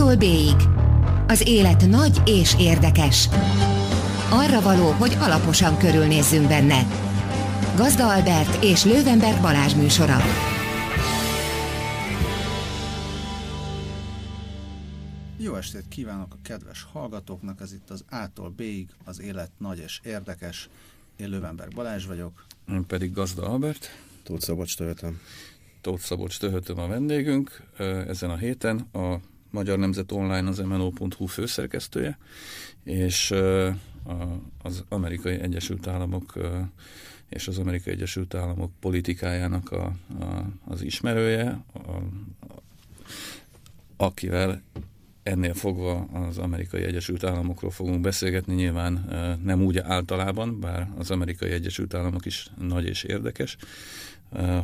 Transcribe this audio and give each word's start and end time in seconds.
A-tól 0.00 0.16
B-ig. 0.16 0.56
Az 1.26 1.48
élet 1.48 1.86
nagy 1.88 2.22
és 2.24 2.54
érdekes. 2.58 3.28
Arra 4.30 4.60
való, 4.60 4.90
hogy 4.90 5.16
alaposan 5.18 5.78
körülnézzünk 5.78 6.48
benne. 6.48 6.86
Gazda 7.76 8.14
Albert 8.14 8.64
és 8.64 8.84
Lővenberg 8.84 9.40
Balázs 9.40 9.74
műsora. 9.74 10.16
Jó 15.36 15.54
estét 15.54 15.88
kívánok 15.88 16.34
a 16.34 16.38
kedves 16.42 16.86
hallgatóknak, 16.92 17.60
ez 17.60 17.72
itt 17.72 17.90
az 17.90 18.04
A-tól 18.10 18.50
B-ig, 18.56 18.88
az 19.04 19.20
élet 19.20 19.50
nagy 19.58 19.78
és 19.78 20.00
érdekes. 20.04 20.68
Én 21.16 21.28
Lővenberg 21.28 21.74
Balázs 21.74 22.06
vagyok. 22.06 22.44
Én 22.68 22.86
pedig 22.86 23.12
Gazda 23.12 23.48
Albert. 23.48 23.88
Tóth 24.22 24.44
Szabolcs 24.44 24.76
Töhötöm. 24.76 25.20
Tóth 25.80 26.02
Szabolcs 26.02 26.38
Töhötöm 26.38 26.78
a 26.78 26.86
vendégünk. 26.86 27.62
Ezen 28.06 28.30
a 28.30 28.36
héten 28.36 28.78
a 28.92 29.16
Magyar 29.50 29.78
Nemzet 29.78 30.12
Online 30.12 30.48
az 30.48 30.58
MNO.hu 30.58 31.26
főszerkesztője, 31.26 32.18
és 32.84 33.34
az 34.62 34.84
Amerikai 34.88 35.40
Egyesült 35.40 35.86
Államok 35.86 36.38
és 37.28 37.48
az 37.48 37.58
Amerikai 37.58 37.92
Egyesült 37.92 38.34
Államok 38.34 38.70
politikájának 38.80 39.72
a, 39.72 39.84
a, 40.20 40.44
az 40.64 40.82
ismerője, 40.82 41.64
a, 41.74 41.78
akivel 43.96 44.62
ennél 45.22 45.54
fogva 45.54 46.00
az 46.00 46.38
Amerikai 46.38 46.82
Egyesült 46.82 47.24
Államokról 47.24 47.70
fogunk 47.70 48.00
beszélgetni, 48.00 48.54
nyilván 48.54 49.08
nem 49.44 49.62
úgy 49.62 49.78
általában, 49.78 50.60
bár 50.60 50.88
az 50.98 51.10
Amerikai 51.10 51.50
Egyesült 51.50 51.94
Államok 51.94 52.26
is 52.26 52.50
nagy 52.58 52.86
és 52.86 53.02
érdekes, 53.02 53.56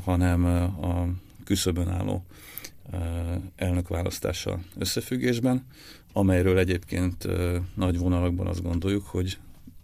hanem 0.05 0.45
a 0.83 1.07
küszöbön 1.45 1.89
álló 1.89 2.25
elnökválasztással 3.57 4.63
összefüggésben, 4.79 5.67
amelyről 6.13 6.59
egyébként 6.59 7.27
nagy 7.75 7.99
vonalakban 7.99 8.47
azt 8.47 8.63
gondoljuk, 8.63 9.07
hogy 9.07 9.39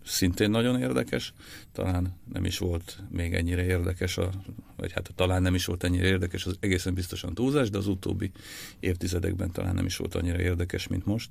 szintén 0.05 0.50
nagyon 0.50 0.81
érdekes, 0.81 1.33
talán 1.72 2.12
nem 2.33 2.44
is 2.44 2.59
volt 2.59 2.98
még 3.11 3.34
ennyire 3.34 3.64
érdekes, 3.64 4.17
a, 4.19 4.31
vagy 4.77 4.92
hát 4.92 5.11
talán 5.14 5.42
nem 5.42 5.55
is 5.55 5.64
volt 5.64 5.84
ennyire 5.84 6.06
érdekes, 6.06 6.47
az 6.47 6.56
egészen 6.61 6.94
biztosan 6.94 7.34
túlzás, 7.34 7.70
de 7.70 7.78
az 7.78 7.86
utóbbi 7.86 8.31
évtizedekben 8.81 9.50
talán 9.50 9.75
nem 9.75 9.87
is 9.87 9.97
volt 9.97 10.14
annyira 10.14 10.41
érdekes, 10.41 10.87
mint 10.87 11.06
most. 11.06 11.31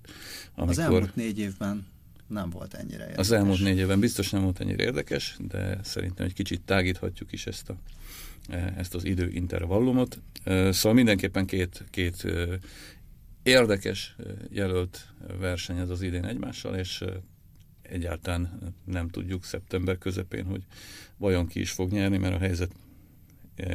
Amikor 0.56 0.72
az 0.72 0.80
elmúlt 0.80 1.16
négy 1.16 1.40
évben 1.40 1.88
nem 2.28 2.50
volt 2.50 2.74
ennyire 2.74 3.02
érdekes. 3.02 3.18
Az 3.18 3.32
elmúlt 3.32 3.60
négy 3.60 3.78
évben 3.78 4.00
biztos 4.00 4.30
nem 4.30 4.42
volt 4.42 4.60
ennyire 4.60 4.84
érdekes, 4.84 5.36
de 5.40 5.80
szerintem 5.84 6.26
egy 6.26 6.34
kicsit 6.34 6.62
tágíthatjuk 6.62 7.32
is 7.32 7.46
ezt, 7.46 7.70
a, 7.70 7.76
ezt 8.78 8.96
az 8.96 9.04
időintervallumot. 9.04 10.22
E, 10.44 10.72
szóval 10.72 10.94
mindenképpen 10.94 11.46
két, 11.46 11.84
két 11.90 12.26
e, 12.26 12.60
érdekes 13.44 14.16
jelölt 14.50 15.14
verseny 15.40 15.78
ez 15.78 15.90
az 15.90 16.02
idén 16.02 16.26
egymással, 16.26 16.76
és 16.76 17.04
egyáltalán 17.82 18.74
nem 18.86 19.10
tudjuk 19.10 19.44
szeptember 19.44 19.98
közepén, 19.98 20.46
hogy 20.46 20.64
vajon 21.18 21.48
ki 21.48 21.60
is 21.60 21.72
fog 21.72 21.92
nyerni, 21.92 22.18
mert 22.18 22.36
a 22.36 22.40
helyzet 22.40 22.72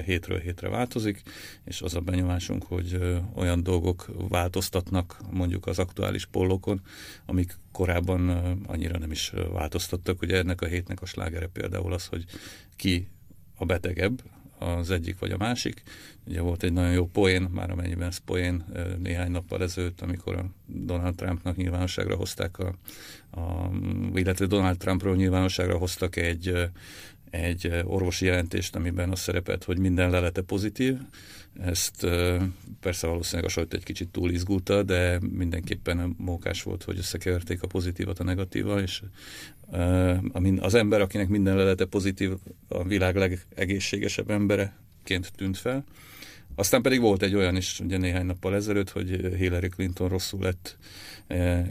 hétről 0.04 0.38
hétre 0.38 0.68
változik, 0.68 1.22
és 1.64 1.82
az 1.82 1.94
a 1.94 2.00
benyomásunk, 2.00 2.62
hogy 2.62 2.98
olyan 3.34 3.62
dolgok 3.62 4.10
változtatnak 4.28 5.20
mondjuk 5.30 5.66
az 5.66 5.78
aktuális 5.78 6.26
pollokon, 6.26 6.80
amik 7.26 7.54
korábban 7.72 8.28
annyira 8.66 8.98
nem 8.98 9.10
is 9.10 9.32
változtattak. 9.52 10.22
Ugye 10.22 10.36
ennek 10.36 10.60
a 10.60 10.66
hétnek 10.66 11.02
a 11.02 11.06
slágere 11.06 11.46
például 11.46 11.92
az, 11.92 12.06
hogy 12.06 12.24
ki 12.76 13.08
a 13.54 13.64
betegebb, 13.64 14.22
az 14.58 14.90
egyik 14.90 15.18
vagy 15.18 15.30
a 15.30 15.36
másik. 15.36 15.82
Ugye 16.26 16.40
volt 16.40 16.62
egy 16.62 16.72
nagyon 16.72 16.92
jó 16.92 17.06
poén, 17.06 17.42
már 17.42 17.70
amennyiben 17.70 18.08
ez 18.08 18.18
poén 18.18 18.64
néhány 18.98 19.30
nappal 19.30 19.62
ezelőtt, 19.62 20.00
amikor 20.00 20.36
a 20.36 20.50
Donald 20.66 21.14
Trumpnak 21.14 21.56
nyilvánosságra 21.56 22.16
hozták, 22.16 22.58
a, 22.58 22.74
a, 23.30 23.70
illetve 24.14 24.46
Donald 24.46 24.76
Trumpról 24.76 25.16
nyilvánosságra 25.16 25.76
hoztak 25.76 26.16
egy, 26.16 26.70
egy 27.30 27.82
orvosi 27.84 28.24
jelentést, 28.24 28.76
amiben 28.76 29.10
az 29.10 29.20
szerepelt, 29.20 29.64
hogy 29.64 29.78
minden 29.78 30.10
lelete 30.10 30.42
pozitív. 30.42 30.98
Ezt 31.60 32.06
persze 32.80 33.06
valószínűleg 33.06 33.44
a 33.44 33.52
sajt 33.52 33.74
egy 33.74 33.84
kicsit 33.84 34.08
túl 34.08 34.30
izgulta, 34.30 34.82
de 34.82 35.18
mindenképpen 35.30 36.14
mókás 36.18 36.62
volt, 36.62 36.82
hogy 36.82 36.98
összekeverték 36.98 37.62
a 37.62 37.66
pozitívat 37.66 38.18
a 38.18 38.24
negatíva, 38.24 38.80
és 38.80 39.02
az 40.58 40.74
ember, 40.74 41.00
akinek 41.00 41.28
minden 41.28 41.56
lelete 41.56 41.84
pozitív, 41.84 42.32
a 42.68 42.84
világ 42.84 43.16
legegészségesebb 43.16 44.30
embereként 44.30 45.32
tűnt 45.36 45.56
fel. 45.56 45.84
Aztán 46.54 46.82
pedig 46.82 47.00
volt 47.00 47.22
egy 47.22 47.34
olyan 47.34 47.56
is, 47.56 47.80
ugye 47.80 47.96
néhány 47.96 48.26
nappal 48.26 48.54
ezelőtt, 48.54 48.90
hogy 48.90 49.34
Hillary 49.36 49.68
Clinton 49.68 50.08
rosszul 50.08 50.40
lett 50.40 50.76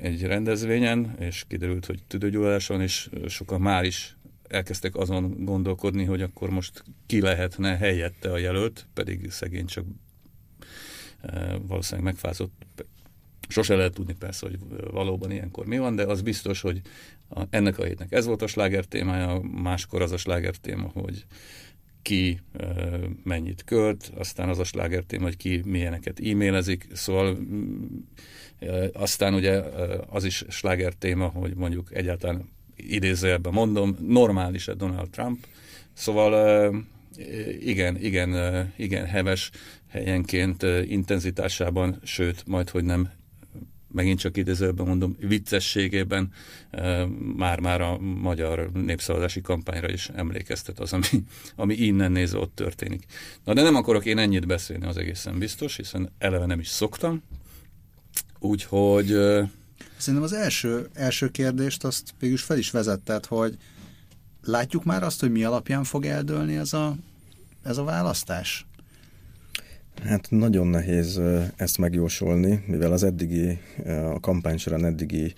egy 0.01 0.22
rendezvényen, 0.22 1.16
és 1.19 1.44
kiderült, 1.47 1.85
hogy 1.85 2.03
tüdőgyulladás 2.07 2.67
van, 2.67 2.81
és 2.81 3.09
sokan 3.28 3.61
már 3.61 3.84
is 3.84 4.17
elkezdtek 4.47 4.95
azon 4.95 5.45
gondolkodni, 5.45 6.03
hogy 6.03 6.22
akkor 6.22 6.50
most 6.50 6.84
ki 7.05 7.22
lehetne 7.22 7.78
helyette 7.78 8.31
a 8.31 8.38
jelölt, 8.38 8.88
pedig 8.94 9.31
szegény 9.31 9.66
csak 9.66 9.85
valószínűleg 11.67 12.13
megfázott. 12.13 12.66
Sose 13.47 13.75
lehet 13.75 13.94
tudni 13.94 14.13
persze, 14.13 14.47
hogy 14.47 14.59
valóban 14.91 15.31
ilyenkor 15.31 15.66
mi 15.66 15.78
van, 15.78 15.95
de 15.95 16.03
az 16.03 16.22
biztos, 16.22 16.61
hogy 16.61 16.81
a, 17.29 17.41
ennek 17.49 17.79
a 17.79 17.83
hétnek 17.83 18.11
ez 18.11 18.25
volt 18.25 18.41
a 18.41 18.47
sláger 18.47 18.85
témája, 18.85 19.41
máskor 19.41 20.01
az 20.01 20.11
a 20.11 20.17
sláger 20.17 20.55
téma, 20.55 20.91
hogy 20.93 21.25
ki 22.01 22.39
e, 22.53 22.65
mennyit 23.23 23.63
költ, 23.63 24.11
aztán 24.17 24.49
az 24.49 24.59
a 24.59 24.63
sláger 24.63 25.03
téma, 25.03 25.23
hogy 25.23 25.37
ki 25.37 25.61
milyeneket 25.65 26.19
e-mailezik, 26.19 26.87
szóval 26.93 27.37
e, 28.59 28.89
aztán 28.93 29.33
ugye 29.33 29.61
az 30.09 30.23
is 30.23 30.43
sláger 30.49 30.93
téma, 30.93 31.27
hogy 31.27 31.55
mondjuk 31.55 31.95
egyáltalán 31.95 32.49
idézőjelben 32.75 33.53
mondom, 33.53 33.97
normális-e 34.07 34.73
Donald 34.73 35.09
Trump. 35.09 35.45
Szóval 35.93 36.73
igen, 37.59 37.97
igen, 38.01 38.73
igen 38.75 39.05
heves 39.05 39.51
helyenként 39.87 40.63
intenzitásában, 40.87 41.99
sőt, 42.03 42.43
majd, 42.47 42.69
hogy 42.69 42.83
nem 42.83 43.09
megint 43.95 44.19
csak 44.19 44.38
idézőben 44.38 44.85
mondom, 44.88 45.16
viccességében 45.19 46.31
már-már 47.35 47.81
a 47.81 47.97
magyar 48.00 48.72
népszavazási 48.72 49.41
kampányra 49.41 49.89
is 49.89 50.09
emlékeztet 50.16 50.79
az, 50.79 50.94
ami, 50.94 51.23
ami 51.56 51.73
innen 51.73 52.11
nézve 52.11 52.39
ott 52.39 52.55
történik. 52.55 53.05
Na 53.44 53.53
de 53.53 53.61
nem 53.61 53.75
akarok 53.75 54.05
én 54.05 54.17
ennyit 54.17 54.47
beszélni, 54.47 54.85
az 54.85 54.97
egészen 54.97 55.39
biztos, 55.39 55.75
hiszen 55.75 56.11
eleve 56.17 56.45
nem 56.45 56.59
is 56.59 56.67
szoktam. 56.67 57.23
Úgyhogy 58.39 59.07
Szerintem 59.97 60.23
az 60.23 60.34
első, 60.34 60.89
első 60.94 61.29
kérdést 61.29 61.84
azt 61.84 62.13
végül 62.19 62.38
fel 62.38 62.57
is 62.57 62.72
vezetted, 62.72 63.25
hogy 63.25 63.57
látjuk 64.44 64.84
már 64.84 65.03
azt, 65.03 65.19
hogy 65.19 65.31
mi 65.31 65.44
alapján 65.44 65.84
fog 65.84 66.05
eldőlni 66.05 66.55
ez 66.55 66.73
a, 66.73 66.95
ez 67.63 67.78
a 67.78 67.84
választás? 67.84 68.66
Hát 70.03 70.28
nagyon 70.29 70.67
nehéz 70.67 71.22
ezt 71.56 71.78
megjósolni, 71.78 72.63
mivel 72.67 72.91
az 72.91 73.03
eddigi, 73.03 73.59
a 74.13 74.19
kampány 74.19 74.57
során 74.57 74.85
eddigi 74.85 75.33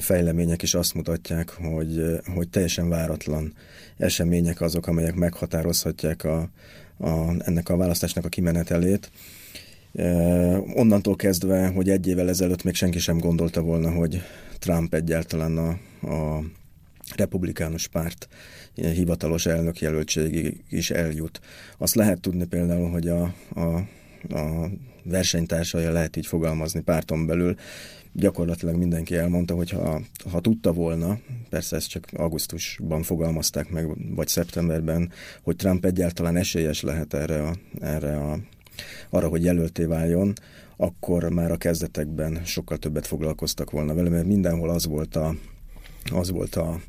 fejlemények 0.00 0.62
is 0.62 0.74
azt 0.74 0.94
mutatják, 0.94 1.50
hogy, 1.50 2.20
hogy 2.34 2.48
teljesen 2.48 2.88
váratlan 2.88 3.54
események 3.96 4.60
azok, 4.60 4.86
amelyek 4.86 5.14
meghatározhatják 5.14 6.24
a, 6.24 6.48
a, 6.98 7.34
ennek 7.38 7.68
a 7.68 7.76
választásnak 7.76 8.24
a 8.24 8.28
kimenetelét. 8.28 9.10
Onnantól 10.74 11.16
kezdve, 11.16 11.66
hogy 11.66 11.88
egy 11.88 12.06
évvel 12.06 12.28
ezelőtt 12.28 12.62
még 12.62 12.74
senki 12.74 12.98
sem 12.98 13.18
gondolta 13.18 13.60
volna, 13.60 13.90
hogy 13.90 14.22
Trump 14.58 14.94
egyáltalán 14.94 15.58
a, 15.58 15.68
a 16.06 16.42
republikánus 17.14 17.88
párt 17.88 18.28
hivatalos 18.76 19.46
elnökjelöltségig 19.46 20.64
is 20.70 20.90
eljut. 20.90 21.40
Azt 21.78 21.94
lehet 21.94 22.20
tudni 22.20 22.44
például, 22.44 22.90
hogy 22.90 23.08
a, 23.08 23.34
a, 23.54 23.60
a 24.34 24.70
versenytársai 25.02 25.84
lehet 25.84 26.16
így 26.16 26.26
fogalmazni 26.26 26.80
párton 26.80 27.26
belül, 27.26 27.56
gyakorlatilag 28.12 28.76
mindenki 28.76 29.16
elmondta, 29.16 29.54
hogy 29.54 29.70
ha, 29.70 30.00
ha 30.30 30.40
tudta 30.40 30.72
volna, 30.72 31.18
persze 31.48 31.76
ezt 31.76 31.88
csak 31.88 32.06
augusztusban 32.12 33.02
fogalmazták 33.02 33.70
meg, 33.70 34.14
vagy 34.14 34.28
szeptemberben, 34.28 35.12
hogy 35.42 35.56
Trump 35.56 35.84
egyáltalán 35.84 36.36
esélyes 36.36 36.82
lehet 36.82 37.14
erre 37.14 37.42
a, 37.42 37.54
erre 37.80 38.16
a 38.16 38.38
arra, 39.10 39.28
hogy 39.28 39.44
jelölté 39.44 39.84
váljon, 39.84 40.32
akkor 40.76 41.28
már 41.32 41.50
a 41.50 41.56
kezdetekben 41.56 42.44
sokkal 42.44 42.76
többet 42.76 43.06
foglalkoztak 43.06 43.70
volna 43.70 43.94
vele, 43.94 44.08
mert 44.08 44.26
mindenhol 44.26 44.70
az 44.70 44.86
volt 44.86 45.16
a, 45.16 45.34
az 46.12 46.30
volt 46.30 46.54
a, 46.54 46.80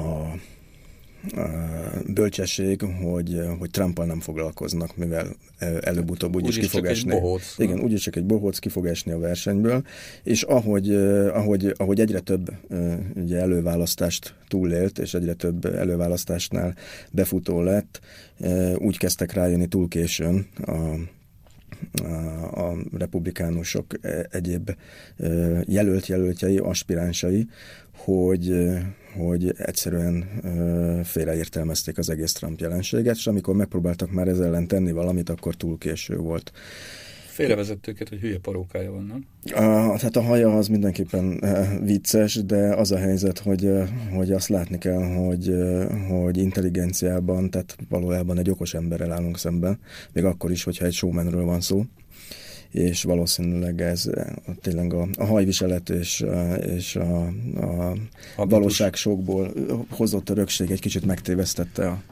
a 0.00 0.34
bölcsesség, 2.06 2.82
hogy, 3.02 3.40
hogy 3.58 3.70
Trumpal 3.70 4.06
nem 4.06 4.20
foglalkoznak, 4.20 4.96
mivel 4.96 5.26
előbb-utóbb 5.80 6.34
úgyis 6.34 6.58
ki 6.58 6.66
fog 6.66 6.86
esni. 6.86 7.10
Bohóc, 7.10 7.54
igen, 7.58 7.80
úgyis 7.80 8.02
csak 8.02 8.16
egy 8.16 8.24
bohóc 8.24 8.58
ki 8.58 8.68
fog 8.68 8.86
esni 8.86 9.12
a 9.12 9.18
versenyből, 9.18 9.82
és 10.22 10.42
ahogy, 10.42 10.94
ahogy, 11.32 11.74
ahogy 11.76 12.00
egyre 12.00 12.20
több 12.20 12.52
ugye, 13.14 13.38
előválasztást 13.38 14.34
túlélt, 14.48 14.98
és 14.98 15.14
egyre 15.14 15.34
több 15.34 15.64
előválasztásnál 15.64 16.74
befutó 17.10 17.62
lett, 17.62 18.00
úgy 18.76 18.98
kezdtek 18.98 19.32
rájönni 19.32 19.66
túl 19.66 19.88
későn 19.88 20.46
a 20.66 20.94
a 22.52 22.76
republikánusok 22.98 23.86
egyéb 24.30 24.76
jelölt 25.64 26.06
jelöltjei, 26.06 26.58
aspiránsai, 26.58 27.46
hogy, 27.96 28.54
hogy 29.16 29.52
egyszerűen 29.56 30.24
félreértelmezték 31.04 31.98
az 31.98 32.10
egész 32.10 32.32
Trump 32.32 32.60
jelenséget, 32.60 33.16
és 33.16 33.26
amikor 33.26 33.54
megpróbáltak 33.54 34.10
már 34.10 34.28
ezzel 34.28 34.46
ellen 34.46 34.66
tenni 34.66 34.92
valamit, 34.92 35.28
akkor 35.28 35.54
túl 35.54 35.78
késő 35.78 36.16
volt. 36.16 36.52
Félrevezett 37.26 37.86
őket, 37.86 38.08
hogy 38.08 38.18
hülye 38.18 38.38
parókája 38.38 38.92
van, 38.92 39.04
nem? 39.04 39.26
A, 39.64 39.96
tehát 39.96 40.16
a 40.16 40.22
haja 40.22 40.56
az 40.56 40.68
mindenképpen 40.68 41.44
vicces, 41.84 42.44
de 42.44 42.74
az 42.74 42.92
a 42.92 42.96
helyzet, 42.96 43.38
hogy, 43.38 43.70
hogy 44.12 44.32
azt 44.32 44.48
látni 44.48 44.78
kell, 44.78 45.02
hogy, 45.02 45.54
hogy 46.08 46.36
intelligenciában, 46.36 47.50
tehát 47.50 47.76
valójában 47.88 48.38
egy 48.38 48.50
okos 48.50 48.74
emberrel 48.74 49.12
állunk 49.12 49.38
szemben, 49.38 49.78
még 50.12 50.24
akkor 50.24 50.50
is, 50.50 50.64
hogyha 50.64 50.84
egy 50.84 50.92
showmanről 50.92 51.44
van 51.44 51.60
szó 51.60 51.84
és 52.72 53.02
valószínűleg 53.02 53.80
ez 53.80 54.10
tényleg 54.60 54.92
a, 54.92 55.08
a 55.16 55.24
hajviselet 55.24 55.90
és, 55.90 56.24
és 56.60 56.96
a, 56.96 57.26
a, 57.56 57.92
a 58.36 58.46
valóság 58.46 58.94
sokból 58.94 59.52
hozott 59.90 60.28
örökség 60.28 60.70
egy 60.70 60.80
kicsit 60.80 61.04
megtévesztette 61.04 61.88
a, 61.88 62.02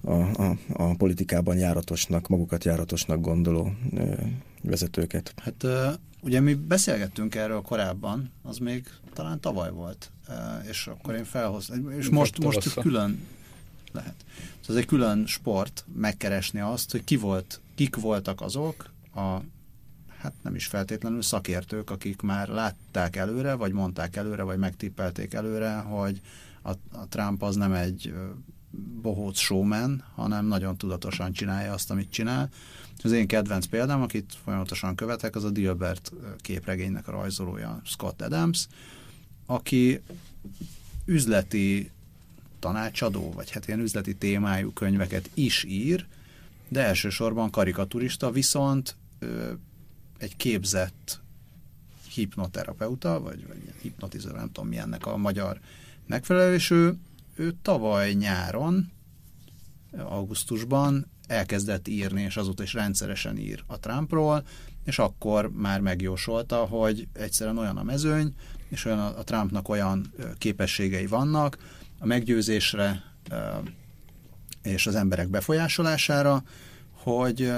a, 0.00 0.42
a, 0.42 0.56
a 0.72 0.94
politikában 0.94 1.56
járatosnak, 1.56 2.28
magukat 2.28 2.64
járatosnak 2.64 3.20
gondoló 3.20 3.72
vezetőket. 4.62 5.34
Hát 5.36 5.66
ugye 6.20 6.40
mi 6.40 6.54
beszélgettünk 6.54 7.34
erről 7.34 7.60
korábban, 7.60 8.30
az 8.42 8.58
még 8.58 8.86
talán 9.12 9.40
tavaly 9.40 9.70
volt, 9.70 10.10
és 10.70 10.86
akkor 10.86 11.14
én 11.14 11.24
felhoztam, 11.24 11.90
és 11.90 12.08
most, 12.08 12.42
most 12.42 12.74
külön 12.74 13.26
lehet. 13.92 14.14
Ez 14.68 14.74
egy 14.74 14.86
külön 14.86 15.26
sport 15.26 15.84
megkeresni 15.94 16.60
azt, 16.60 16.90
hogy 16.90 17.04
ki 17.04 17.16
volt, 17.16 17.60
kik 17.74 17.96
voltak 17.96 18.40
azok 18.40 18.90
a 19.14 19.38
hát 20.24 20.34
nem 20.42 20.54
is 20.54 20.66
feltétlenül 20.66 21.22
szakértők, 21.22 21.90
akik 21.90 22.20
már 22.20 22.48
látták 22.48 23.16
előre, 23.16 23.54
vagy 23.54 23.72
mondták 23.72 24.16
előre, 24.16 24.42
vagy 24.42 24.58
megtippelték 24.58 25.34
előre, 25.34 25.74
hogy 25.76 26.20
a, 26.62 26.70
a 26.70 27.08
Trump 27.08 27.42
az 27.42 27.56
nem 27.56 27.72
egy 27.72 28.14
bohóc 29.02 29.38
showman, 29.38 30.04
hanem 30.14 30.46
nagyon 30.46 30.76
tudatosan 30.76 31.32
csinálja 31.32 31.72
azt, 31.72 31.90
amit 31.90 32.10
csinál. 32.10 32.48
Az 33.02 33.12
én 33.12 33.26
kedvenc 33.26 33.66
példám, 33.66 34.02
akit 34.02 34.32
folyamatosan 34.44 34.94
követek, 34.94 35.36
az 35.36 35.44
a 35.44 35.50
Dilbert 35.50 36.12
képregénynek 36.40 37.08
a 37.08 37.12
rajzolója 37.12 37.80
Scott 37.84 38.22
Adams, 38.22 38.66
aki 39.46 40.00
üzleti 41.04 41.90
tanácsadó, 42.58 43.32
vagy 43.32 43.50
hát 43.50 43.66
ilyen 43.66 43.80
üzleti 43.80 44.14
témájú 44.14 44.72
könyveket 44.72 45.30
is 45.34 45.64
ír, 45.64 46.06
de 46.68 46.80
elsősorban 46.80 47.50
karikaturista, 47.50 48.30
viszont 48.30 48.96
egy 50.18 50.36
képzett 50.36 51.20
hipnoterapeuta, 52.14 53.20
vagy, 53.20 53.46
vagy 53.46 53.74
hipnotiző, 53.80 54.30
nem 54.30 54.46
tudom 54.52 54.68
mi 54.68 54.78
ennek 54.78 55.06
a 55.06 55.16
magyar 55.16 55.60
megfelelő, 56.06 56.54
és 56.54 56.70
ő 56.70 56.98
ő 57.36 57.54
tavaly 57.62 58.12
nyáron, 58.12 58.92
augusztusban 59.98 61.06
elkezdett 61.26 61.88
írni, 61.88 62.22
és 62.22 62.36
azóta 62.36 62.62
is 62.62 62.72
rendszeresen 62.72 63.38
ír 63.38 63.64
a 63.66 63.78
Trumpról, 63.78 64.46
és 64.84 64.98
akkor 64.98 65.50
már 65.50 65.80
megjósolta, 65.80 66.56
hogy 66.56 67.08
egyszerűen 67.12 67.58
olyan 67.58 67.76
a 67.76 67.82
mezőny, 67.82 68.34
és 68.68 68.84
olyan 68.84 68.98
a, 68.98 69.18
a 69.18 69.24
Trumpnak 69.24 69.68
olyan 69.68 70.12
képességei 70.38 71.06
vannak 71.06 71.58
a 71.98 72.06
meggyőzésre 72.06 73.02
és 74.62 74.86
az 74.86 74.94
emberek 74.94 75.28
befolyásolására, 75.28 76.42
hogy, 76.90 77.52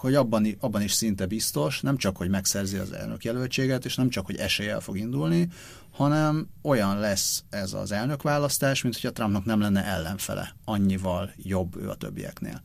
hogy 0.00 0.14
abban, 0.14 0.56
abban 0.60 0.82
is 0.82 0.92
szinte 0.92 1.26
biztos, 1.26 1.80
nem 1.80 1.96
csak, 1.96 2.16
hogy 2.16 2.28
megszerzi 2.28 2.76
az 2.76 2.92
elnök 2.92 3.24
jelöltséget, 3.24 3.84
és 3.84 3.94
nem 3.94 4.08
csak, 4.08 4.26
hogy 4.26 4.36
eséllyel 4.36 4.80
fog 4.80 4.98
indulni, 4.98 5.48
hanem 5.90 6.48
olyan 6.62 6.98
lesz 6.98 7.44
ez 7.50 7.72
az 7.72 7.92
elnökválasztás, 7.92 8.82
mint 8.82 9.00
hogy 9.00 9.10
a 9.10 9.12
Trumpnak 9.12 9.44
nem 9.44 9.60
lenne 9.60 9.84
ellenfele. 9.84 10.54
Annyival 10.64 11.32
jobb 11.36 11.76
ő 11.76 11.88
a 11.88 11.94
többieknél. 11.94 12.62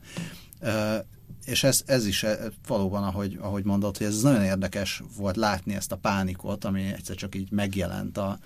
És 1.44 1.64
ez, 1.64 1.82
ez 1.86 2.06
is 2.06 2.24
valóban, 2.66 3.04
ahogy, 3.04 3.38
ahogy 3.40 3.64
mondott, 3.64 3.96
hogy 3.98 4.06
ez 4.06 4.22
nagyon 4.22 4.44
érdekes 4.44 5.02
volt 5.16 5.36
látni 5.36 5.74
ezt 5.74 5.92
a 5.92 5.96
pánikot, 5.96 6.64
ami 6.64 6.82
egyszer 6.82 7.16
csak 7.16 7.34
így 7.34 7.50
megjelent 7.50 8.18
a 8.18 8.38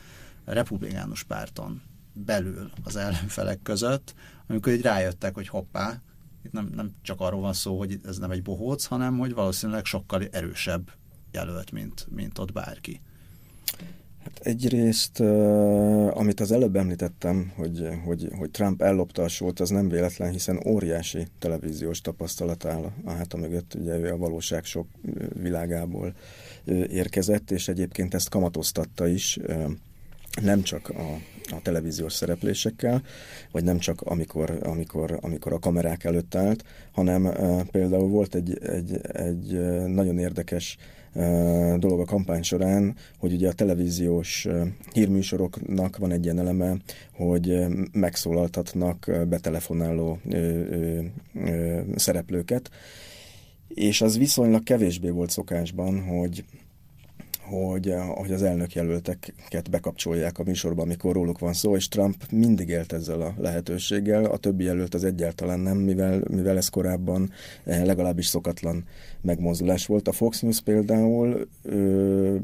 republikánus 0.45 1.23
párton 1.23 1.83
belül 2.13 2.71
az 2.85 2.97
ellenfelek 2.97 3.63
között, 3.63 4.15
amikor 4.47 4.73
így 4.73 4.83
rájöttek, 4.83 5.35
hogy 5.35 5.49
hoppá, 5.49 6.01
itt 6.43 6.53
nem, 6.53 6.71
nem 6.75 6.91
csak 7.03 7.21
arról 7.21 7.41
van 7.41 7.53
szó, 7.53 7.79
hogy 7.79 8.01
ez 8.05 8.19
nem 8.19 8.31
egy 8.31 8.43
bohóc, 8.43 8.85
hanem 8.85 9.19
hogy 9.19 9.35
valószínűleg 9.35 9.85
sokkal 9.85 10.27
erősebb 10.31 10.91
jelölt, 11.33 11.73
mint, 11.73 12.07
mint 12.11 12.39
ott 12.39 12.53
bárki. 12.53 13.01
Hát 14.25 14.39
egyrészt, 14.43 15.21
amit 16.11 16.41
az 16.41 16.53
előbb 16.53 16.77
említettem, 16.77 17.53
hogy, 17.57 17.89
hogy, 18.05 18.29
hogy 18.39 18.51
Trump 18.51 18.83
ellopta 18.83 19.23
a 19.23 19.29
sót, 19.29 19.61
az 19.61 19.71
nem 19.71 19.89
véletlen, 19.89 20.31
hiszen 20.31 20.63
óriási 20.67 21.27
televíziós 21.39 22.01
tapasztalat 22.01 22.65
áll 22.65 22.93
a 23.05 23.11
háta 23.11 23.37
mögött, 23.37 23.75
ugye 23.75 23.99
ő 23.99 24.13
a 24.13 24.17
valóság 24.17 24.65
sok 24.65 24.87
világából 25.35 26.15
érkezett, 26.89 27.51
és 27.51 27.69
egyébként 27.69 28.15
ezt 28.15 28.29
kamatoztatta 28.29 29.07
is, 29.07 29.39
nem 30.43 30.63
csak 30.63 30.89
a, 30.89 31.19
a 31.55 31.63
televíziós 31.63 32.13
szereplésekkel, 32.13 33.03
vagy 33.51 33.65
nem 33.65 33.79
csak 33.79 34.01
amikor, 34.01 34.59
amikor, 34.63 35.19
amikor 35.21 35.53
a 35.53 35.59
kamerák 35.59 36.05
előtt 36.05 36.35
állt, 36.35 36.65
hanem 36.93 37.25
uh, 37.25 37.63
például 37.63 38.09
volt 38.09 38.35
egy, 38.35 38.59
egy, 38.63 39.01
egy 39.13 39.61
nagyon 39.87 40.19
érdekes 40.19 40.77
dolog 41.77 42.01
a 42.01 42.05
kampány 42.05 42.43
során, 42.43 42.97
hogy 43.19 43.33
ugye 43.33 43.49
a 43.49 43.53
televíziós 43.53 44.49
hírműsoroknak 44.93 45.97
van 45.97 46.13
egy 46.13 46.25
ilyen 46.25 46.39
eleme, 46.39 46.77
hogy 47.13 47.67
megszólaltatnak 47.93 49.11
betelefonáló 49.29 50.19
szereplőket, 51.95 52.71
és 53.69 54.01
az 54.01 54.19
viszonylag 54.19 54.63
kevésbé 54.63 55.09
volt 55.09 55.31
szokásban, 55.31 56.01
hogy 56.03 56.45
hogy, 57.50 57.88
eh, 57.88 58.08
hogy 58.08 58.32
az 58.32 58.43
elnök 58.43 58.75
jelölteket 58.75 59.70
bekapcsolják 59.70 60.38
a 60.38 60.43
műsorba, 60.43 60.82
amikor 60.82 61.14
róluk 61.14 61.38
van 61.38 61.52
szó, 61.52 61.76
és 61.76 61.88
Trump 61.88 62.25
mindig 62.31 62.69
élt 62.69 62.93
ezzel 62.93 63.20
a 63.20 63.35
lehetőséggel, 63.38 64.25
a 64.25 64.37
többi 64.37 64.64
jelölt 64.64 64.94
az 64.94 65.05
egyáltalán 65.05 65.61
nem, 65.61 65.76
mivel, 65.76 66.23
mivel 66.31 66.56
ez 66.56 66.69
korábban 66.69 67.31
eh, 67.64 67.85
legalábbis 67.85 68.26
szokatlan 68.26 68.85
megmozdulás 69.20 69.87
volt. 69.87 70.08
A 70.08 70.12
Fox 70.12 70.41
News 70.41 70.61
például 70.61 71.49
ö, 71.62 72.36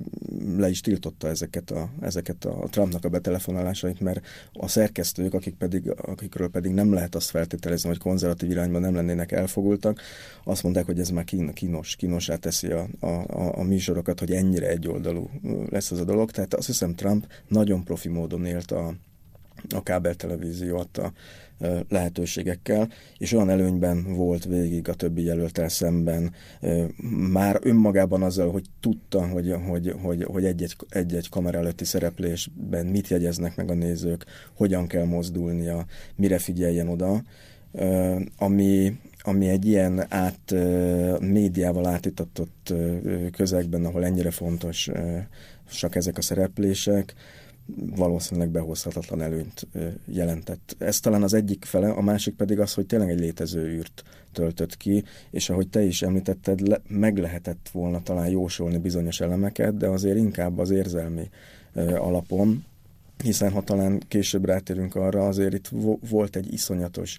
le 0.57 0.69
is 0.69 0.81
tiltotta 0.81 1.29
ezeket 1.29 1.71
a, 1.71 1.89
ezeket 2.01 2.45
a 2.45 2.67
Trumpnak 2.71 3.05
a 3.05 3.09
betelefonálásait, 3.09 4.01
mert 4.01 4.27
a 4.53 4.69
szerkesztők, 4.69 5.35
akik 5.35 5.55
pedig, 5.55 5.91
akikről 5.97 6.49
pedig 6.49 6.73
nem 6.73 6.93
lehet 6.93 7.15
azt 7.15 7.31
feltételezni, 7.31 7.89
hogy 7.89 7.99
konzervatív 7.99 8.51
irányban 8.51 8.81
nem 8.81 8.95
lennének 8.95 9.33
elfogultak, 9.33 10.01
azt 10.45 10.63
mondták, 10.63 10.85
hogy 10.85 11.01
ez 11.01 11.11
már 11.11 11.25
kínos, 11.53 11.97
kínosá 11.97 12.37
teszi 12.37 12.71
a, 12.71 12.89
a, 13.01 13.07
a, 13.07 13.59
a 13.59 13.63
műsorokat, 13.63 14.19
hogy 14.19 14.31
ennyire 14.31 14.69
egy 14.69 14.89
egyoldalú 14.97 15.31
lesz 15.71 15.91
ez 15.91 15.99
a 15.99 16.05
dolog. 16.05 16.31
Tehát 16.31 16.55
azt 16.55 16.67
hiszem 16.67 16.95
Trump 16.95 17.27
nagyon 17.49 17.85
profi 17.85 18.09
módon 18.09 18.45
élt 18.45 18.71
a, 18.71 18.95
a 19.75 19.83
kábeltelevízió 19.83 20.77
adta 20.77 21.13
lehetőségekkel, 21.89 22.89
és 23.19 23.33
olyan 23.33 23.51
előnyben 23.51 24.15
volt 24.15 24.45
végig 24.45 24.89
a 24.89 24.95
többi 24.95 25.23
jelöltel 25.23 25.69
szemben, 25.69 26.33
már 27.31 27.59
önmagában 27.63 28.23
azzal, 28.23 28.51
hogy 28.51 28.65
tudta, 28.81 29.29
hogy, 29.29 29.55
hogy, 29.67 29.95
hogy, 30.03 30.23
hogy 30.25 30.45
egy-egy, 30.45 30.77
egy-egy 30.89 31.29
kamera 31.29 31.59
előtti 31.59 31.85
szereplésben 31.85 32.87
mit 32.87 33.09
jegyeznek 33.09 33.57
meg 33.57 33.71
a 33.71 33.75
nézők, 33.75 34.25
hogyan 34.55 34.87
kell 34.87 35.05
mozdulnia, 35.05 35.87
mire 36.17 36.39
figyeljen 36.39 36.89
oda, 36.89 37.23
ami, 38.39 38.99
ami 39.27 39.49
egy 39.49 39.67
ilyen 39.67 40.13
át 40.13 40.55
médiával 41.21 41.87
átitatott 41.87 42.75
közegben, 43.33 43.85
ahol 43.85 44.05
ennyire 44.05 44.31
fontos 44.31 44.91
csak 45.71 45.95
ezek 45.95 46.19
a 46.19 46.23
szereplések, 46.23 47.15
valószínűleg 47.97 48.51
behozhatatlan 48.51 49.23
előnyt 49.23 49.67
jelentett. 50.05 50.77
Ez 50.79 51.01
talán 51.01 51.23
az 51.23 51.35
egyik 51.35 51.65
fele, 51.65 51.91
a 51.91 52.01
másik 52.01 52.35
pedig 52.35 52.61
az, 52.61 52.75
hogy 52.75 52.87
tényleg 52.87 53.11
egy 53.11 53.21
létező 53.21 53.67
űrt 53.67 54.03
töltött 54.33 54.77
ki, 54.77 55.05
és 55.31 55.51
ahogy 55.51 55.69
te 55.69 55.83
is 55.83 56.03
említetted, 56.03 56.69
le, 56.69 56.81
meg 56.89 57.19
lehetett 57.19 57.69
volna 57.73 58.03
talán 58.03 58.29
jósolni 58.29 58.79
bizonyos 58.79 59.21
elemeket, 59.21 59.77
de 59.77 59.89
azért 59.89 60.17
inkább 60.17 60.59
az 60.59 60.71
érzelmi 60.71 61.29
alapon, 61.99 62.65
hiszen 63.23 63.53
ha 63.53 63.63
talán 63.63 64.03
később 64.09 64.45
rátérünk 64.45 64.95
arra, 64.95 65.27
azért 65.27 65.55
itt 65.55 65.69
volt 66.11 66.37
egy 66.37 66.53
iszonyatos 66.53 67.19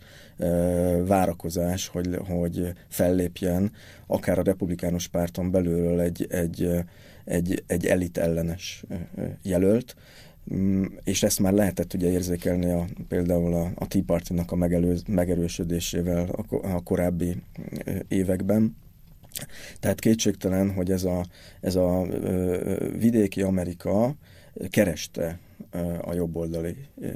várakozás, 1.05 1.87
hogy, 1.87 2.19
hogy 2.27 2.73
fellépjen 2.87 3.71
akár 4.07 4.39
a 4.39 4.43
republikánus 4.43 5.07
párton 5.07 5.51
belülről 5.51 5.99
egy, 5.99 6.27
egy, 6.29 6.69
egy, 7.25 7.63
egy 7.67 7.85
elit 7.85 8.17
ellenes 8.17 8.83
jelölt, 9.41 9.95
mm, 10.53 10.83
és 11.03 11.23
ezt 11.23 11.39
már 11.39 11.53
lehetett 11.53 11.93
ugye 11.93 12.09
érzékelni 12.09 12.71
a, 12.71 12.85
például 13.07 13.53
a, 13.53 13.71
a 13.75 13.87
Tea 13.87 14.01
Party-nak 14.05 14.51
a 14.51 14.55
megelő, 14.55 14.97
megerősödésével 15.07 16.29
a, 16.29 16.67
a 16.67 16.81
korábbi 16.83 17.35
években. 18.07 18.75
Tehát 19.79 19.99
kétségtelen, 19.99 20.73
hogy 20.73 20.91
ez 20.91 21.03
a, 21.03 21.25
ez 21.61 21.75
a 21.75 22.07
vidéki 22.97 23.41
Amerika 23.41 24.15
kereste 24.69 25.39
a 26.01 26.13
jobboldali 26.13 26.75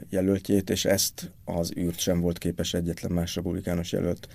jelöltjét, 0.10 0.70
és 0.70 0.86
ezt 0.86 1.32
az 1.44 1.74
űrt 1.78 2.00
sem 2.00 2.20
volt 2.22 2.38
képes 2.38 2.74
egyetlen 2.74 3.12
más 3.12 3.36
republikánus 3.36 3.92
jelölt 3.92 4.28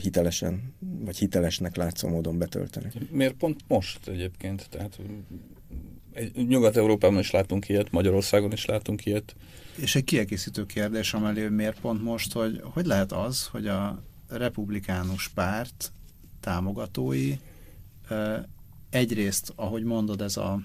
hitelesen, 0.00 0.74
vagy 0.78 1.18
hitelesnek 1.18 1.76
látszó 1.76 2.08
módon 2.08 2.38
betölteni. 2.38 2.88
Miért 3.10 3.34
pont 3.34 3.60
most 3.66 4.08
egyébként? 4.08 4.68
Tehát 4.70 4.98
Nyugat-Európában 6.48 7.18
is 7.18 7.30
látunk 7.30 7.68
ilyet, 7.68 7.90
Magyarországon 7.90 8.52
is 8.52 8.64
látunk 8.64 9.06
ilyet. 9.06 9.34
És 9.76 9.94
egy 9.94 10.04
kiegészítő 10.04 10.66
kérdés 10.66 11.14
amelé, 11.14 11.48
miért 11.48 11.80
pont 11.80 12.02
most, 12.02 12.32
hogy 12.32 12.60
hogy 12.62 12.86
lehet 12.86 13.12
az, 13.12 13.46
hogy 13.46 13.66
a 13.66 14.02
republikánus 14.28 15.28
párt 15.28 15.92
támogatói 16.40 17.34
egyrészt, 18.90 19.52
ahogy 19.56 19.84
mondod, 19.84 20.20
ez 20.20 20.36
a 20.36 20.62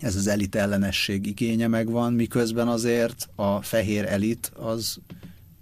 ez 0.00 0.16
az 0.16 0.26
elit 0.26 0.54
ellenesség 0.54 1.26
igénye 1.26 1.66
megvan, 1.66 2.12
miközben 2.12 2.68
azért 2.68 3.28
a 3.34 3.62
fehér 3.62 4.04
elit 4.04 4.52
az 4.54 4.98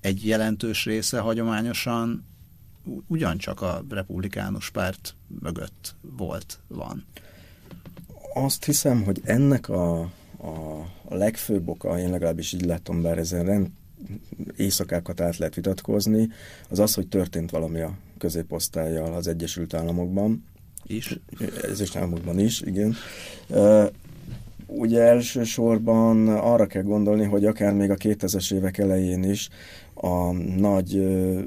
egy 0.01 0.27
jelentős 0.27 0.85
része 0.85 1.19
hagyományosan 1.19 2.25
ugyancsak 3.07 3.61
a 3.61 3.85
republikánus 3.89 4.71
párt 4.71 5.15
mögött 5.41 5.95
volt, 6.17 6.59
van. 6.69 7.05
Azt 8.35 8.65
hiszem, 8.65 9.03
hogy 9.03 9.21
ennek 9.25 9.69
a, 9.69 10.01
a, 10.37 10.81
a 11.05 11.15
legfőbb 11.15 11.69
oka, 11.69 11.99
én 11.99 12.11
legalábbis 12.11 12.53
így 12.53 12.65
látom, 12.65 13.03
bár 13.03 13.19
ezen 13.19 13.45
rend, 13.45 13.69
éjszakákat 14.57 15.21
át 15.21 15.37
lehet 15.37 15.55
vitatkozni, 15.55 16.29
az 16.69 16.79
az, 16.79 16.95
hogy 16.95 17.09
történt 17.09 17.51
valami 17.51 17.81
a 17.81 17.97
középosztályjal 18.19 19.15
az 19.15 19.27
Egyesült 19.27 19.75
Államokban. 19.75 20.45
Is? 20.87 21.19
Ez 21.63 21.81
is 21.81 21.97
államokban 21.97 22.39
is, 22.39 22.61
igen. 22.61 22.97
Ugye 24.77 25.01
elsősorban 25.01 26.29
arra 26.29 26.67
kell 26.67 26.83
gondolni, 26.83 27.25
hogy 27.25 27.45
akár 27.45 27.73
még 27.75 27.91
a 27.91 27.97
2000-es 27.97 28.55
évek 28.55 28.79
elején 28.79 29.23
is 29.23 29.49
a 29.95 30.33
nagy 30.57 30.97
ö, 30.97 31.41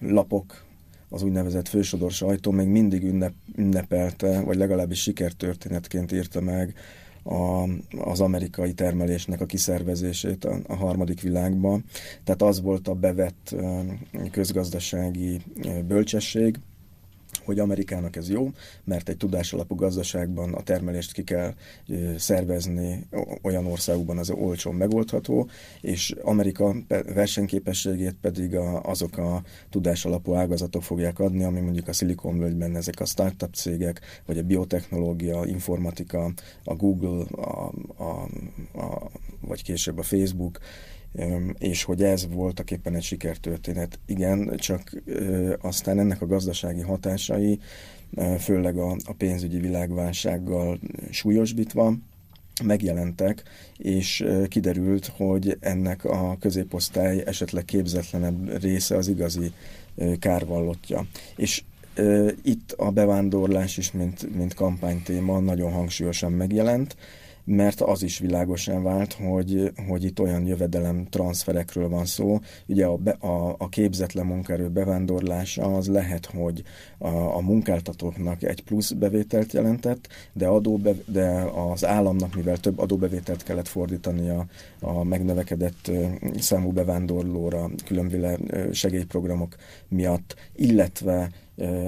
lapok, 0.00 0.64
az 1.08 1.22
úgynevezett 1.22 1.68
fősodor 1.68 2.10
sajtó 2.10 2.50
még 2.50 2.66
mindig 2.66 3.02
ünnep, 3.02 3.32
ünnepelte, 3.56 4.40
vagy 4.40 4.56
legalábbis 4.56 5.00
sikertörténetként 5.00 6.12
írta 6.12 6.40
meg 6.40 6.74
a, 7.22 7.68
az 7.98 8.20
amerikai 8.20 8.72
termelésnek 8.72 9.40
a 9.40 9.46
kiszervezését 9.46 10.44
a, 10.44 10.58
a 10.66 10.74
harmadik 10.74 11.20
világban. 11.20 11.84
Tehát 12.24 12.42
az 12.42 12.60
volt 12.60 12.88
a 12.88 12.94
bevett 12.94 13.54
közgazdasági 14.30 15.40
bölcsesség, 15.86 16.58
hogy 17.46 17.58
Amerikának 17.58 18.16
ez 18.16 18.30
jó, 18.30 18.50
mert 18.84 19.08
egy 19.08 19.16
tudásalapú 19.16 19.74
gazdaságban 19.74 20.54
a 20.54 20.62
termelést 20.62 21.12
ki 21.12 21.24
kell 21.24 21.54
szervezni 22.16 23.06
olyan 23.42 23.66
országokban, 23.66 24.18
az 24.18 24.30
olcsón 24.30 24.74
megoldható, 24.74 25.48
és 25.80 26.14
Amerika 26.22 26.74
versenyképességét 27.14 28.16
pedig 28.20 28.54
azok 28.82 29.18
a 29.18 29.42
tudásalapú 29.70 30.34
ágazatok 30.34 30.82
fogják 30.82 31.18
adni, 31.18 31.44
ami 31.44 31.60
mondjuk 31.60 31.88
a 31.88 31.92
szilikonvölgyben 31.92 32.76
ezek 32.76 33.00
a 33.00 33.04
startup 33.04 33.54
cégek, 33.54 34.00
vagy 34.26 34.38
a 34.38 34.42
biotechnológia, 34.42 35.44
informatika, 35.44 36.32
a 36.64 36.74
Google, 36.74 37.24
a, 37.30 37.72
a, 37.96 38.28
a, 38.78 39.10
vagy 39.40 39.62
később 39.62 39.98
a 39.98 40.02
Facebook, 40.02 40.58
és 41.58 41.82
hogy 41.82 42.02
ez 42.02 42.26
voltak 42.28 42.70
éppen 42.70 42.94
egy 42.94 43.02
sikertörténet. 43.02 43.98
Igen, 44.06 44.56
csak 44.56 45.02
aztán 45.60 45.98
ennek 45.98 46.22
a 46.22 46.26
gazdasági 46.26 46.80
hatásai, 46.80 47.58
főleg 48.38 48.78
a, 48.78 48.96
pénzügyi 49.16 49.58
világválsággal 49.58 50.78
súlyosbítva, 51.10 51.94
megjelentek, 52.64 53.42
és 53.76 54.24
kiderült, 54.48 55.06
hogy 55.16 55.56
ennek 55.60 56.04
a 56.04 56.36
középosztály 56.40 57.22
esetleg 57.26 57.64
képzetlenebb 57.64 58.60
része 58.60 58.96
az 58.96 59.08
igazi 59.08 59.52
kárvallottja. 60.18 61.06
És 61.36 61.62
itt 62.42 62.72
a 62.72 62.90
bevándorlás 62.90 63.76
is, 63.76 63.92
mint, 63.92 64.36
mint 64.36 64.54
kampánytéma 64.54 65.40
nagyon 65.40 65.72
hangsúlyosan 65.72 66.32
megjelent, 66.32 66.96
mert 67.46 67.80
az 67.80 68.02
is 68.02 68.18
világosan 68.18 68.82
vált, 68.82 69.12
hogy, 69.12 69.72
hogy 69.88 70.04
itt 70.04 70.20
olyan 70.20 70.46
jövedelem 70.46 71.06
transferekről 71.10 71.88
van 71.88 72.04
szó. 72.04 72.38
Ugye 72.66 72.86
a, 72.86 72.96
be, 72.96 73.10
a, 73.10 73.54
a 73.58 73.68
képzetlen 73.68 74.26
munkaerő 74.26 74.68
bevándorlása 74.68 75.76
az 75.76 75.88
lehet, 75.88 76.26
hogy 76.26 76.62
a, 76.98 77.08
a 77.08 77.40
munkáltatóknak 77.40 78.42
egy 78.42 78.62
plusz 78.62 78.90
bevételt 78.90 79.52
jelentett, 79.52 80.08
de, 80.32 80.46
adóbe, 80.46 80.92
de 81.06 81.28
az 81.72 81.84
államnak, 81.84 82.34
mivel 82.34 82.56
több 82.56 82.78
adóbevételt 82.78 83.42
kellett 83.42 83.68
fordítani 83.68 84.28
a, 84.28 84.46
a 84.80 85.04
megnövekedett 85.04 85.90
számú 86.38 86.70
bevándorlóra 86.70 87.70
különböző 87.84 88.36
segélyprogramok 88.72 89.56
miatt, 89.88 90.34
illetve 90.54 91.30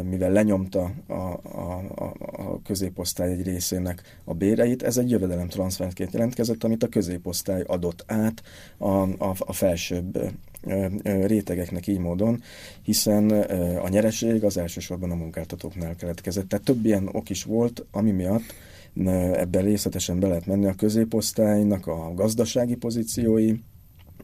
mivel 0.02 0.32
lenyomta 0.32 0.92
a, 1.06 1.12
a, 1.12 1.84
a 2.20 2.62
középosztály 2.62 3.32
egy 3.32 3.42
részének 3.42 4.02
a 4.24 4.34
béreit, 4.34 4.82
ez 4.82 4.96
egy 4.96 5.10
jövedelemtranszfertként 5.10 6.12
jelentkezett, 6.12 6.64
amit 6.64 6.82
a 6.82 6.88
középosztály 6.88 7.62
adott 7.66 8.04
át 8.06 8.42
a, 8.78 8.88
a, 8.88 9.34
a 9.38 9.52
felsőbb 9.52 10.18
rétegeknek 11.02 11.86
így 11.86 11.98
módon, 11.98 12.42
hiszen 12.82 13.30
a 13.82 13.88
nyereség 13.88 14.44
az 14.44 14.56
elsősorban 14.56 15.10
a 15.10 15.14
munkáltatóknál 15.14 15.96
keletkezett. 15.96 16.48
Tehát 16.48 16.64
több 16.64 16.84
ilyen 16.84 17.08
ok 17.12 17.30
is 17.30 17.44
volt, 17.44 17.86
ami 17.90 18.10
miatt 18.10 18.54
ebben 19.32 19.62
részletesen 19.62 20.20
be 20.20 20.26
lehet 20.26 20.46
menni 20.46 20.66
a 20.66 20.74
középosztálynak 20.74 21.86
a 21.86 22.12
gazdasági 22.14 22.74
pozíciói, 22.74 23.52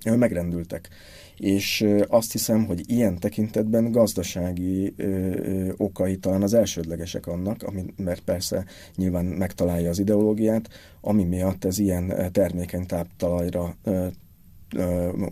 megrendültek 0.05 0.89
és 1.37 1.87
azt 2.09 2.33
hiszem, 2.33 2.65
hogy 2.65 2.91
ilyen 2.91 3.19
tekintetben 3.19 3.91
gazdasági 3.91 4.95
ö, 4.97 5.05
ö, 5.07 5.73
okai 5.77 6.17
talán 6.17 6.43
az 6.43 6.55
elsődlegesek 6.55 7.27
annak, 7.27 7.63
ami, 7.63 7.85
mert 7.97 8.21
persze 8.21 8.65
nyilván 8.97 9.25
megtalálja 9.25 9.91
az 9.91 9.99
ideológiát, 9.99 10.69
ami 11.01 11.25
miatt 11.25 11.65
ez 11.65 11.79
ilyen 11.79 12.31
termékeny 12.33 12.87
táptalajra 12.87 13.77
ö, 13.83 14.07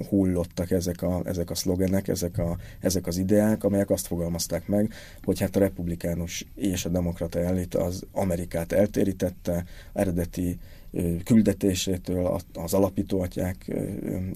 hullottak 0.09 0.71
ezek 0.71 1.03
a, 1.03 1.23
ezek 1.25 1.51
a 1.51 1.55
szlogenek, 1.55 2.09
ezek, 2.09 2.39
a, 2.39 2.57
ezek 2.81 3.07
az 3.07 3.17
ideák, 3.17 3.65
amelyek 3.65 3.91
azt 3.91 4.07
fogalmazták 4.07 4.67
meg, 4.67 4.93
hogy 5.23 5.41
hát 5.41 5.57
a 5.57 5.61
republikánus 5.61 6.47
és 6.55 6.85
a 6.85 6.89
demokrata 6.89 7.39
elit 7.39 7.75
az 7.75 8.07
Amerikát 8.13 8.73
eltérítette, 8.73 9.65
eredeti 9.93 10.59
küldetésétől, 11.25 12.41
az 12.53 12.75
alapítóatyák 12.75 13.75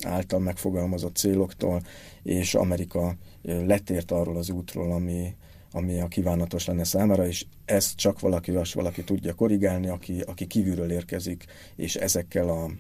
által 0.03 0.41
megfogalmazott 0.41 1.17
céloktól, 1.17 1.83
és 2.23 2.55
Amerika 2.55 3.17
letért 3.43 4.11
arról 4.11 4.37
az 4.37 4.51
útról, 4.51 4.93
ami, 4.93 5.35
ami 5.73 6.01
a 6.01 6.09
kívánatos 6.09 6.67
lenne 6.67 6.85
számára, 6.85 7.27
és 7.27 7.47
ezt 7.65 7.97
csak 7.97 8.21
valaki, 8.21 8.51
az 8.51 8.75
valaki 8.75 9.05
tudja 9.05 9.35
korrigálni, 9.35 9.89
aki, 9.89 10.21
aki 10.21 10.47
kívülről 10.47 10.91
érkezik, 10.91 11.45
és 11.77 11.95
ezekkel 11.95 12.49
a 12.49 12.71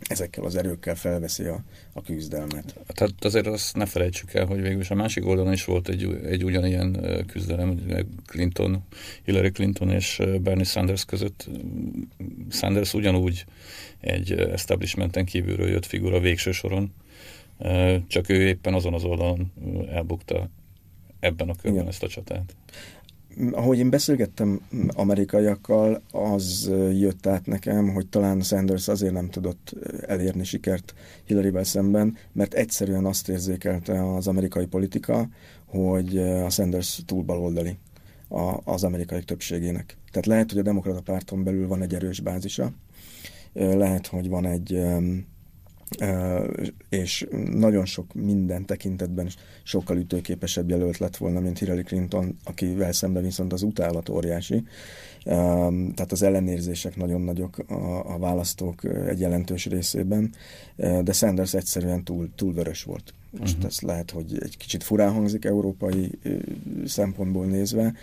ezekkel 0.00 0.44
az 0.44 0.56
erőkkel 0.56 0.94
felveszi 0.94 1.44
a, 1.44 1.64
a 1.92 2.02
küzdelmet. 2.02 2.74
Tehát 2.86 3.24
azért 3.24 3.46
azt 3.46 3.76
ne 3.76 3.86
felejtsük 3.86 4.34
el, 4.34 4.46
hogy 4.46 4.60
végül 4.60 4.80
is 4.80 4.90
a 4.90 4.94
másik 4.94 5.26
oldalon 5.26 5.52
is 5.52 5.64
volt 5.64 5.88
egy, 5.88 6.18
egy 6.24 6.44
ugyanilyen 6.44 7.24
küzdelem, 7.26 7.80
Clinton, 8.26 8.84
Hillary 9.24 9.50
Clinton 9.50 9.90
és 9.90 10.22
Bernie 10.40 10.64
Sanders 10.64 11.04
között. 11.04 11.48
Sanders 12.50 12.94
ugyanúgy 12.94 13.44
egy 14.00 14.32
establishmenten 14.32 15.24
kívülről 15.24 15.68
jött 15.68 15.86
figura 15.86 16.20
végső 16.20 16.52
soron, 16.52 16.92
csak 18.06 18.28
ő 18.28 18.46
éppen 18.46 18.74
azon 18.74 18.94
az 18.94 19.04
oldalon 19.04 19.52
elbukta 19.90 20.48
ebben 21.20 21.48
a 21.48 21.54
körben 21.54 21.72
Igen. 21.72 21.88
ezt 21.88 22.02
a 22.02 22.08
csatát 22.08 22.54
ahogy 23.52 23.78
én 23.78 23.90
beszélgettem 23.90 24.60
amerikaiakkal, 24.88 26.02
az 26.12 26.70
jött 26.92 27.26
át 27.26 27.46
nekem, 27.46 27.92
hogy 27.92 28.08
talán 28.08 28.40
Sanders 28.40 28.88
azért 28.88 29.12
nem 29.12 29.30
tudott 29.30 29.74
elérni 30.06 30.44
sikert 30.44 30.94
Hillary-vel 31.24 31.64
szemben, 31.64 32.16
mert 32.32 32.54
egyszerűen 32.54 33.04
azt 33.04 33.28
érzékelte 33.28 34.14
az 34.14 34.26
amerikai 34.26 34.66
politika, 34.66 35.28
hogy 35.64 36.18
a 36.18 36.50
Sanders 36.50 37.02
túl 37.06 37.22
baloldali 37.22 37.76
az 38.64 38.84
amerikai 38.84 39.22
többségének. 39.22 39.96
Tehát 40.10 40.26
lehet, 40.26 40.50
hogy 40.50 40.60
a 40.60 40.62
demokrata 40.62 41.00
párton 41.00 41.44
belül 41.44 41.66
van 41.66 41.82
egy 41.82 41.94
erős 41.94 42.20
bázisa, 42.20 42.72
lehet, 43.52 44.06
hogy 44.06 44.28
van 44.28 44.46
egy 44.46 44.80
és 46.88 47.26
nagyon 47.50 47.84
sok 47.84 48.14
minden 48.14 48.66
tekintetben 48.66 49.28
sokkal 49.62 49.96
ütőképesebb 49.96 50.70
jelölt 50.70 50.98
lett 50.98 51.16
volna, 51.16 51.40
mint 51.40 51.58
Hillary 51.58 51.82
Clinton, 51.82 52.36
akivel 52.44 52.92
szemben 52.92 53.22
viszont 53.22 53.52
az 53.52 53.62
utálat 53.62 54.08
óriási. 54.08 54.64
Tehát 55.24 56.12
az 56.12 56.22
ellenérzések 56.22 56.96
nagyon 56.96 57.20
nagyok 57.20 57.58
a, 57.58 58.14
a 58.14 58.18
választók 58.18 58.84
egy 58.84 59.20
jelentős 59.20 59.66
részében, 59.66 60.32
de 60.76 61.12
Sanders 61.12 61.54
egyszerűen 61.54 62.04
túl, 62.04 62.28
túl 62.34 62.52
vörös 62.52 62.82
volt. 62.82 63.14
most 63.38 63.52
uh-huh. 63.52 63.70
ez 63.70 63.80
lehet, 63.80 64.10
hogy 64.10 64.38
egy 64.42 64.56
kicsit 64.56 64.82
furán 64.82 65.12
hangzik 65.12 65.44
európai 65.44 66.18
szempontból 66.84 67.44
nézve, 67.44 67.94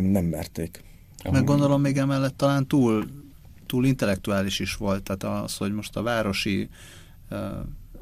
nem 0.00 0.24
merték. 0.24 0.82
Meg 1.30 1.44
gondolom 1.44 1.80
még 1.80 1.96
emellett 1.96 2.36
talán 2.36 2.66
túl, 2.66 3.04
túl 3.72 3.84
intellektuális 3.84 4.58
is 4.58 4.74
volt, 4.76 5.02
tehát 5.02 5.42
az, 5.44 5.56
hogy 5.56 5.72
most 5.72 5.96
a 5.96 6.02
városi 6.02 6.68
uh, 7.30 7.38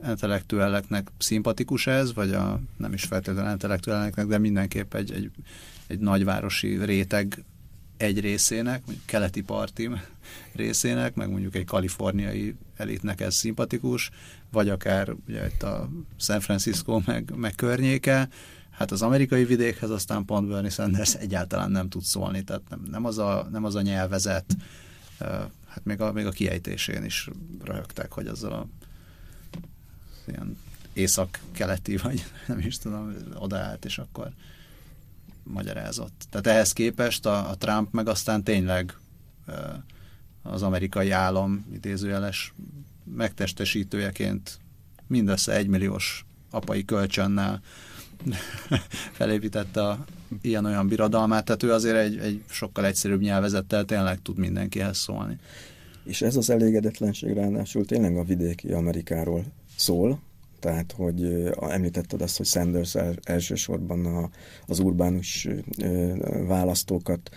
intellektuáleknek 0.08 1.10
szimpatikus 1.18 1.86
ez, 1.86 2.14
vagy 2.14 2.32
a 2.32 2.60
nem 2.76 2.92
is 2.92 3.04
feltétlenül 3.04 3.50
intellektuáleknek, 3.50 4.26
de 4.26 4.38
mindenképp 4.38 4.94
egy, 4.94 5.12
egy, 5.12 5.30
egy 5.86 5.98
nagyvárosi 5.98 6.84
réteg 6.84 7.44
egy 7.96 8.20
részének, 8.20 8.82
mondjuk 8.86 9.06
keleti 9.06 9.42
parti 9.42 9.90
részének, 10.52 11.14
meg 11.14 11.30
mondjuk 11.30 11.54
egy 11.54 11.64
kaliforniai 11.64 12.56
elitnek 12.76 13.20
ez 13.20 13.34
szimpatikus, 13.34 14.10
vagy 14.52 14.68
akár 14.68 15.14
ugye 15.28 15.46
itt 15.46 15.62
a 15.62 15.88
San 16.16 16.40
Francisco 16.40 17.00
meg, 17.06 17.32
meg 17.36 17.54
környéke, 17.54 18.28
hát 18.70 18.90
az 18.90 19.02
amerikai 19.02 19.44
vidékhez 19.44 19.90
aztán 19.90 20.24
pont 20.24 20.48
Bernie 20.48 20.70
Sanders 20.70 21.14
egyáltalán 21.14 21.70
nem 21.70 21.88
tud 21.88 22.02
szólni, 22.02 22.42
tehát 22.42 22.62
nem, 22.68 22.82
nem, 22.90 23.04
az, 23.04 23.18
a, 23.18 23.48
nem 23.50 23.64
az 23.64 23.74
a 23.74 23.80
nyelvezet, 23.80 24.56
hát 25.70 25.84
még 25.84 26.00
a, 26.00 26.12
még 26.12 26.26
a 26.26 26.30
kiejtésén 26.30 27.04
is 27.04 27.28
röhögtek, 27.64 28.12
hogy 28.12 28.26
azzal 28.26 28.52
a 28.52 28.66
ilyen 30.26 30.58
észak-keleti, 30.92 31.96
vagy 31.96 32.24
nem 32.46 32.58
is 32.58 32.78
tudom, 32.78 33.14
odaállt, 33.34 33.84
és 33.84 33.98
akkor 33.98 34.32
magyarázott. 35.42 36.26
Tehát 36.30 36.46
ehhez 36.46 36.72
képest 36.72 37.26
a, 37.26 37.50
a 37.50 37.56
Trump 37.56 37.92
meg 37.92 38.08
aztán 38.08 38.44
tényleg 38.44 38.96
az 40.42 40.62
amerikai 40.62 41.10
állam 41.10 41.66
idézőjeles 41.72 42.54
megtestesítőjeként 43.04 44.58
mindössze 45.06 45.52
egymilliós 45.52 46.24
apai 46.50 46.84
kölcsönnel 46.84 47.60
felépítette 49.18 49.82
a 49.82 50.04
ilyen-olyan 50.42 50.88
birodalmát, 50.88 51.44
tehát 51.44 51.62
ő 51.62 51.72
azért 51.72 51.96
egy, 51.96 52.18
egy 52.18 52.42
sokkal 52.48 52.86
egyszerűbb 52.86 53.20
nyelvezettel 53.20 53.84
tényleg 53.84 54.22
tud 54.22 54.38
mindenkihez 54.38 54.98
szólni. 54.98 55.38
És 56.04 56.22
ez 56.22 56.36
az 56.36 56.50
elégedetlenség 56.50 57.32
ráadásul 57.32 57.84
tényleg 57.84 58.16
a 58.16 58.24
vidéki 58.24 58.72
Amerikáról 58.72 59.44
szól, 59.76 60.20
tehát 60.60 60.92
hogy 60.92 61.50
említetted 61.60 62.22
azt, 62.22 62.36
hogy 62.36 62.46
Sanders 62.46 62.94
el, 62.94 63.14
elsősorban 63.22 64.06
a, 64.06 64.30
az 64.66 64.78
urbánus 64.78 65.48
választókat 66.46 67.30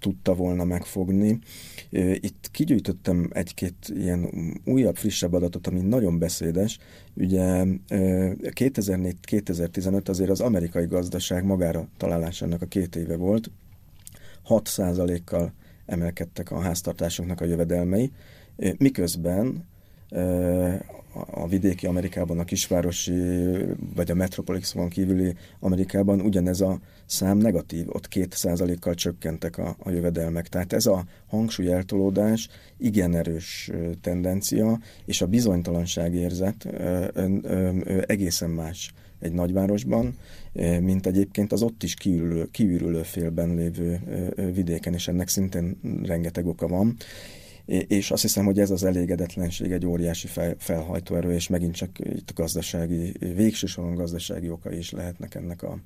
tudta 0.00 0.34
volna 0.34 0.64
megfogni. 0.64 1.38
Itt 2.14 2.48
kigyűjtöttem 2.50 3.30
egy-két 3.32 3.92
ilyen 3.94 4.30
újabb, 4.64 4.96
frissebb 4.96 5.32
adatot, 5.32 5.66
ami 5.66 5.80
nagyon 5.80 6.18
beszédes. 6.18 6.78
Ugye 7.14 7.64
2004-2015 7.88 10.08
azért 10.08 10.30
az 10.30 10.40
amerikai 10.40 10.86
gazdaság 10.86 11.44
magára 11.44 11.88
találásának 11.96 12.62
a 12.62 12.66
két 12.66 12.96
éve 12.96 13.16
volt. 13.16 13.50
6%-kal 14.48 15.52
emelkedtek 15.86 16.50
a 16.50 16.60
háztartásoknak 16.60 17.40
a 17.40 17.44
jövedelmei, 17.44 18.12
miközben 18.78 19.64
a 21.30 21.48
vidéki 21.48 21.86
Amerikában, 21.86 22.38
a 22.38 22.44
kisvárosi 22.44 23.12
vagy 23.94 24.10
a 24.10 24.14
Metropolixon 24.14 24.88
kívüli 24.88 25.34
Amerikában 25.60 26.20
ugyanez 26.20 26.60
a 26.60 26.80
szám 27.06 27.38
negatív, 27.38 27.86
ott 27.88 28.08
két 28.08 28.32
százalékkal 28.32 28.94
csökkentek 28.94 29.58
a, 29.58 29.76
a 29.78 29.90
jövedelmek. 29.90 30.48
Tehát 30.48 30.72
ez 30.72 30.86
a 30.86 31.04
hangsúly 31.26 31.72
eltolódás 31.72 32.48
igen 32.78 33.14
erős 33.14 33.70
tendencia, 34.00 34.80
és 35.04 35.22
a 35.22 35.26
bizonytalanság 35.26 36.14
érzet 36.14 36.68
egészen 38.06 38.50
más 38.50 38.92
egy 39.20 39.32
nagyvárosban, 39.32 40.16
mint 40.80 41.06
egyébként 41.06 41.52
az 41.52 41.62
ott 41.62 41.82
is 41.82 41.94
kiürülő, 41.94 42.48
kiürülő 42.50 43.02
félben 43.02 43.54
lévő 43.54 44.00
vidéken, 44.54 44.94
és 44.94 45.08
ennek 45.08 45.28
szintén 45.28 45.80
rengeteg 46.02 46.46
oka 46.46 46.68
van 46.68 46.96
és 47.66 48.10
azt 48.10 48.22
hiszem, 48.22 48.44
hogy 48.44 48.58
ez 48.58 48.70
az 48.70 48.84
elégedetlenség 48.84 49.72
egy 49.72 49.86
óriási 49.86 50.26
fel, 50.26 51.02
erő, 51.04 51.32
és 51.32 51.48
megint 51.48 51.74
csak 51.74 51.98
itt 51.98 52.34
gazdasági, 52.34 53.12
végső 53.18 53.66
gazdasági 53.94 54.50
okai 54.50 54.76
is 54.76 54.90
lehetnek 54.90 55.34
ennek 55.34 55.62
a, 55.62 55.78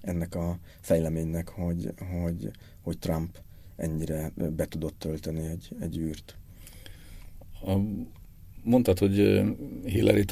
ennek 0.00 0.34
a 0.34 0.58
fejleménynek, 0.80 1.48
hogy, 1.48 1.92
hogy, 2.22 2.50
hogy 2.80 2.98
Trump 2.98 3.38
ennyire 3.76 4.32
be 4.56 4.66
tudott 4.66 4.98
tölteni 4.98 5.46
egy, 5.46 5.76
egy 5.80 5.98
űrt. 5.98 6.36
A, 7.66 7.78
mondtad, 8.62 8.98
hogy 8.98 9.42
hillary 9.84 10.24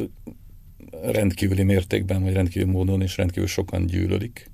rendkívüli 1.03 1.63
mértékben, 1.63 2.23
vagy 2.23 2.33
rendkívül 2.33 2.73
módon 2.73 3.03
és 3.03 3.17
rendkívül 3.17 3.49
sokan 3.49 3.87
gyűlölik. 3.87 4.51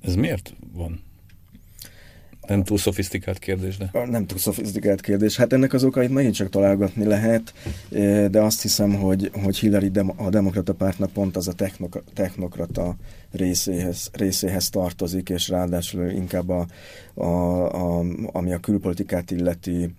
Ez 0.00 0.14
miért 0.14 0.56
van? 0.72 1.00
Nem 2.46 2.64
túl 2.64 2.78
szofisztikált 2.78 3.38
kérdés, 3.38 3.76
de... 3.76 3.90
Nem 4.06 4.26
túl 4.26 4.38
szofisztikált 4.38 5.00
kérdés. 5.00 5.36
Hát 5.36 5.52
ennek 5.52 5.72
az 5.72 5.84
okait 5.84 6.10
megint 6.10 6.34
csak 6.34 6.48
találgatni 6.48 7.04
lehet, 7.04 7.54
eh, 7.92 8.28
de 8.28 8.40
azt 8.40 8.62
hiszem, 8.62 8.94
hogy, 8.94 9.30
hogy 9.42 9.58
Hillary 9.58 9.90
a 10.16 10.28
demokrata 10.30 10.74
pártnak 10.74 11.12
pont 11.12 11.36
az 11.36 11.48
a 11.48 11.52
technok- 11.52 12.02
technokrata 12.14 12.96
részéhez, 13.30 14.10
részéhez 14.12 14.70
tartozik, 14.70 15.28
és 15.28 15.48
ráadásul 15.48 16.10
inkább 16.10 16.48
a, 16.48 16.66
a, 17.14 17.24
a, 17.98 18.04
ami 18.32 18.52
a 18.52 18.58
külpolitikát 18.58 19.30
illeti, 19.30 19.94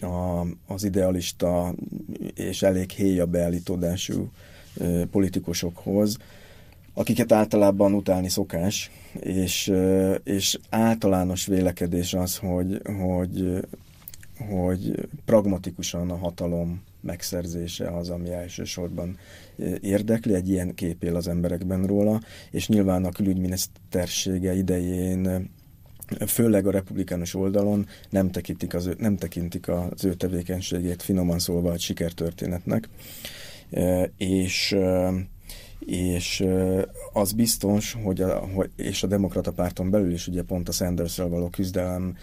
a, 0.00 0.46
az 0.66 0.84
idealista 0.84 1.74
és 2.34 2.62
elég 2.62 2.90
héja 2.90 3.26
beállítódású 3.26 4.30
politikusokhoz, 5.10 6.16
akiket 6.94 7.32
általában 7.32 7.94
utálni 7.94 8.28
szokás, 8.28 8.90
és, 9.20 9.72
és 10.24 10.58
általános 10.70 11.46
vélekedés 11.46 12.14
az, 12.14 12.36
hogy, 12.36 12.80
hogy, 13.06 13.66
hogy 14.48 15.08
pragmatikusan 15.24 16.10
a 16.10 16.16
hatalom 16.16 16.82
megszerzése 17.00 17.96
az, 17.96 18.10
ami 18.10 18.32
elsősorban 18.32 19.18
érdekli, 19.80 20.34
egy 20.34 20.48
ilyen 20.48 20.74
kép 20.74 21.02
él 21.02 21.16
az 21.16 21.28
emberekben 21.28 21.86
róla, 21.86 22.20
és 22.50 22.68
nyilván 22.68 23.04
a 23.04 23.12
külügyminisztersége 23.12 24.54
idején 24.54 25.50
főleg 26.26 26.66
a 26.66 26.70
republikánus 26.70 27.34
oldalon 27.34 27.86
nem 28.10 28.30
tekintik 28.30 28.74
az 28.74 28.86
ő, 28.86 28.94
nem 28.98 29.16
tekintik 29.16 29.68
az 29.68 30.04
ő 30.04 30.14
tevékenységét 30.14 31.02
finoman 31.02 31.38
szólva 31.38 31.72
egy 31.72 31.80
sikertörténetnek, 31.80 32.88
és 34.16 34.76
és 35.86 36.44
az 37.12 37.32
biztos, 37.32 37.96
hogy 38.02 38.20
a, 38.20 38.38
hogy, 38.38 38.70
és 38.76 39.02
a 39.02 39.06
demokrata 39.06 39.52
párton 39.52 39.90
belül 39.90 40.12
is 40.12 40.28
ugye 40.28 40.42
pont 40.42 40.68
a 40.68 40.72
sanders 40.72 41.16
való 41.16 41.48
küzdelem 41.48 42.16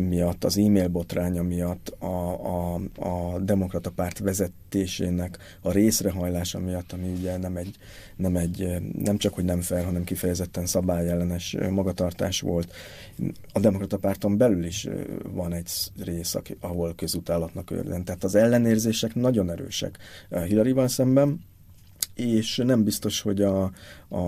miatt, 0.00 0.44
az 0.44 0.58
e-mail 0.58 0.88
botránya 0.88 1.42
miatt, 1.42 1.88
a, 1.88 2.46
a, 2.46 2.74
a 2.96 3.38
demokrata 3.38 3.90
párt 3.90 4.18
vezetésének 4.18 5.38
a 5.60 5.70
részrehajlása 5.70 6.58
miatt, 6.58 6.92
ami 6.92 7.08
ugye 7.18 7.36
nem 7.36 7.56
egy, 7.56 7.76
nem 8.16 8.36
egy, 8.36 8.66
nem 8.98 9.16
csak, 9.16 9.34
hogy 9.34 9.44
nem 9.44 9.60
fel, 9.60 9.84
hanem 9.84 10.04
kifejezetten 10.04 10.66
szabályellenes 10.66 11.56
magatartás 11.70 12.40
volt. 12.40 12.72
A 13.52 13.60
demokrata 13.60 13.96
párton 13.96 14.36
belül 14.36 14.64
is 14.64 14.88
van 15.32 15.52
egy 15.52 15.70
rész, 16.04 16.36
ahol 16.60 16.94
közutálatnak 16.94 17.70
örvend. 17.70 18.04
Tehát 18.04 18.24
az 18.24 18.34
ellenérzések 18.34 19.14
nagyon 19.14 19.50
erősek 19.50 19.98
Hillary-val 20.30 20.88
szemben, 20.88 21.40
és 22.16 22.56
nem 22.64 22.84
biztos, 22.84 23.20
hogy 23.20 23.42
a, 23.42 23.70
a, 24.08 24.20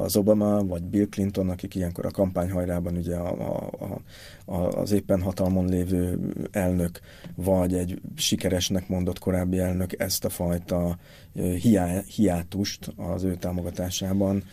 az 0.00 0.16
Obama 0.16 0.64
vagy 0.64 0.82
Bill 0.82 1.06
Clinton, 1.06 1.48
akik 1.48 1.74
ilyenkor 1.74 2.06
a 2.06 2.10
kampányhajrában 2.10 2.96
ugye 2.96 3.16
a, 3.16 3.70
a, 3.78 4.00
a, 4.44 4.56
az 4.56 4.90
éppen 4.92 5.22
hatalmon 5.22 5.68
lévő 5.68 6.18
elnök, 6.50 7.00
vagy 7.34 7.74
egy 7.74 8.00
sikeresnek 8.16 8.88
mondott 8.88 9.18
korábbi 9.18 9.58
elnök 9.58 10.00
ezt 10.00 10.24
a 10.24 10.28
fajta 10.28 10.98
hiá, 11.32 12.00
hiátust 12.00 12.92
az 12.96 13.22
ő 13.22 13.34
támogatásában 13.34 14.44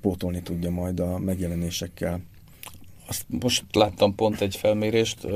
pótolni 0.00 0.42
tudja 0.42 0.70
majd 0.70 1.00
a 1.00 1.18
megjelenésekkel. 1.18 2.20
Azt 3.08 3.24
most 3.28 3.64
láttam 3.72 4.14
pont 4.14 4.40
egy 4.40 4.56
felmérést, 4.56 5.26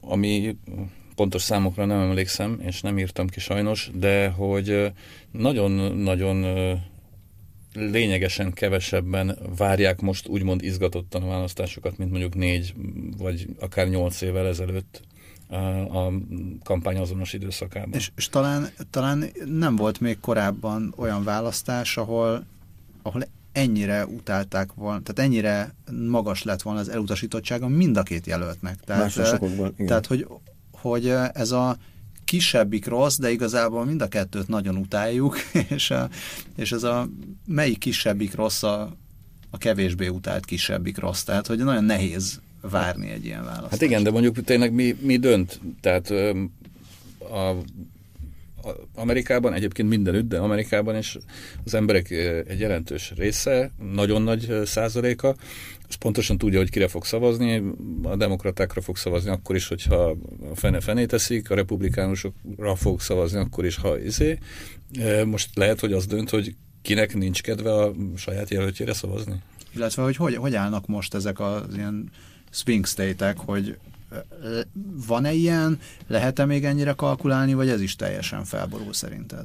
ami 0.00 0.56
pontos 1.16 1.42
számokra 1.42 1.84
nem 1.84 2.00
emlékszem, 2.00 2.60
és 2.60 2.80
nem 2.80 2.98
írtam 2.98 3.26
ki 3.26 3.40
sajnos, 3.40 3.90
de 3.94 4.28
hogy 4.28 4.92
nagyon-nagyon 5.30 6.44
lényegesen 7.72 8.52
kevesebben 8.52 9.38
várják 9.56 10.00
most 10.00 10.28
úgymond 10.28 10.62
izgatottan 10.62 11.22
a 11.22 11.26
választásokat, 11.26 11.98
mint 11.98 12.10
mondjuk 12.10 12.34
négy 12.34 12.74
vagy 13.18 13.46
akár 13.60 13.88
nyolc 13.88 14.20
évvel 14.20 14.46
ezelőtt 14.46 15.02
a 15.90 16.12
kampány 16.64 16.96
azonos 16.96 17.32
időszakában. 17.32 17.92
És, 17.92 18.10
és 18.16 18.28
talán, 18.28 18.68
talán 18.90 19.24
nem 19.44 19.76
volt 19.76 20.00
még 20.00 20.20
korábban 20.20 20.94
olyan 20.96 21.24
választás, 21.24 21.96
ahol, 21.96 22.44
ahol 23.02 23.22
ennyire 23.52 24.06
utálták 24.06 24.72
volna, 24.74 25.00
tehát 25.02 25.30
ennyire 25.30 25.74
magas 26.08 26.42
lett 26.42 26.62
volna 26.62 26.80
az 26.80 26.88
elutasítottsága 26.88 27.68
mind 27.68 27.96
a 27.96 28.02
két 28.02 28.26
jelöltnek. 28.26 28.80
Tehát, 28.84 29.02
Más 29.02 29.14
tehát, 29.14 29.42
tehát 29.86 30.06
hogy 30.06 30.26
hogy 30.90 31.14
ez 31.32 31.50
a 31.50 31.76
kisebbik 32.24 32.86
rossz, 32.86 33.16
de 33.18 33.30
igazából 33.30 33.84
mind 33.84 34.02
a 34.02 34.08
kettőt 34.08 34.48
nagyon 34.48 34.76
utáljuk, 34.76 35.36
és, 35.76 35.90
a, 35.90 36.08
és 36.56 36.72
ez 36.72 36.82
a 36.82 37.08
melyik 37.46 37.78
kisebbik 37.78 38.34
rossz 38.34 38.62
a, 38.62 38.96
a 39.50 39.58
kevésbé 39.58 40.08
utált 40.08 40.44
kisebbik 40.44 40.98
rossz, 40.98 41.22
tehát 41.22 41.46
hogy 41.46 41.58
nagyon 41.58 41.84
nehéz 41.84 42.40
várni 42.60 43.10
egy 43.10 43.24
ilyen 43.24 43.44
választ. 43.44 43.70
Hát 43.70 43.82
igen, 43.82 44.02
de 44.02 44.10
mondjuk 44.10 44.44
tényleg 44.44 44.72
mi, 44.72 44.96
mi 45.00 45.16
dönt? 45.16 45.60
Tehát 45.80 46.10
a 47.20 47.54
Amerikában, 48.94 49.52
egyébként 49.52 49.88
mindenütt, 49.88 50.28
de 50.28 50.38
Amerikában 50.38 50.96
is 50.96 51.16
az 51.64 51.74
emberek 51.74 52.10
egy 52.48 52.60
jelentős 52.60 53.12
része, 53.16 53.70
nagyon 53.92 54.22
nagy 54.22 54.60
százaléka, 54.64 55.36
az 55.88 55.94
pontosan 55.94 56.38
tudja, 56.38 56.58
hogy 56.58 56.70
kire 56.70 56.88
fog 56.88 57.04
szavazni, 57.04 57.62
a 58.02 58.16
demokratákra 58.16 58.80
fog 58.80 58.96
szavazni 58.96 59.30
akkor 59.30 59.56
is, 59.56 59.68
hogyha 59.68 60.16
a 60.50 60.54
fene 60.54 60.80
fené 60.80 61.06
teszik, 61.06 61.50
a 61.50 61.54
republikánusokra 61.54 62.74
fog 62.74 63.00
szavazni 63.00 63.38
akkor 63.38 63.64
is, 63.64 63.76
ha 63.76 63.98
izé. 63.98 64.38
Most 65.24 65.56
lehet, 65.56 65.80
hogy 65.80 65.92
az 65.92 66.06
dönt, 66.06 66.30
hogy 66.30 66.54
kinek 66.82 67.14
nincs 67.14 67.42
kedve 67.42 67.72
a 67.72 67.92
saját 68.16 68.50
jelöltjére 68.50 68.92
szavazni? 68.92 69.42
Illetve, 69.74 70.02
hogy 70.02 70.16
hogy, 70.16 70.36
hogy 70.36 70.54
állnak 70.54 70.86
most 70.86 71.14
ezek 71.14 71.40
az 71.40 71.74
ilyen 71.74 72.10
swing 72.50 72.86
state-ek, 72.86 73.36
hogy 73.38 73.78
van-e 75.06 75.32
ilyen, 75.32 75.78
lehet-e 76.06 76.44
még 76.44 76.64
ennyire 76.64 76.92
kalkulálni, 76.92 77.54
vagy 77.54 77.68
ez 77.68 77.80
is 77.80 77.96
teljesen 77.96 78.44
felborul 78.44 78.92
szerinted? 78.92 79.44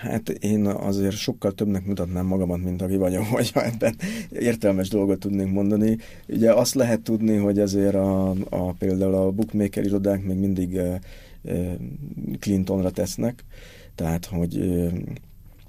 Hát 0.00 0.28
én 0.28 0.66
azért 0.66 1.16
sokkal 1.16 1.52
többnek 1.52 1.86
mutatnám 1.86 2.26
magamat, 2.26 2.62
mint 2.62 2.82
aki 2.82 2.96
vagyok, 2.96 3.24
hogyha 3.24 3.64
ebben 3.64 3.96
értelmes 4.30 4.88
dolgot 4.88 5.18
tudnék 5.18 5.46
mondani. 5.46 5.96
Ugye 6.28 6.52
azt 6.52 6.74
lehet 6.74 7.00
tudni, 7.00 7.36
hogy 7.36 7.58
azért 7.58 7.94
a, 7.94 8.30
a 8.30 8.72
például 8.72 9.14
a 9.14 9.30
bookmaker 9.30 9.84
irodák 9.84 10.24
még 10.24 10.36
mindig 10.36 10.80
Clintonra 12.38 12.90
tesznek, 12.90 13.44
tehát 13.94 14.24
hogy 14.24 14.56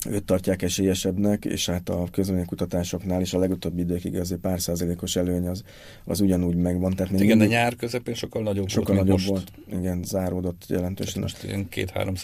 őt 0.10 0.24
tartják 0.26 0.62
esélyesebbnek, 0.62 1.46
és 1.46 1.70
hát 1.70 1.90
a 1.90 2.08
kutatásoknál 2.46 3.22
is 3.22 3.34
a 3.34 3.40
legutóbbi 3.40 3.82
időkig 3.82 4.20
azért 4.20 4.42
pár 4.42 4.62
százalékos 4.62 5.16
előny 5.16 5.48
az, 5.48 5.64
az 6.06 6.22
ugyanúgy 6.22 6.56
megvan. 6.56 6.94
Tehát 6.96 7.12
igen, 7.12 7.26
mindig, 7.26 7.48
de 7.48 7.56
nyár 7.56 7.76
közepén 7.76 8.14
sokkal 8.14 8.44
nagyobb 8.44 8.68
sokkal 8.68 8.96
volt, 8.96 9.08
nagyobb 9.08 9.28
most. 9.28 9.30
volt. 9.30 9.82
Igen, 9.82 10.04
záródott 10.04 10.64
jelentősen. 10.68 11.14
Tehát 11.14 11.30
most 11.30 11.44
ilyen 11.44 11.70
két-három 11.70 12.16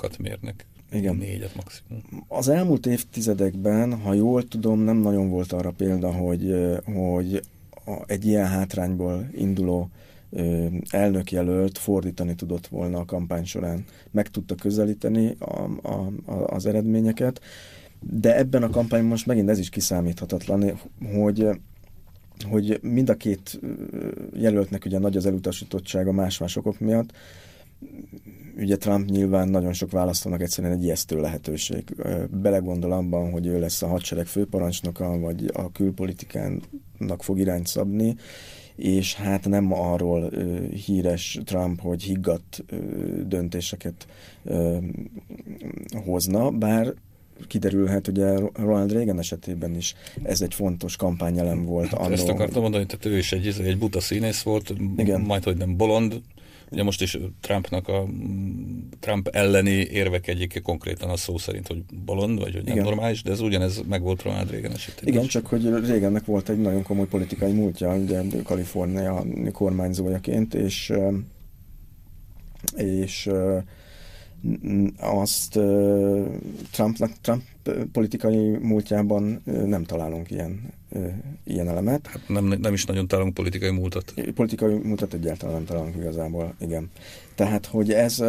százalékokat 0.00 0.18
mérnek. 0.18 0.66
Igen. 0.92 1.16
Négyet 1.16 1.54
maximum. 1.54 2.24
Az 2.28 2.48
elmúlt 2.48 2.86
évtizedekben, 2.86 4.00
ha 4.00 4.12
jól 4.12 4.48
tudom, 4.48 4.80
nem 4.80 4.96
nagyon 4.96 5.30
volt 5.30 5.52
arra 5.52 5.70
példa, 5.70 6.12
hogy, 6.12 6.54
hogy 6.84 7.42
egy 8.06 8.26
ilyen 8.26 8.46
hátrányból 8.46 9.28
induló 9.32 9.90
elnökjelölt 10.90 11.78
fordítani 11.78 12.34
tudott 12.34 12.66
volna 12.66 12.98
a 12.98 13.04
kampány 13.04 13.44
során. 13.44 13.84
Meg 14.10 14.28
tudta 14.28 14.54
közelíteni 14.54 15.36
a, 15.38 15.60
a, 15.82 16.12
a, 16.24 16.32
az 16.32 16.66
eredményeket, 16.66 17.40
de 18.00 18.36
ebben 18.36 18.62
a 18.62 18.70
kampányban 18.70 19.10
most 19.10 19.26
megint 19.26 19.48
ez 19.48 19.58
is 19.58 19.68
kiszámíthatatlan, 19.68 20.80
hogy 21.14 21.48
hogy 22.50 22.78
mind 22.82 23.10
a 23.10 23.14
két 23.14 23.60
jelöltnek 24.34 24.84
ugye 24.84 24.98
nagy 24.98 25.16
az 25.16 25.26
elutasítottsága 25.26 26.12
más-más 26.12 26.56
okok 26.56 26.78
miatt, 26.78 27.12
ugye 28.56 28.76
Trump 28.76 29.08
nyilván 29.08 29.48
nagyon 29.48 29.72
sok 29.72 29.90
választónak 29.90 30.40
egyszerűen 30.42 30.72
egy 30.72 30.84
ijesztő 30.84 31.20
lehetőség. 31.20 31.84
Belegondol 32.30 32.92
abban, 32.92 33.30
hogy 33.30 33.46
ő 33.46 33.58
lesz 33.60 33.82
a 33.82 33.86
hadsereg 33.86 34.26
főparancsnoka, 34.26 35.18
vagy 35.18 35.50
a 35.52 35.72
külpolitikának 35.72 37.22
fog 37.22 37.38
irányt 37.38 37.66
szabni, 37.66 38.16
és 38.76 39.14
hát 39.14 39.48
nem 39.48 39.72
arról 39.72 40.28
ö, 40.32 40.68
híres 40.68 41.38
Trump, 41.44 41.80
hogy 41.80 42.02
higgadt 42.02 42.64
ö, 42.66 42.76
döntéseket 43.26 44.06
ö, 44.44 44.76
hozna, 46.04 46.50
bár 46.50 46.94
kiderülhet, 47.46 48.08
ugye 48.08 48.38
Ronald 48.52 48.92
Reagan 48.92 49.18
esetében 49.18 49.76
is 49.76 49.94
ez 50.22 50.40
egy 50.40 50.54
fontos 50.54 50.96
kampányelem 50.96 51.64
volt. 51.64 51.88
Hát 51.88 52.00
annól, 52.00 52.12
ezt 52.12 52.28
akartam 52.28 52.62
mondani, 52.62 52.86
hogy 52.88 53.12
ő 53.12 53.18
is 53.18 53.32
egy, 53.32 53.60
egy 53.64 53.78
buta 53.78 54.00
színész 54.00 54.42
volt, 54.42 54.74
Igen. 54.96 55.20
majd 55.20 55.44
hogy 55.44 55.56
nem 55.56 55.76
bolond, 55.76 56.20
Ugye 56.70 56.82
most 56.82 57.02
is 57.02 57.18
Trumpnak 57.40 57.88
a 57.88 58.06
Trump 59.00 59.28
elleni 59.28 59.70
érvek 59.70 60.26
egyike 60.26 60.60
konkrétan 60.60 61.10
a 61.10 61.16
szó 61.16 61.38
szerint, 61.38 61.66
hogy 61.66 61.82
bolond, 62.04 62.38
vagy 62.38 62.52
hogy 62.52 62.64
nem 62.64 62.72
Igen. 62.72 62.84
normális, 62.84 63.22
de 63.22 63.30
ez 63.30 63.40
ugyanez 63.40 63.82
meg 63.88 64.02
volt 64.02 64.22
Ronald 64.22 64.50
Reagan 64.50 64.72
esetében. 64.72 65.14
Igen, 65.14 65.26
csak 65.26 65.46
hogy 65.46 65.64
Reagannek 65.64 66.24
volt 66.24 66.48
egy 66.48 66.60
nagyon 66.60 66.82
komoly 66.82 67.06
politikai 67.06 67.52
múltja, 67.52 67.94
ugye 67.94 68.22
Kalifornia 68.42 69.24
kormányzójaként, 69.52 70.54
és 70.54 70.92
és 72.76 73.30
azt 74.98 75.58
Trumpnak, 76.70 77.10
Trump 77.20 77.42
politikai 77.92 78.56
múltjában 78.56 79.42
nem 79.44 79.84
találunk 79.84 80.30
ilyen, 80.30 80.72
ilyen 81.44 81.68
elemet. 81.68 82.06
Hát 82.06 82.28
nem, 82.28 82.44
nem 82.44 82.72
is 82.72 82.84
nagyon 82.84 83.08
találunk 83.08 83.34
politikai 83.34 83.70
múltat. 83.70 84.14
Politikai 84.34 84.78
múltat 84.78 85.14
egyáltalán 85.14 85.54
nem 85.54 85.64
találunk 85.64 85.96
igazából, 85.96 86.54
igen. 86.60 86.90
Tehát, 87.34 87.66
hogy 87.66 87.92
ez 87.92 88.22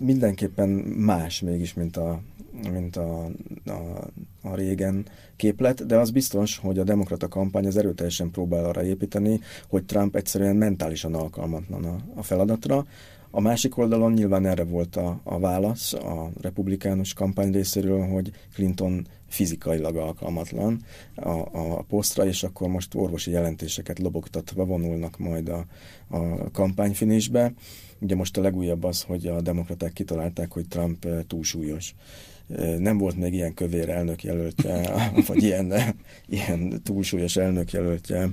mindenképpen 0.00 0.68
más 0.96 1.40
mégis, 1.40 1.74
mint 1.74 1.96
a, 1.96 2.20
mint 2.72 2.96
a, 2.96 3.24
a, 3.66 4.08
a 4.42 4.54
régen 4.54 5.06
képlet, 5.36 5.86
de 5.86 5.96
az 5.96 6.10
biztos, 6.10 6.58
hogy 6.58 6.78
a 6.78 6.84
demokrata 6.84 7.28
kampány 7.28 7.66
az 7.66 7.76
erőteljesen 7.76 8.30
próbál 8.30 8.64
arra 8.64 8.84
építeni, 8.84 9.40
hogy 9.68 9.84
Trump 9.84 10.16
egyszerűen 10.16 10.56
mentálisan 10.56 11.14
alkalmatlan 11.14 11.84
a, 11.84 11.96
a 12.14 12.22
feladatra, 12.22 12.86
a 13.30 13.40
másik 13.40 13.76
oldalon 13.76 14.12
nyilván 14.12 14.46
erre 14.46 14.64
volt 14.64 14.96
a, 14.96 15.20
a 15.24 15.38
válasz 15.38 15.92
a 15.92 16.30
republikánus 16.40 17.12
kampány 17.12 17.52
részéről, 17.52 18.06
hogy 18.06 18.30
Clinton 18.54 19.06
fizikailag 19.28 19.96
alkalmatlan 19.96 20.84
a, 21.14 21.30
a 21.52 21.82
posztra, 21.82 22.26
és 22.26 22.42
akkor 22.42 22.68
most 22.68 22.94
orvosi 22.94 23.30
jelentéseket 23.30 23.98
lobogtatva 23.98 24.64
vonulnak 24.64 25.18
majd 25.18 25.48
a, 25.48 25.64
a 26.08 26.50
kampányfinisbe. 26.50 27.52
Ugye 28.00 28.14
most 28.14 28.36
a 28.36 28.40
legújabb 28.40 28.84
az, 28.84 29.02
hogy 29.02 29.26
a 29.26 29.40
demokraták 29.40 29.92
kitalálták, 29.92 30.52
hogy 30.52 30.68
Trump 30.68 31.04
eh, 31.04 31.22
túlsúlyos 31.26 31.94
eh, 32.48 32.78
nem 32.78 32.98
volt 32.98 33.16
még 33.16 33.34
ilyen 33.34 33.54
kövér 33.54 33.88
elnökjelöltje, 33.88 34.90
vagy 35.26 35.42
ilyen, 35.42 35.72
ilyen 36.26 36.82
túlsúlyos 36.82 37.36
elnökjelöltje 37.36 38.28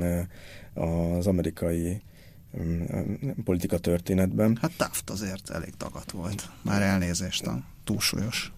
eh, 0.00 0.26
az 1.16 1.26
amerikai 1.26 2.00
politika 3.44 3.78
történetben. 3.78 4.58
Hát 4.60 4.72
Taft 4.76 5.10
azért 5.10 5.50
elég 5.50 5.74
tagat 5.76 6.10
volt. 6.10 6.50
Már 6.62 6.82
elnézést 6.82 7.46
a 7.46 7.60
túlsúlyos. 7.84 8.52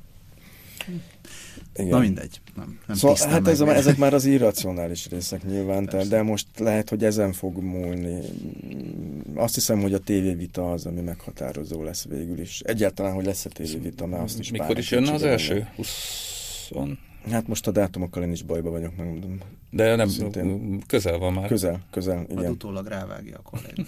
Igen. 1.75 1.89
Na 1.89 1.99
mindegy. 1.99 2.41
Nem, 2.57 2.79
nem 2.87 2.97
szóval, 2.97 3.17
hát 3.29 3.49
ez 3.49 3.61
a, 3.61 3.75
ezek 3.75 3.97
már 3.97 4.15
az 4.15 4.25
irracionális 4.25 5.09
részek 5.09 5.45
nyilván, 5.45 5.85
Persze. 5.85 6.09
de 6.09 6.23
most 6.23 6.47
lehet, 6.59 6.89
hogy 6.89 7.05
ezen 7.05 7.33
fog 7.33 7.57
múlni. 7.63 8.21
Azt 9.35 9.55
hiszem, 9.55 9.81
hogy 9.81 9.95
a 9.95 9.99
tévévita 9.99 10.73
az, 10.73 10.87
ami 10.87 11.01
meghatározó 11.01 11.83
lesz 11.83 12.05
végül 12.05 12.41
is. 12.41 12.61
Egyáltalán, 12.61 13.15
hogy 13.15 13.25
lesz 13.25 13.45
a 13.45 13.49
tévévita, 13.49 14.07
mert 14.07 14.23
azt 14.23 14.39
is 14.39 14.51
Mikor 14.51 14.79
is 14.79 14.91
jönne 14.91 15.13
az 15.13 15.23
első? 15.23 15.69
20 15.77 16.71
Hát 17.31 17.49
most 17.49 17.67
a 17.67 17.71
dátumokkal 17.71 18.23
én 18.23 18.33
is 18.33 18.43
bajba 18.43 18.71
vagyok, 18.71 18.97
megmondom. 18.97 19.39
De 19.71 19.97
nem, 19.97 20.09
Szintén. 20.09 20.81
közel 20.87 21.19
van 21.19 21.33
már. 21.33 21.49
Közel, 21.49 21.81
közel, 21.91 22.23
igen. 22.23 22.37
Majd 22.37 22.51
utólag 22.51 22.87
rávágja 22.87 23.41
a 23.43 23.51
kollég. 23.51 23.87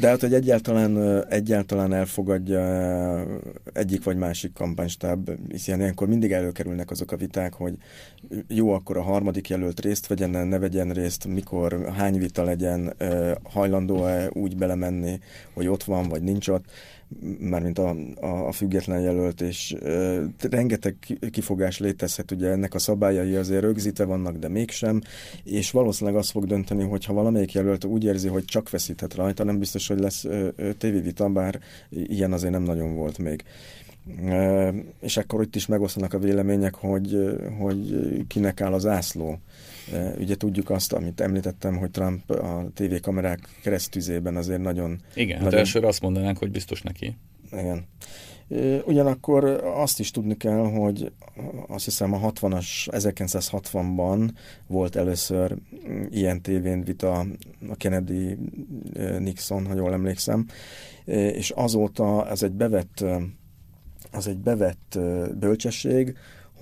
De 0.00 0.08
hát, 0.08 0.20
hogy 0.20 0.34
egyáltalán, 0.34 1.24
egyáltalán 1.28 1.92
elfogadja 1.92 3.24
egyik 3.72 4.04
vagy 4.04 4.16
másik 4.16 4.52
kampánystáb, 4.52 5.30
hiszen 5.48 5.80
ilyenkor 5.80 6.08
mindig 6.08 6.32
előkerülnek 6.32 6.90
azok 6.90 7.12
a 7.12 7.16
viták, 7.16 7.54
hogy 7.54 7.74
jó, 8.48 8.72
akkor 8.72 8.96
a 8.96 9.02
harmadik 9.02 9.48
jelölt 9.48 9.80
részt 9.80 10.06
vegyen, 10.06 10.30
ne 10.30 10.58
vegyen 10.58 10.90
részt, 10.90 11.26
mikor, 11.26 11.92
hány 11.96 12.18
vita 12.18 12.42
legyen, 12.42 12.94
hajlandó-e 13.42 14.30
úgy 14.32 14.56
belemenni, 14.56 15.20
hogy 15.54 15.66
ott 15.66 15.84
van, 15.84 16.08
vagy 16.08 16.22
nincs 16.22 16.48
ott 16.48 16.64
mármint 17.38 17.78
a, 17.78 17.96
a, 18.20 18.46
a 18.46 18.52
független 18.52 19.00
jelölt, 19.00 19.40
és 19.40 19.72
e, 19.72 20.20
rengeteg 20.50 20.96
kifogás 21.30 21.78
létezhet, 21.78 22.30
ugye 22.30 22.48
ennek 22.48 22.74
a 22.74 22.78
szabályai 22.78 23.34
azért 23.34 23.62
rögzítve 23.62 24.04
vannak, 24.04 24.36
de 24.36 24.48
mégsem, 24.48 25.00
és 25.44 25.70
valószínűleg 25.70 26.18
azt 26.18 26.30
fog 26.30 26.46
dönteni, 26.46 26.84
hogy 26.84 27.04
ha 27.04 27.12
valamelyik 27.12 27.52
jelölt 27.52 27.84
úgy 27.84 28.04
érzi, 28.04 28.28
hogy 28.28 28.44
csak 28.44 28.70
veszíthet 28.70 29.14
rajta, 29.14 29.44
nem 29.44 29.58
biztos, 29.58 29.88
hogy 29.88 30.00
lesz 30.00 30.24
e, 30.24 30.52
tévévita, 30.78 31.28
bár 31.28 31.60
ilyen 31.90 32.32
azért 32.32 32.52
nem 32.52 32.62
nagyon 32.62 32.94
volt 32.94 33.18
még. 33.18 33.44
E, 34.24 34.74
és 35.00 35.16
akkor 35.16 35.42
itt 35.42 35.56
is 35.56 35.66
megosztanak 35.66 36.14
a 36.14 36.18
vélemények, 36.18 36.74
hogy, 36.74 37.38
hogy 37.58 37.96
kinek 38.26 38.60
áll 38.60 38.72
az 38.72 38.86
ászló. 38.86 39.38
Ugye 40.18 40.36
tudjuk 40.36 40.70
azt, 40.70 40.92
amit 40.92 41.20
említettem, 41.20 41.76
hogy 41.76 41.90
Trump 41.90 42.30
a 42.30 42.70
tévékamerák 42.74 43.40
keresztüzében 43.62 44.36
azért 44.36 44.60
nagyon... 44.60 45.00
Igen, 45.14 45.36
hát 45.36 45.44
nagyon... 45.44 45.58
hát 45.58 45.66
elsőre 45.66 45.86
azt 45.86 46.00
mondanánk, 46.02 46.38
hogy 46.38 46.50
biztos 46.50 46.82
neki. 46.82 47.16
Igen. 47.52 47.86
Ugyanakkor 48.84 49.44
azt 49.74 50.00
is 50.00 50.10
tudni 50.10 50.36
kell, 50.36 50.64
hogy 50.64 51.12
azt 51.66 51.84
hiszem 51.84 52.12
a 52.12 52.32
60-as, 52.32 52.66
1960-ban 52.86 54.30
volt 54.66 54.96
először 54.96 55.56
ilyen 56.10 56.42
tévén 56.42 56.84
vita 56.84 57.26
a 57.68 57.76
Kennedy-Nixon, 57.76 59.66
ha 59.66 59.74
jól 59.74 59.92
emlékszem, 59.92 60.46
és 61.04 61.50
azóta 61.50 62.28
ez 62.28 62.42
egy 62.42 62.52
bevett, 62.52 63.04
az 64.12 64.26
egy 64.26 64.38
bevett 64.38 64.98
bölcsesség, 65.38 66.16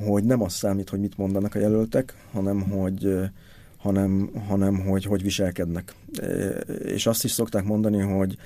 hogy 0.04 0.24
nem 0.24 0.42
az 0.42 0.52
számít, 0.52 0.88
hogy 0.88 1.00
mit 1.00 1.16
mondanak 1.16 1.54
a 1.54 1.58
jelöltek, 1.58 2.14
hanem 2.32 2.62
hogy 2.62 3.30
hanem, 3.76 4.30
hanem 4.46 4.80
hogy 4.80 5.04
hogy 5.04 5.22
viselkednek. 5.22 5.94
És 6.82 7.06
azt 7.06 7.24
is 7.24 7.30
szokták 7.30 7.64
mondani, 7.64 7.98
hogy 7.98 8.36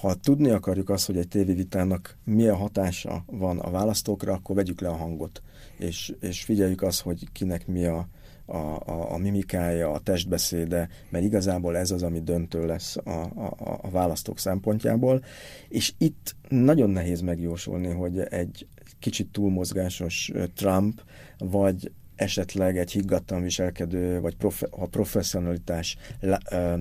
ha 0.00 0.14
tudni 0.14 0.50
akarjuk 0.50 0.88
azt, 0.88 1.06
hogy 1.06 1.16
egy 1.16 1.28
tévévitának 1.28 2.16
milyen 2.24 2.56
hatása 2.56 3.24
van 3.26 3.58
a 3.58 3.70
választókra, 3.70 4.32
akkor 4.32 4.56
vegyük 4.56 4.80
le 4.80 4.88
a 4.88 4.96
hangot, 4.96 5.42
és, 5.78 6.14
és 6.20 6.42
figyeljük 6.42 6.82
azt, 6.82 7.00
hogy 7.00 7.32
kinek 7.32 7.66
mi 7.66 7.84
a, 7.84 8.08
a, 8.46 8.56
a, 8.56 9.12
a 9.12 9.16
mimikája, 9.16 9.90
a 9.90 9.98
testbeszéde, 9.98 10.88
mert 11.08 11.24
igazából 11.24 11.76
ez 11.76 11.90
az, 11.90 12.02
ami 12.02 12.20
döntő 12.20 12.66
lesz 12.66 12.96
a, 12.96 13.10
a, 13.10 13.78
a 13.82 13.90
választók 13.90 14.38
szempontjából. 14.38 15.24
És 15.68 15.92
itt 15.98 16.34
nagyon 16.48 16.90
nehéz 16.90 17.20
megjósolni, 17.20 17.88
hogy 17.88 18.20
egy 18.20 18.66
kicsit 18.98 19.28
túlmozgásos 19.32 20.32
Trump, 20.54 21.02
vagy 21.38 21.92
esetleg 22.22 22.78
egy 22.78 22.92
higgadtan 22.92 23.42
viselkedő, 23.42 24.20
vagy 24.20 24.36
profe, 24.36 24.66
a 24.70 24.86
professzionalitás 24.86 25.96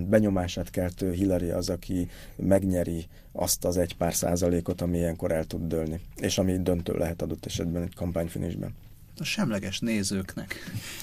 benyomását 0.07 0.69
keltő 0.69 1.11
Hillary 1.11 1.49
az, 1.49 1.69
aki 1.69 2.09
megnyeri 2.35 3.05
azt 3.31 3.65
az 3.65 3.77
egy 3.77 3.95
pár 3.97 4.13
százalékot, 4.13 4.81
ami 4.81 4.97
ilyenkor 4.97 5.31
el 5.31 5.45
tud 5.45 5.67
dőlni, 5.67 5.99
és 6.15 6.37
ami 6.37 6.61
döntő 6.61 6.93
lehet 6.93 7.21
adott 7.21 7.45
esetben 7.45 7.83
egy 7.83 7.95
kampányfinisben. 7.95 8.73
A 9.21 9.23
semleges 9.23 9.79
nézőknek. 9.79 10.55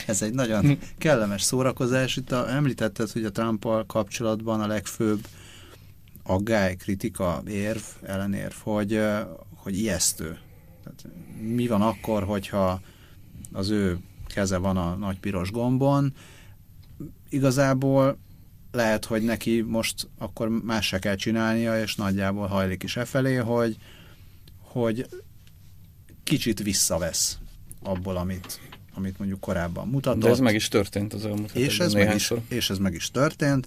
Ez 0.07 0.23
egy 0.23 0.33
nagyon 0.33 0.79
kellemes 0.99 1.43
szórakozás. 1.43 2.17
Itt 2.17 2.33
a, 2.33 2.51
említetted, 2.51 3.11
hogy 3.11 3.25
a 3.25 3.31
trump 3.31 3.67
kapcsolatban 3.87 4.61
a 4.61 4.67
legfőbb 4.67 5.27
aggály, 6.23 6.77
kritika, 6.77 7.43
érv, 7.49 7.81
ellenérv, 8.03 8.55
hogy, 8.63 9.01
hogy 9.55 9.79
ijesztő. 9.79 10.39
Tehát 10.85 11.07
mi 11.41 11.67
van 11.67 11.83
akkor, 11.83 12.23
hogyha 12.25 12.81
az 13.53 13.71
ő 13.71 13.99
keze 14.27 14.57
van 14.57 14.77
a 14.77 14.95
nagy 14.95 15.19
piros 15.19 15.51
gombon. 15.51 16.15
Igazából 17.29 18.19
lehet, 18.73 19.05
hogy 19.05 19.23
neki 19.23 19.61
most 19.61 20.09
akkor 20.19 20.49
más 20.49 20.87
se 20.87 20.99
kell 20.99 21.17
csinálnia, 21.17 21.83
és 21.83 21.95
nagyjából 21.95 22.47
hajlik 22.47 22.83
is 22.83 22.97
e 22.97 23.05
felé, 23.05 23.35
hogy, 23.35 23.77
hogy 24.61 25.07
kicsit 26.25 26.63
visszavesz 26.63 27.39
abból, 27.89 28.17
amit, 28.17 28.61
amit 28.95 29.19
mondjuk 29.19 29.41
korábban 29.41 29.89
mutatott. 29.89 30.23
De 30.23 30.29
ez 30.29 30.39
meg 30.39 30.55
is 30.55 30.69
történt 30.69 31.15
az 31.15 31.25
elmúlt 31.25 31.55
és 31.55 31.81
ez, 31.81 31.93
meg 31.93 32.15
is, 32.15 32.33
és 32.49 32.71
ez 32.71 32.79
meg 32.79 32.95
is 32.95 33.11
történt, 33.11 33.67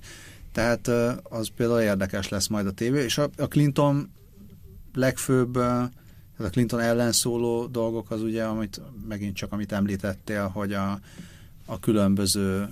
tehát 0.51 0.87
az 1.23 1.47
például 1.55 1.79
érdekes 1.79 2.29
lesz 2.29 2.47
majd 2.47 2.67
a 2.67 2.71
tévé, 2.71 3.03
és 3.03 3.17
a, 3.17 3.29
a 3.37 3.45
Clinton 3.47 4.11
legfőbb 4.93 5.55
a 5.55 6.49
Clinton 6.49 6.79
ellen 6.79 7.11
szóló 7.11 7.65
dolgok 7.65 8.11
az 8.11 8.21
ugye, 8.21 8.43
amit 8.43 8.81
megint 9.07 9.35
csak 9.35 9.51
amit 9.51 9.71
említettél, 9.71 10.47
hogy 10.47 10.73
a, 10.73 10.99
a 11.65 11.79
különböző 11.79 12.69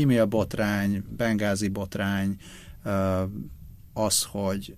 e-mail 0.00 0.24
botrány, 0.24 1.04
bengázi 1.16 1.68
botrány, 1.68 2.36
az, 3.92 4.22
hogy 4.22 4.76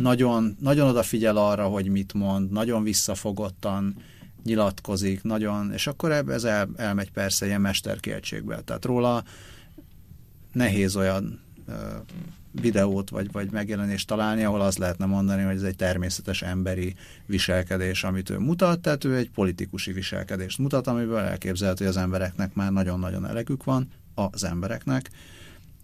nagyon, 0.00 0.56
nagyon 0.60 0.88
odafigyel 0.88 1.36
arra, 1.36 1.66
hogy 1.66 1.88
mit 1.88 2.12
mond, 2.12 2.50
nagyon 2.50 2.82
visszafogottan 2.82 3.96
nyilatkozik, 4.44 5.22
nagyon, 5.22 5.72
és 5.72 5.86
akkor 5.86 6.12
ez 6.12 6.44
el, 6.44 6.68
elmegy 6.76 7.10
persze 7.10 7.46
ilyen 7.46 7.60
mesterkéltségbe. 7.60 8.60
Tehát 8.60 8.84
róla 8.84 9.24
nehéz 10.52 10.96
olyan 10.96 11.40
videót 12.50 13.10
vagy, 13.10 13.32
vagy 13.32 13.50
megjelenést 13.50 14.06
találni, 14.06 14.44
ahol 14.44 14.60
azt 14.60 14.78
lehetne 14.78 15.06
mondani, 15.06 15.42
hogy 15.42 15.56
ez 15.56 15.62
egy 15.62 15.76
természetes 15.76 16.42
emberi 16.42 16.94
viselkedés, 17.26 18.04
amit 18.04 18.30
ő 18.30 18.38
mutat, 18.38 18.80
tehát 18.80 19.04
ő 19.04 19.16
egy 19.16 19.30
politikusi 19.30 19.92
viselkedést 19.92 20.58
mutat, 20.58 20.86
amiből 20.86 21.18
elképzelhető, 21.18 21.84
hogy 21.84 21.94
az 21.94 22.02
embereknek 22.02 22.54
már 22.54 22.72
nagyon-nagyon 22.72 23.26
elegük 23.26 23.64
van, 23.64 23.88
az 24.14 24.44
embereknek, 24.44 25.10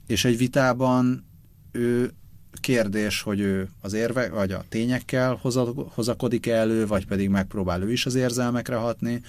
és 0.07 0.25
egy 0.25 0.37
vitában 0.37 1.25
ő 1.73 2.13
kérdés, 2.61 3.23
hogy 3.23 3.41
ő 3.41 3.69
az 3.81 3.93
érve, 3.93 4.29
vagy 4.29 4.53
a 4.53 4.65
tényekkel 4.69 5.41
hozakodik 5.95 6.47
-e 6.47 6.55
elő, 6.55 6.87
vagy 6.87 7.07
pedig 7.07 7.29
megpróbál 7.29 7.83
ő 7.83 7.93
is 7.93 8.07
az 8.07 8.15
érzelmekre 8.15 8.77
hatni, 8.77 9.23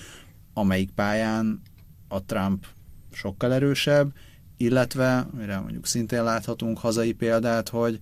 amelyik 0.54 0.92
pályán 0.92 1.62
a 2.08 2.24
Trump 2.24 2.66
sokkal 3.12 3.54
erősebb, 3.54 4.14
illetve, 4.58 5.28
mire 5.38 5.60
mondjuk 5.60 5.86
szintén 5.86 6.24
láthatunk 6.24 6.78
hazai 6.78 7.12
példát, 7.12 7.70
hogy 7.70 8.00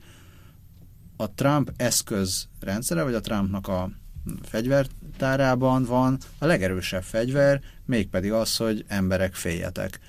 a 1.18 1.34
Trump 1.34 1.72
eszközrendszere, 1.78 3.04
vagy 3.04 3.14
a 3.14 3.20
Trumpnak 3.20 3.68
a 3.68 3.90
fegyvertárában 4.42 5.84
van 5.84 6.18
a 6.38 6.46
legerősebb 6.46 7.04
fegyver, 7.04 7.62
mégpedig 7.86 8.32
az, 8.32 8.56
hogy 8.56 8.86
emberek 8.88 9.36
féljetek. 9.36 10.00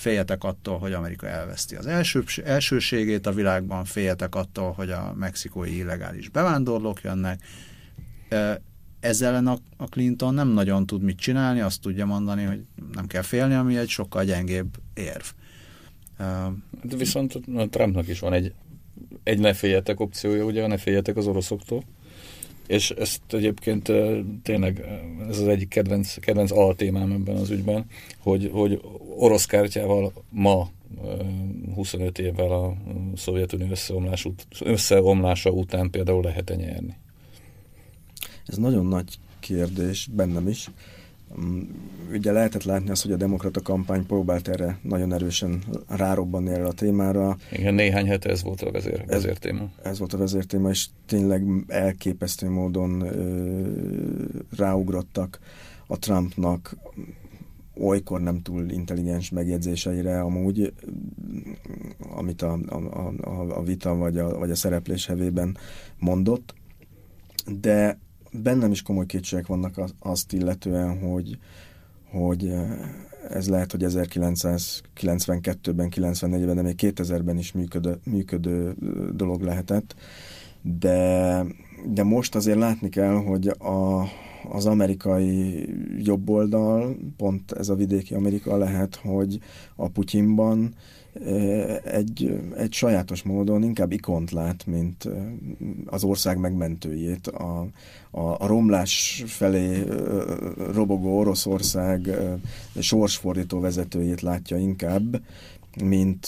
Féljetek 0.00 0.44
attól, 0.44 0.78
hogy 0.78 0.92
Amerika 0.92 1.26
elveszti 1.26 1.76
az 1.76 1.86
első, 1.86 2.24
elsőségét 2.44 3.26
a 3.26 3.32
világban, 3.32 3.84
féljetek 3.84 4.34
attól, 4.34 4.72
hogy 4.72 4.90
a 4.90 5.14
mexikói 5.18 5.76
illegális 5.76 6.28
bevándorlók 6.28 7.00
jönnek. 7.02 7.42
Ezzel 9.00 9.34
ellen 9.34 9.46
a 9.76 9.84
Clinton 9.84 10.34
nem 10.34 10.48
nagyon 10.48 10.86
tud 10.86 11.02
mit 11.02 11.18
csinálni, 11.18 11.60
azt 11.60 11.80
tudja 11.80 12.06
mondani, 12.06 12.44
hogy 12.44 12.64
nem 12.92 13.06
kell 13.06 13.22
félni, 13.22 13.54
ami 13.54 13.76
egy 13.76 13.88
sokkal 13.88 14.24
gyengébb 14.24 14.76
érv. 14.94 15.24
De 16.82 16.96
viszont 16.96 17.40
a 17.54 17.68
Trumpnak 17.68 18.08
is 18.08 18.20
van 18.20 18.32
egy, 18.32 18.54
egy 19.22 19.38
ne 19.38 19.54
féljetek 19.54 20.00
opciója, 20.00 20.44
ugye, 20.44 20.66
ne 20.66 20.76
féljetek 20.76 21.16
az 21.16 21.26
oroszoktól. 21.26 21.84
És 22.70 22.90
ezt 22.90 23.20
egyébként 23.28 23.92
tényleg 24.42 24.84
ez 25.28 25.38
az 25.38 25.46
egyik 25.46 25.68
kedvenc, 25.68 26.14
kedvenc 26.14 26.50
altémám 26.50 27.12
ebben 27.12 27.36
az 27.36 27.50
ügyben, 27.50 27.86
hogy, 28.18 28.50
hogy 28.52 28.80
orosz 29.16 29.46
kártyával 29.46 30.12
ma 30.28 30.70
25 31.74 32.18
évvel 32.18 32.52
a 32.52 32.76
Szovjetunió 33.16 33.70
összeomlás 33.70 34.26
összeomlása 34.60 35.50
után 35.50 35.90
például 35.90 36.22
lehet-e 36.22 36.54
nyerni? 36.54 36.96
Ez 38.46 38.56
nagyon 38.56 38.86
nagy 38.86 39.18
kérdés, 39.40 40.08
bennem 40.12 40.48
is. 40.48 40.70
Mm, 41.40 41.60
ugye 42.12 42.32
lehetett 42.32 42.62
látni 42.62 42.90
azt, 42.90 43.02
hogy 43.02 43.12
a 43.12 43.16
demokrata 43.16 43.60
kampány 43.60 44.06
próbált 44.06 44.48
erre 44.48 44.78
nagyon 44.82 45.12
erősen 45.12 45.62
rárobbanni 45.88 46.50
erre 46.50 46.66
a 46.66 46.72
témára. 46.72 47.36
Igen, 47.52 47.74
néhány 47.74 48.06
hete 48.06 48.30
ez 48.30 48.42
volt 48.42 48.62
a 48.62 48.70
vezér, 48.70 49.04
vezértéma. 49.06 49.62
Ez, 49.82 49.90
ez 49.90 49.98
volt 49.98 50.12
a 50.12 50.18
vezértéma, 50.18 50.68
és 50.68 50.86
tényleg 51.06 51.44
elképesztő 51.66 52.48
módon 52.48 53.00
ö, 53.00 53.66
ráugrottak 54.56 55.38
a 55.86 55.98
Trumpnak 55.98 56.76
olykor 57.80 58.20
nem 58.20 58.42
túl 58.42 58.70
intelligens 58.70 59.30
megjegyzéseire 59.30 60.20
amúgy, 60.20 60.72
amit 62.10 62.42
a, 62.42 62.58
a, 62.68 62.76
a, 63.20 63.58
a 63.58 63.62
vita 63.62 63.94
vagy 63.94 64.18
a, 64.18 64.38
vagy 64.38 64.50
a 64.50 64.54
szereplés 64.54 65.06
hevében 65.06 65.56
mondott, 65.98 66.54
de 67.60 67.98
bennem 68.32 68.70
is 68.70 68.82
komoly 68.82 69.06
kétségek 69.06 69.46
vannak 69.46 69.80
azt 69.98 70.32
illetően, 70.32 70.98
hogy, 70.98 71.38
hogy 72.10 72.46
eh, 72.46 72.78
ez 73.30 73.48
lehet, 73.48 73.70
hogy 73.70 73.84
1992-ben, 73.86 75.88
94-ben, 75.96 76.56
de 76.56 76.62
még 76.62 76.74
2000-ben 76.78 77.38
is 77.38 77.52
működő, 77.52 77.98
működő 78.04 78.68
eh, 78.68 78.74
dolog 79.14 79.42
lehetett. 79.42 79.94
De, 80.62 81.44
de 81.86 82.02
most 82.02 82.34
azért 82.34 82.58
látni 82.58 82.88
kell, 82.88 83.14
hogy 83.14 83.48
a, 83.48 84.02
az 84.50 84.66
amerikai 84.66 85.68
jobboldal, 86.04 86.96
pont 87.16 87.52
ez 87.52 87.68
a 87.68 87.74
vidéki 87.74 88.14
Amerika 88.14 88.56
lehet, 88.56 88.94
hogy 88.94 89.38
a 89.76 89.88
Putyinban 89.88 90.74
egy, 91.84 92.40
egy 92.56 92.72
sajátos 92.72 93.22
módon 93.22 93.62
inkább 93.62 93.92
ikont 93.92 94.30
lát, 94.30 94.66
mint 94.66 95.08
az 95.86 96.04
ország 96.04 96.38
megmentőjét. 96.38 97.26
A, 97.26 97.66
a, 98.10 98.20
a 98.20 98.46
romlás 98.46 99.24
felé 99.26 99.84
robogó 100.72 101.18
Oroszország 101.18 102.10
sorsfordító 102.78 103.60
vezetőjét 103.60 104.20
látja 104.20 104.56
inkább, 104.56 105.22
mint, 105.84 106.26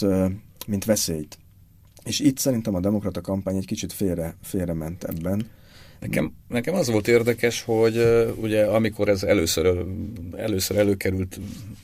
mint 0.67 0.85
veszélyt. 0.85 1.37
És 2.03 2.19
itt 2.19 2.37
szerintem 2.37 2.75
a 2.75 2.79
demokrata 2.79 3.21
kampány 3.21 3.57
egy 3.57 3.65
kicsit 3.65 3.93
félre, 3.93 4.35
félre 4.41 4.73
ment 4.73 5.03
ebben. 5.03 5.45
Nekem, 6.03 6.33
nekem 6.47 6.73
az 6.75 6.89
volt 6.89 7.07
érdekes, 7.07 7.61
hogy 7.61 8.05
ugye 8.35 8.65
amikor 8.65 9.09
ez 9.09 9.23
először, 9.23 9.85
először 10.35 10.77
előkerült 10.77 11.39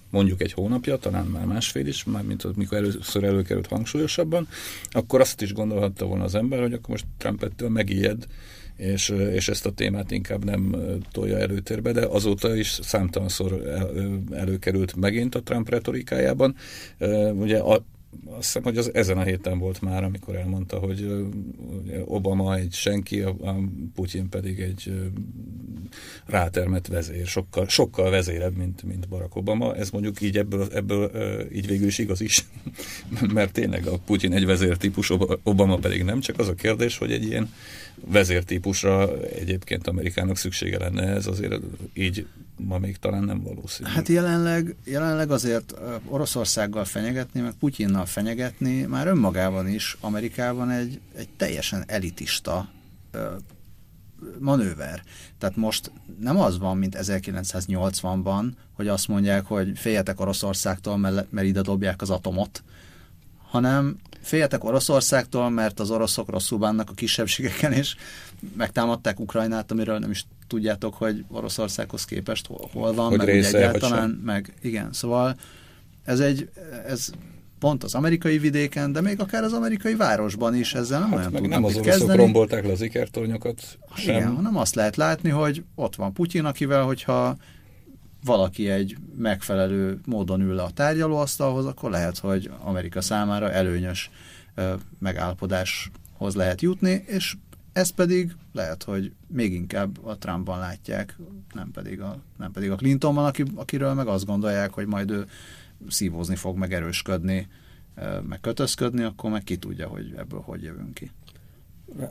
mondjuk 0.10 0.42
egy 0.42 0.54
hónapja, 0.54 0.98
talán 0.98 1.26
már 1.26 1.46
másfél 1.46 1.88
is, 1.88 2.04
már 2.04 2.24
mint 2.24 2.56
mikor 2.56 2.78
először 2.78 3.24
előkerült 3.24 3.68
hangsúlyosabban, 3.68 4.48
akkor 4.92 5.22
azt 5.22 5.42
is 5.42 5.54
gondolhatta 5.54 6.06
volna 6.06 6.24
az 6.24 6.36
ember, 6.36 6.60
hogy 6.60 6.74
akkor 6.74 6.90
most 6.90 7.06
Trump 7.18 7.44
ettől 7.44 7.70
megijed, 7.70 8.26
és, 8.76 9.10
és 9.10 9.50
ezt 9.50 9.66
a 9.66 9.72
témát 9.72 10.12
inkább 10.12 10.46
nem 10.46 10.76
tolja 11.12 11.38
előtérbe, 11.38 11.92
de 11.92 12.06
azóta 12.06 12.56
is 12.56 12.80
számtalanszor 12.82 13.62
előkerült 14.32 14.96
megint 14.96 15.36
a 15.36 15.42
Trump 15.42 15.70
retorikájában. 15.70 16.56
Ugye 17.34 17.58
a, 17.58 17.84
azt 18.26 18.46
hiszem, 18.46 18.64
hogy 18.64 18.78
az 18.78 18.94
ezen 18.94 19.18
a 19.18 19.24
héten 19.24 19.60
volt 19.60 19.82
már, 19.82 20.04
amikor 20.04 20.36
elmondta, 20.36 20.78
hogy 20.78 21.28
Obama 22.06 22.56
egy 22.56 22.74
senki, 22.74 23.22
a, 23.22 23.30
a 23.30 23.56
Putyin 23.96 24.30
pedig 24.30 24.60
egy 24.60 24.94
rátermett 26.26 26.88
vezér, 26.88 27.26
sokkal, 27.26 27.68
sokkal 27.68 28.10
vezérebb, 28.10 28.58
mint, 28.58 28.84
mint 28.84 29.08
Barack 29.08 29.36
Obama. 29.36 29.76
Ez 29.76 29.90
mondjuk 29.90 30.22
így 30.22 30.38
ebből, 30.38 30.68
ebből 30.74 31.12
így 31.54 31.68
végül 31.68 31.88
is 31.88 31.98
igaz 31.98 32.22
is, 32.22 32.46
mert 33.34 33.54
tényleg 33.54 33.88
a 33.88 33.98
Putyin 34.06 34.34
egy 34.34 34.46
vezértípus, 34.46 35.10
Obama 35.44 35.78
pedig 35.78 36.04
nem, 36.04 36.20
csak 36.20 36.40
az 36.40 36.48
a 36.48 36.54
kérdés, 36.54 36.98
hogy 36.98 37.12
egy 37.12 37.24
ilyen 37.24 37.50
vezértípusra 38.06 39.20
egyébként 39.22 39.88
Amerikának 39.88 40.38
szüksége 40.38 40.78
lenne, 40.78 41.08
ez 41.08 41.28
azért 41.28 41.62
így 41.94 42.28
ma 42.60 42.78
még 42.78 42.98
talán 42.98 43.24
nem 43.24 43.44
valószínű. 43.44 43.90
Hát 43.90 44.08
jelenleg, 44.08 44.76
jelenleg 44.84 45.32
azért 45.32 45.74
Oroszországgal 46.06 46.86
fenyegetni, 46.86 47.42
meg 47.42 47.54
Putyinnal 47.54 48.06
fenyegetni 48.06 48.82
már 48.82 49.08
önmagában 49.08 49.68
is 49.68 49.98
Amerikában 50.00 50.70
egy, 50.70 51.00
egy 51.16 51.30
teljesen 51.38 51.84
elitista 51.88 52.70
manőver. 54.40 55.04
Tehát 55.38 55.56
most 55.56 55.92
nem 56.20 56.40
az 56.40 56.58
van, 56.58 56.78
mint 56.78 56.98
1980-ban, 57.00 58.52
hogy 58.74 58.88
azt 58.88 59.08
mondják, 59.08 59.46
hogy 59.46 59.80
féljetek 59.80 60.20
Oroszországtól, 60.20 60.98
mert, 60.98 61.44
ide 61.44 61.62
dobják 61.62 62.02
az 62.02 62.10
atomot, 62.10 62.64
hanem 63.50 63.98
féljetek 64.30 64.64
Oroszországtól, 64.64 65.50
mert 65.50 65.80
az 65.80 65.92
oroszok 65.92 66.30
rosszul 66.30 66.58
bánnak 66.58 66.90
a 66.90 66.94
kisebbségeken, 66.94 67.72
és 67.72 67.96
megtámadták 68.58 69.20
Ukrajnát, 69.20 69.72
amiről 69.72 70.00
nem 70.00 70.12
is 70.12 70.26
tudjátok, 70.48 70.94
hogy 70.94 71.26
Oroszországhoz 71.28 72.06
képest 72.06 72.48
hol, 72.48 72.70
hol 72.72 72.94
van, 72.94 73.08
hogy 73.08 73.18
meg 73.18 73.28
része, 73.28 73.58
egyáltalán, 73.58 74.10
meg 74.26 74.54
igen, 74.62 74.94
szóval 74.94 75.36
ez 76.04 76.20
egy, 76.20 76.50
ez 76.88 77.10
pont 77.60 77.84
az 77.84 77.94
amerikai 77.94 78.38
vidéken, 78.38 78.92
de 78.92 79.02
még 79.02 79.20
akár 79.20 79.44
az 79.44 79.54
amerikai 79.54 79.96
városban 79.96 80.56
is 80.56 80.74
ezzel 80.74 81.00
nem 81.00 81.10
hát 81.10 81.18
olyan 81.18 81.32
meg 81.32 81.48
nem 81.48 81.64
az 81.64 81.76
oroszok 81.76 81.92
kezdeni. 81.92 82.18
rombolták 82.18 82.66
le 82.66 82.72
az 82.72 82.82
ikertornyokat 82.82 83.78
sem. 83.96 84.16
Igen, 84.16 84.36
hanem 84.36 84.58
azt 84.58 84.76
lehet 84.76 84.96
látni, 84.96 85.30
hogy 85.30 85.64
ott 85.76 85.96
van 85.96 86.14
Putyin, 86.14 86.46
akivel, 86.46 86.84
hogyha 86.84 87.38
valaki 88.24 88.70
egy 88.70 88.98
megfelelő 89.18 90.00
módon 90.06 90.42
ül 90.42 90.54
le 90.54 90.64
a 90.64 90.72
tárgyalóasztalhoz, 90.72 91.66
akkor 91.66 91.90
lehet, 91.90 92.18
hogy 92.18 92.52
Amerika 92.60 93.02
számára 93.02 93.52
előnyös 93.52 94.10
megállapodáshoz 95.00 96.36
lehet 96.36 96.62
jutni, 96.62 97.04
és 97.08 97.36
ez 97.74 97.90
pedig 97.90 98.36
lehet, 98.54 98.84
hogy 98.84 99.12
még 99.28 99.54
inkább 99.54 100.06
a 100.06 100.18
Trumpban 100.18 100.60
látják, 100.60 101.18
nem 101.54 101.72
pedig 101.72 102.02
a, 102.02 102.22
nem 102.38 102.52
pedig 102.52 102.72
a 102.72 102.76
Clintonban, 102.76 103.26
aki, 103.26 103.44
akiről 103.56 103.94
meg 103.94 104.08
azt 104.08 104.26
gondolják, 104.26 104.72
hogy 104.72 104.86
majd 104.86 105.12
ő 105.12 105.26
szívózni 105.88 106.36
fog, 106.36 106.58
meg 106.58 106.74
erősködni, 106.74 107.48
meg 108.28 108.40
kötözködni, 108.42 109.04
akkor 109.04 109.32
meg 109.32 109.44
ki 109.44 109.58
tudja, 109.58 109.88
hogy 109.88 110.14
ebből 110.18 110.40
hogy 110.40 110.64
jövünk 110.64 110.94
ki. 110.94 111.12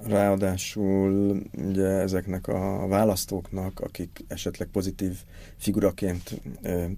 Ráadásul 0.07 1.43
ugye 1.53 1.87
ezeknek 1.87 2.47
a 2.47 2.87
választóknak, 2.89 3.81
akik 3.81 4.25
esetleg 4.29 4.69
pozitív 4.69 5.17
figuraként 5.57 6.41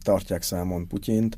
tartják 0.02 0.42
számon 0.42 0.86
Putyint, 0.86 1.36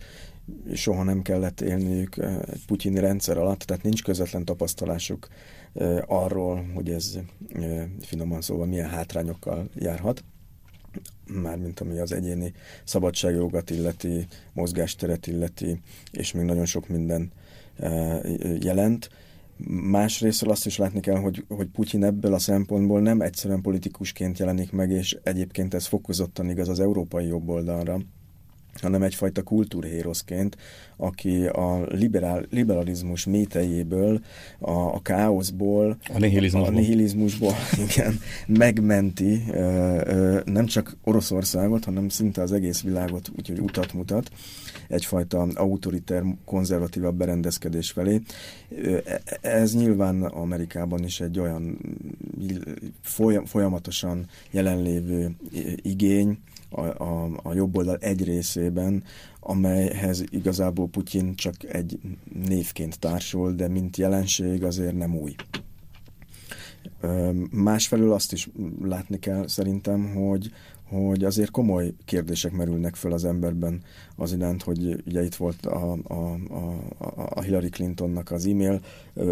soha 0.74 1.02
nem 1.02 1.22
kellett 1.22 1.60
élniük 1.60 2.16
egy 2.46 2.66
putyini 2.66 3.00
rendszer 3.00 3.38
alatt, 3.38 3.58
tehát 3.58 3.82
nincs 3.82 4.02
közvetlen 4.02 4.44
tapasztalásuk 4.44 5.28
arról, 6.06 6.70
hogy 6.74 6.90
ez 6.90 7.18
finoman 8.00 8.40
szóval 8.40 8.66
milyen 8.66 8.88
hátrányokkal 8.88 9.68
járhat 9.74 10.24
mármint 11.26 11.80
ami 11.80 11.98
az 11.98 12.12
egyéni 12.12 12.52
szabadságjogat 12.84 13.70
illeti, 13.70 14.26
mozgásteret 14.52 15.26
illeti, 15.26 15.80
és 16.10 16.32
még 16.32 16.44
nagyon 16.44 16.66
sok 16.66 16.88
minden 16.88 17.32
jelent. 18.60 19.08
Másrészt 19.68 20.42
azt 20.42 20.66
is 20.66 20.76
látni 20.76 21.00
kell, 21.00 21.16
hogy, 21.16 21.44
hogy 21.48 21.66
Putyin 21.66 22.04
ebből 22.04 22.34
a 22.34 22.38
szempontból 22.38 23.00
nem 23.00 23.20
egyszerűen 23.20 23.60
politikusként 23.60 24.38
jelenik 24.38 24.72
meg, 24.72 24.90
és 24.90 25.18
egyébként 25.22 25.74
ez 25.74 25.86
fokozottan 25.86 26.50
igaz 26.50 26.68
az 26.68 26.80
európai 26.80 27.26
jobboldalra, 27.26 27.98
hanem 28.80 29.02
egyfajta 29.02 29.42
kultúrhéroszként, 29.42 30.56
aki 30.96 31.46
a 31.46 31.86
liberál, 31.88 32.46
liberalizmus 32.50 33.24
métejéből, 33.24 34.20
a, 34.58 34.70
a 34.70 35.00
káoszból, 35.02 35.96
a 36.14 36.18
nihilizmusból, 36.18 36.74
a 36.74 36.78
nihilizmusból 36.78 37.52
igen, 37.88 38.20
megmenti 38.46 39.42
ö, 39.50 39.60
ö, 40.04 40.40
nem 40.44 40.66
csak 40.66 40.96
Oroszországot, 41.04 41.84
hanem 41.84 42.08
szinte 42.08 42.42
az 42.42 42.52
egész 42.52 42.82
világot, 42.82 43.30
úgyhogy 43.36 43.60
utat 43.60 43.92
mutat 43.92 44.30
egyfajta 44.88 45.46
autoriter, 45.54 46.24
konzervatívabb 46.44 47.16
berendezkedés 47.16 47.90
felé. 47.90 48.20
Ez 49.40 49.74
nyilván 49.74 50.22
Amerikában 50.22 51.04
is 51.04 51.20
egy 51.20 51.38
olyan 51.38 51.78
folyamatosan 53.44 54.26
jelenlévő 54.50 55.36
igény, 55.76 56.38
a, 56.72 56.80
a, 56.80 57.30
a 57.42 57.54
jobb 57.54 57.76
oldal 57.76 57.96
egy 57.96 58.24
részében, 58.24 59.02
amelyhez 59.40 60.24
igazából 60.30 60.88
Putyin 60.88 61.34
csak 61.34 61.54
egy 61.64 61.98
névként 62.46 62.98
társul, 62.98 63.52
de 63.52 63.68
mint 63.68 63.96
jelenség 63.96 64.64
azért 64.64 64.96
nem 64.96 65.16
új. 65.16 65.34
Másfelől 67.50 68.12
azt 68.12 68.32
is 68.32 68.48
látni 68.82 69.18
kell 69.18 69.46
szerintem, 69.46 70.14
hogy 70.14 70.52
hogy 70.92 71.24
azért 71.24 71.50
komoly 71.50 71.92
kérdések 72.04 72.52
merülnek 72.52 72.94
föl 72.94 73.12
az 73.12 73.24
emberben 73.24 73.82
az 74.22 74.32
iránt, 74.32 74.62
hogy 74.62 75.02
ugye 75.06 75.24
itt 75.24 75.34
volt 75.34 75.66
a, 75.66 75.92
a, 75.92 76.36
a, 76.98 77.12
a 77.34 77.40
Hillary 77.40 77.68
Clintonnak 77.68 78.30
az 78.30 78.46
e-mail 78.46 78.80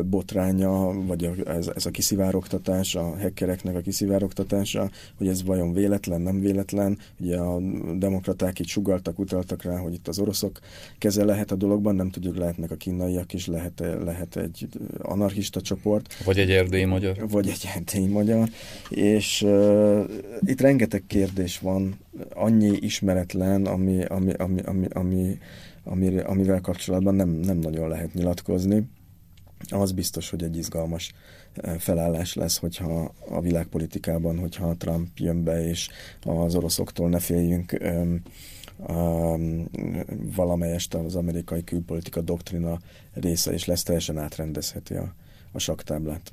botránya, 0.05 0.93
vagy 1.07 1.31
ez, 1.47 1.71
ez 1.75 1.87
a 1.87 1.91
kiszivárogtatás, 1.91 2.95
a 2.95 3.03
hackereknek 3.03 3.77
a 3.77 3.81
kiszivárogtatása, 3.81 4.91
hogy 5.17 5.29
ez 5.29 5.45
vajon 5.45 5.73
véletlen, 5.73 6.21
nem 6.21 6.41
véletlen. 6.41 6.99
Ugye 7.21 7.39
a 7.39 7.61
demokraták 7.95 8.59
itt 8.59 8.67
sugaltak, 8.67 9.19
utaltak 9.19 9.63
rá, 9.63 9.77
hogy 9.77 9.95
itt 9.95 10.09
az 10.09 10.19
oroszok 10.19 10.59
keze 10.99 11.25
lehet 11.25 11.51
a 11.51 11.57
dologban, 11.57 11.95
nem 11.95 12.11
tudjuk, 12.11 12.37
lehetnek 12.37 12.71
a 12.71 12.77
kínaiak 12.77 13.33
is, 13.33 13.47
lehet, 13.47 13.83
lehet 14.05 14.37
egy 14.37 14.69
anarchista 14.99 15.61
csoport. 15.61 16.25
Vagy 16.25 16.39
egy 16.39 16.51
erdélyi 16.51 16.85
magyar. 16.85 17.29
Vagy 17.31 17.49
egy 17.49 17.69
erdélyi 17.75 18.07
magyar. 18.07 18.49
És 18.89 19.43
uh, 19.43 20.05
itt 20.41 20.61
rengeteg 20.61 21.05
kérdés 21.07 21.59
van, 21.59 21.99
annyi 22.35 22.77
ismeretlen, 22.81 23.67
ami, 23.67 24.05
ami, 24.05 24.33
ami, 24.33 24.61
ami, 24.61 24.80
ami, 24.85 25.39
ami, 25.85 26.19
amivel 26.19 26.61
kapcsolatban 26.61 27.15
nem, 27.15 27.29
nem 27.29 27.57
nagyon 27.57 27.89
lehet 27.89 28.15
nyilatkozni. 28.15 28.89
Az 29.69 29.93
biztos, 29.93 30.31
hogy 30.31 30.43
egy 30.43 30.57
izgalmas 30.57 31.13
eh, 31.55 31.79
felállás 31.79 32.35
lesz, 32.35 32.59
hogyha 32.59 33.15
a 33.29 33.41
világpolitikában, 33.41 34.39
hogyha 34.39 34.77
Trump 34.77 35.09
jön 35.17 35.45
be, 35.45 35.69
és 35.69 35.89
az 36.25 36.55
oroszoktól 36.55 37.09
ne 37.09 37.19
féljünk, 37.19 37.79
um, 38.89 39.69
valamelyest 40.35 40.95
az 40.95 41.15
amerikai 41.15 41.65
külpolitika 41.65 42.21
doktrina 42.21 42.79
része, 43.13 43.53
és 43.53 43.65
lesz 43.65 43.83
teljesen 43.83 44.19
átrendezheti 44.19 44.95
a, 44.95 45.15
a 45.53 45.59
saktáblát. 45.59 46.33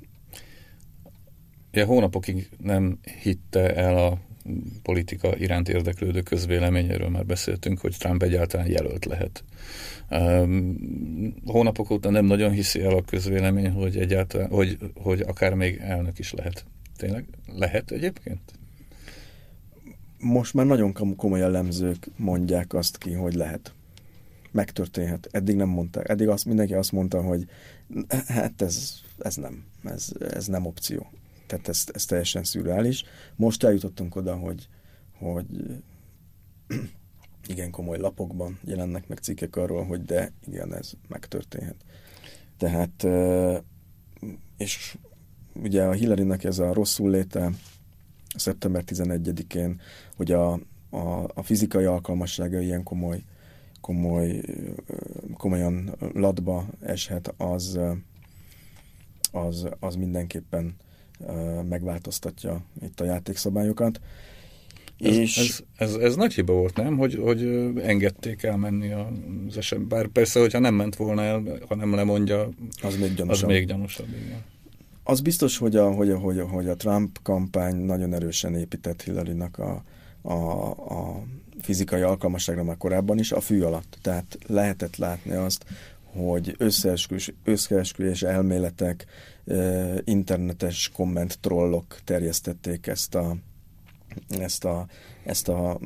Ja, 1.72 1.86
hónapokig 1.86 2.50
nem 2.58 3.00
hitte 3.22 3.76
el 3.76 3.98
a 3.98 4.20
politika 4.82 5.38
iránt 5.38 5.70
érdeklődő 5.70 6.22
közvéleményéről 6.22 7.10
már 7.10 7.26
beszéltünk, 7.26 7.80
hogy 7.80 7.96
Trump 7.98 8.24
egyáltalán 8.24 8.68
jelölt 8.68 9.06
lehet. 9.06 9.44
Hónapok 11.46 11.90
óta 11.90 12.10
nem 12.10 12.26
nagyon 12.26 12.52
hiszi 12.52 12.82
el 12.82 12.94
a 12.94 13.02
közvélemény, 13.02 13.72
hogy 13.72 13.98
egyáltalán, 13.98 14.50
hogy, 14.50 14.78
hogy 14.96 15.22
akár 15.22 15.54
még 15.54 15.78
elnök 15.78 16.20
is 16.20 16.34
lehet. 16.34 16.66
Tényleg 16.98 17.26
lehet 17.56 17.92
egyébként? 17.92 18.42
Most 20.20 20.54
már 20.54 20.66
nagyon 20.66 21.16
komoly 21.16 21.42
elemzők 21.42 22.08
mondják 22.16 22.74
azt 22.74 22.98
ki, 22.98 23.12
hogy 23.12 23.34
lehet. 23.34 23.74
Megtörténhet. 24.52 25.28
Eddig 25.32 25.56
nem 25.56 25.70
mondták. 25.70 26.10
Eddig 26.10 26.28
azt, 26.28 26.46
mindenki 26.46 26.74
azt 26.74 26.92
mondta, 26.92 27.22
hogy 27.22 27.46
hát 28.28 28.62
ez, 28.62 28.94
ez 29.18 29.36
nem. 29.36 29.66
Ez, 29.84 30.10
ez 30.30 30.48
nem 30.48 30.66
opció. 30.66 31.12
Tehát 31.48 31.68
ez, 31.68 31.84
ez 31.94 32.06
teljesen 32.06 32.44
szürreális. 32.44 33.04
Most 33.36 33.64
eljutottunk 33.64 34.16
oda, 34.16 34.36
hogy, 34.36 34.68
hogy 35.14 35.46
igen 37.48 37.72
komoly 37.72 37.98
lapokban 37.98 38.60
jelennek 38.64 39.08
meg 39.08 39.18
cikkek 39.18 39.56
arról, 39.56 39.86
hogy 39.86 40.04
de 40.04 40.32
igen, 40.48 40.74
ez 40.74 40.92
megtörténhet. 41.08 41.86
Tehát, 42.58 43.08
és 44.58 44.98
ugye 45.54 45.84
a 45.84 45.92
Hillary-nek 45.92 46.44
ez 46.44 46.60
a 46.60 46.74
rosszul 46.74 47.10
léte 47.10 47.52
szeptember 48.36 48.84
11-én, 48.86 49.82
hogy 50.16 50.32
a, 50.32 50.52
a, 50.90 51.24
a 51.34 51.44
fizikai 51.44 51.86
alkalmassága 51.86 52.60
ilyen 52.60 52.84
komoly 52.84 53.24
komoly, 53.88 54.42
komolyan 55.38 55.96
ladba 56.14 56.66
eshet, 56.80 57.34
az, 57.38 57.80
az, 59.32 59.68
az 59.80 59.96
mindenképpen 59.96 60.76
megváltoztatja 61.70 62.62
itt 62.82 63.00
a 63.00 63.06
játékszabályokat. 63.06 64.00
Ez, 65.00 65.16
és... 65.18 65.38
ez, 65.38 65.64
ez, 65.76 65.94
ez 65.94 66.16
nagy 66.16 66.34
hiba 66.34 66.54
volt, 66.54 66.76
nem? 66.76 66.98
Hogy, 66.98 67.16
hogy 67.16 67.44
engedték 67.84 68.44
elmenni 68.44 68.92
az 68.92 69.58
eset. 69.58 69.88
Bár 69.88 70.08
persze, 70.08 70.40
hogyha 70.40 70.60
nem 70.60 70.76
ment 70.76 70.96
volna 70.96 71.24
el, 71.24 71.44
ha 71.68 71.76
nem 71.76 71.96
lemondja, 71.96 72.50
az 72.82 72.98
még 72.98 73.14
gyanúsabb. 73.14 73.50
Az 73.50 73.56
még 73.56 73.66
gyanúsabb 73.66 74.08
igen. 74.08 74.44
Az 75.04 75.22
biztos, 75.22 75.58
hogy 75.58 75.76
a, 75.76 75.92
hogy, 75.92 76.10
a, 76.10 76.18
hogy, 76.18 76.40
a, 76.40 76.48
hogy 76.48 76.68
a 76.68 76.76
Trump 76.76 77.20
kampány 77.24 77.76
nagyon 77.76 78.14
erősen 78.14 78.56
épített 78.56 79.02
Hillary-nak 79.02 79.58
a, 79.58 79.84
a, 80.22 80.70
a 80.70 81.24
fizikai 81.62 82.02
alkalmasságra 82.02 82.64
már 82.64 82.78
korábban 82.78 83.20
is, 83.20 83.32
a 83.32 83.40
fű 83.40 83.62
alatt. 83.62 83.98
Tehát 84.02 84.38
lehetett 84.48 84.96
látni 84.96 85.32
azt, 85.32 85.66
hogy 86.18 86.56
összeesküvés, 86.58 87.34
összeesküvés 87.44 88.24
elméletek, 88.24 89.06
internetes 90.04 90.90
komment 90.94 91.40
trollok 91.40 91.98
terjesztették 92.04 92.88
ezt 92.88 93.16
a, 93.16 93.38
ezt 94.30 94.66
a, 94.66 94.88
ezt 95.26 95.48
a 95.48 95.80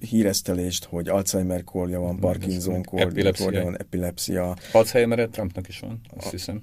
híresztelést, 0.00 0.84
hogy 0.84 1.08
Alzheimer 1.08 1.64
kórja 1.64 2.00
van, 2.00 2.18
Parkinson 2.18 2.82
kórja 2.82 3.64
van, 3.64 3.78
epilepsia. 3.78 4.56
Alzheimer 4.72 5.28
Trumpnak 5.28 5.68
is 5.68 5.80
van, 5.80 6.00
azt 6.16 6.26
a, 6.26 6.30
hiszem. 6.30 6.62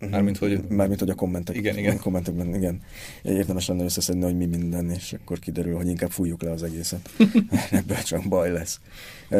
Mhm. 0.00 0.10
Mármint, 0.10 0.38
hogy... 0.38 0.64
Mármint, 0.68 1.00
hogy 1.00 1.10
a 1.10 1.14
kommentek, 1.14 1.56
igen, 1.56 1.78
igen. 1.78 1.98
Kommentekben, 1.98 2.54
igen. 2.54 2.80
Érdemes 3.22 3.66
lenne 3.66 3.84
összeszedni, 3.84 4.22
hogy 4.22 4.36
mi 4.36 4.46
minden, 4.46 4.90
és 4.90 5.12
akkor 5.12 5.38
kiderül, 5.38 5.76
hogy 5.76 5.88
inkább 5.88 6.10
fújjuk 6.10 6.42
le 6.42 6.50
az 6.50 6.62
egészet. 6.62 7.10
Ebből 7.70 7.96
csak 7.96 8.28
baj 8.28 8.50
lesz. 8.50 8.80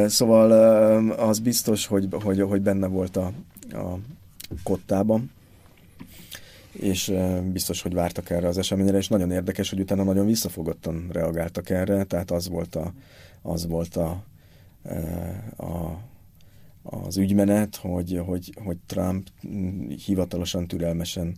Szóval 0.06 0.50
az 1.10 1.38
biztos, 1.38 1.86
hogy, 1.86 2.08
hogy, 2.10 2.40
hogy 2.40 2.60
benne 2.60 2.86
volt 2.86 3.16
a, 3.16 3.32
a 3.70 3.98
kottában, 4.62 5.30
és 6.72 7.12
biztos, 7.52 7.82
hogy 7.82 7.94
vártak 7.94 8.30
erre 8.30 8.48
az 8.48 8.58
eseményre, 8.58 8.96
és 8.96 9.08
nagyon 9.08 9.30
érdekes, 9.30 9.70
hogy 9.70 9.80
utána 9.80 10.02
nagyon 10.02 10.26
visszafogottan 10.26 11.08
reagáltak 11.12 11.70
erre, 11.70 12.04
tehát 12.04 12.30
az 12.30 12.48
volt 12.48 12.74
a, 12.74 12.92
az 13.42 13.66
volt 13.66 13.96
a, 13.96 14.24
a 15.56 15.98
az 16.82 17.16
ügymenet, 17.16 17.76
hogy, 17.76 18.20
hogy, 18.26 18.54
hogy 18.64 18.76
Trump 18.86 19.28
hivatalosan, 20.04 20.66
türelmesen 20.66 21.36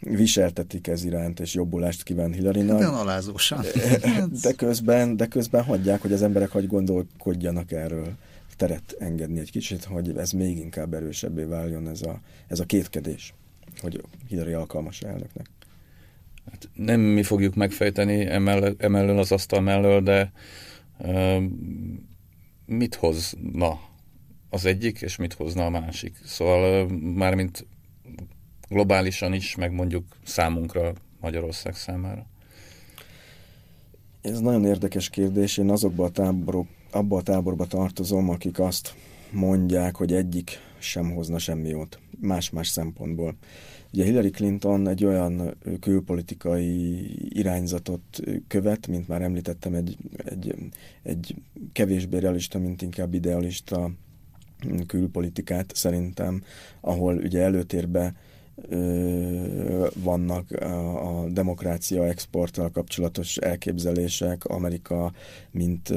viseltetik 0.00 0.86
ez 0.86 1.04
iránt, 1.04 1.40
és 1.40 1.54
jobbulást 1.54 2.02
kíván 2.02 2.32
Hillary-nak. 2.32 2.78
De 2.78 2.86
alázósan. 2.86 3.64
De 4.42 4.52
közben, 4.52 5.16
de 5.16 5.26
közben 5.26 5.64
hagyják, 5.64 6.00
hogy 6.00 6.12
az 6.12 6.22
emberek 6.22 6.50
hogy 6.50 6.66
gondolkodjanak 6.66 7.72
erről 7.72 8.12
teret 8.56 8.96
engedni 8.98 9.40
egy 9.40 9.50
kicsit, 9.50 9.84
hogy 9.84 10.16
ez 10.16 10.30
még 10.30 10.58
inkább 10.58 10.94
erősebbé 10.94 11.42
váljon 11.42 11.88
ez 11.88 12.02
a, 12.02 12.20
ez 12.46 12.60
a 12.60 12.64
kétkedés, 12.64 13.34
hogy 13.80 14.02
Hillary 14.28 14.52
alkalmas 14.52 15.00
elnöknek. 15.00 15.50
Hát 16.50 16.68
nem 16.74 17.00
mi 17.00 17.22
fogjuk 17.22 17.54
megfejteni 17.54 18.26
emell, 18.26 18.74
emellől 18.78 19.18
az 19.18 19.32
asztal 19.32 19.60
mellől, 19.60 20.00
de 20.00 20.32
uh, 20.98 21.42
mit 22.66 22.94
hozna 22.94 23.80
az 24.50 24.64
egyik, 24.64 25.00
és 25.00 25.16
mit 25.16 25.32
hozna 25.32 25.64
a 25.64 25.70
másik. 25.70 26.16
Szóval 26.24 26.88
mármint 27.14 27.66
globálisan 28.68 29.32
is, 29.32 29.56
meg 29.56 29.72
mondjuk 29.72 30.04
számunkra, 30.24 30.92
Magyarország 31.20 31.74
számára. 31.74 32.26
Ez 34.20 34.40
nagyon 34.40 34.64
érdekes 34.64 35.10
kérdés. 35.10 35.56
Én 35.56 35.70
azokba 35.70 36.04
a 36.04 36.10
táborok, 36.10 36.66
abba 36.90 37.16
a 37.16 37.22
táborba 37.22 37.66
tartozom, 37.66 38.28
akik 38.28 38.58
azt 38.58 38.94
mondják, 39.30 39.96
hogy 39.96 40.12
egyik 40.12 40.58
sem 40.78 41.10
hozna 41.10 41.38
semmi 41.38 41.68
jót, 41.68 41.98
más-más 42.20 42.68
szempontból. 42.68 43.34
Ugye 43.92 44.04
Hillary 44.04 44.30
Clinton 44.30 44.88
egy 44.88 45.04
olyan 45.04 45.56
külpolitikai 45.80 47.10
irányzatot 47.38 48.20
követ, 48.48 48.86
mint 48.86 49.08
már 49.08 49.22
említettem, 49.22 49.74
egy, 49.74 49.96
egy, 50.24 50.54
egy 51.02 51.34
kevésbé 51.72 52.18
realista, 52.18 52.58
mint 52.58 52.82
inkább 52.82 53.14
idealista 53.14 53.90
külpolitikát 54.86 55.72
szerintem, 55.74 56.42
ahol 56.80 57.16
ugye 57.16 57.42
előtérbe 57.42 58.14
vannak 59.94 60.50
a 60.50 61.26
demokrácia 61.28 62.06
exporttal 62.06 62.70
kapcsolatos 62.70 63.36
elképzelések, 63.36 64.44
Amerika, 64.44 65.12
mint, 65.50 65.92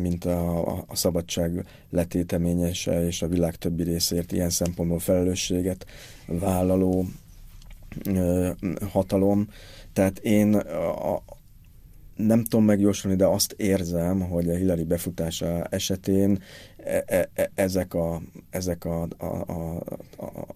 mint 0.00 0.24
a, 0.24 0.66
a 0.66 0.96
szabadság 0.96 1.66
letéteményese 1.90 3.06
és 3.06 3.22
a 3.22 3.28
világ 3.28 3.56
többi 3.56 3.82
részért 3.82 4.32
ilyen 4.32 4.50
szempontból 4.50 4.98
felelősséget 4.98 5.86
vállaló 6.26 7.06
hatalom. 8.90 9.48
Tehát 9.92 10.18
én 10.18 10.54
a, 10.54 11.22
nem 12.16 12.44
tudom 12.44 12.64
megjósolni, 12.64 13.16
de 13.16 13.26
azt 13.26 13.52
érzem, 13.52 14.20
hogy 14.20 14.48
a 14.48 14.56
Hillary 14.56 14.84
befutása 14.84 15.64
esetén 15.64 16.42
e, 16.84 17.04
e, 17.06 17.28
e, 17.34 17.50
ezek 17.54 17.94
a, 17.94 18.22
ezek 18.50 18.84
a, 18.84 19.08
a, 19.18 19.24
a, 19.26 19.82
a, 20.16 20.46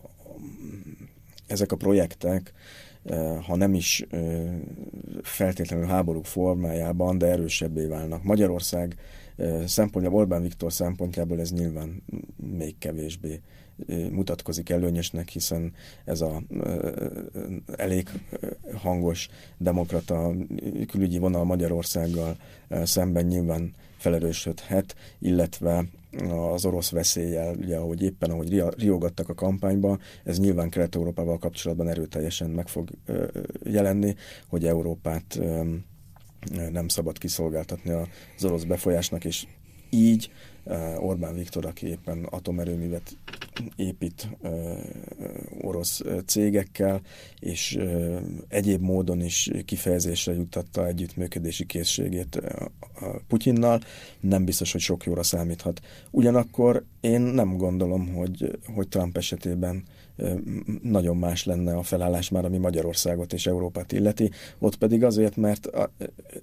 ezek 1.47 1.73
a 1.73 1.77
projektek, 1.77 2.53
ha 3.47 3.57
nem 3.57 3.75
is 3.75 4.07
feltétlenül 5.23 5.87
háborúk 5.87 6.25
formájában, 6.25 7.19
de 7.19 7.27
erősebbé 7.27 7.87
válnak. 7.87 8.23
Magyarország 8.23 8.97
szempontjából, 9.67 10.21
Orbán 10.21 10.43
Viktor 10.43 10.73
szempontjából 10.73 11.41
ez 11.41 11.53
nyilván 11.53 12.03
még 12.37 12.79
kevésbé 12.79 13.41
mutatkozik 14.11 14.71
előnyösnek, 14.71 15.29
hiszen 15.29 15.73
ez 16.05 16.21
a 16.21 16.43
elég 17.77 18.09
hangos 18.75 19.29
demokrata 19.59 20.35
külügyi 20.87 21.19
vonal 21.19 21.45
Magyarországgal 21.45 22.37
szemben 22.83 23.25
nyilván 23.25 23.75
felerősödhet, 23.97 24.97
illetve 25.19 25.85
az 26.53 26.65
orosz 26.65 26.91
veszéllyel, 26.91 27.55
ugye, 27.55 27.77
ahogy 27.77 28.03
éppen, 28.03 28.31
ahogy 28.31 28.65
riogattak 28.77 29.29
a 29.29 29.35
kampányba, 29.35 29.99
ez 30.25 30.39
nyilván 30.39 30.71
Kelet-Európával 30.71 31.39
kapcsolatban 31.39 31.89
erőteljesen 31.89 32.51
meg 32.51 32.69
fog 32.69 32.91
jelenni, 33.65 34.15
hogy 34.49 34.67
Európát 34.67 35.41
nem 36.71 36.89
szabad 36.89 37.19
kiszolgáltatni 37.19 37.91
az 38.37 38.45
orosz 38.45 38.65
befolyásnak, 38.65 39.25
és 39.25 39.47
így 39.91 40.31
Orbán 40.99 41.35
Viktor, 41.35 41.67
aki 41.67 41.87
éppen 41.87 42.25
atomerőművet 42.25 43.17
épít 43.77 44.29
orosz 45.61 46.03
cégekkel, 46.27 47.01
és 47.39 47.79
egyéb 48.49 48.81
módon 48.81 49.21
is 49.21 49.51
kifejezésre 49.65 50.33
juttatta 50.35 50.87
együttműködési 50.87 51.67
készségét 51.67 52.41
Putyinnal, 53.29 53.81
nem 54.21 54.45
biztos, 54.45 54.73
hogy 54.73 54.81
sok 54.81 55.05
jóra 55.05 55.23
számíthat. 55.23 55.81
Ugyanakkor 56.11 56.85
én 57.01 57.21
nem 57.21 57.57
gondolom, 57.57 58.15
hogy, 58.15 58.59
hogy 58.75 58.89
Trump 58.89 59.17
esetében 59.17 59.85
nagyon 60.83 61.17
más 61.17 61.45
lenne 61.45 61.77
a 61.77 61.83
felállás 61.83 62.29
már, 62.29 62.45
ami 62.45 62.59
Magyarországot 62.59 63.33
és 63.33 63.47
Európát 63.47 63.93
illeti. 63.93 64.31
Ott 64.59 64.77
pedig 64.77 65.05
azért, 65.05 65.37
mert 65.37 65.69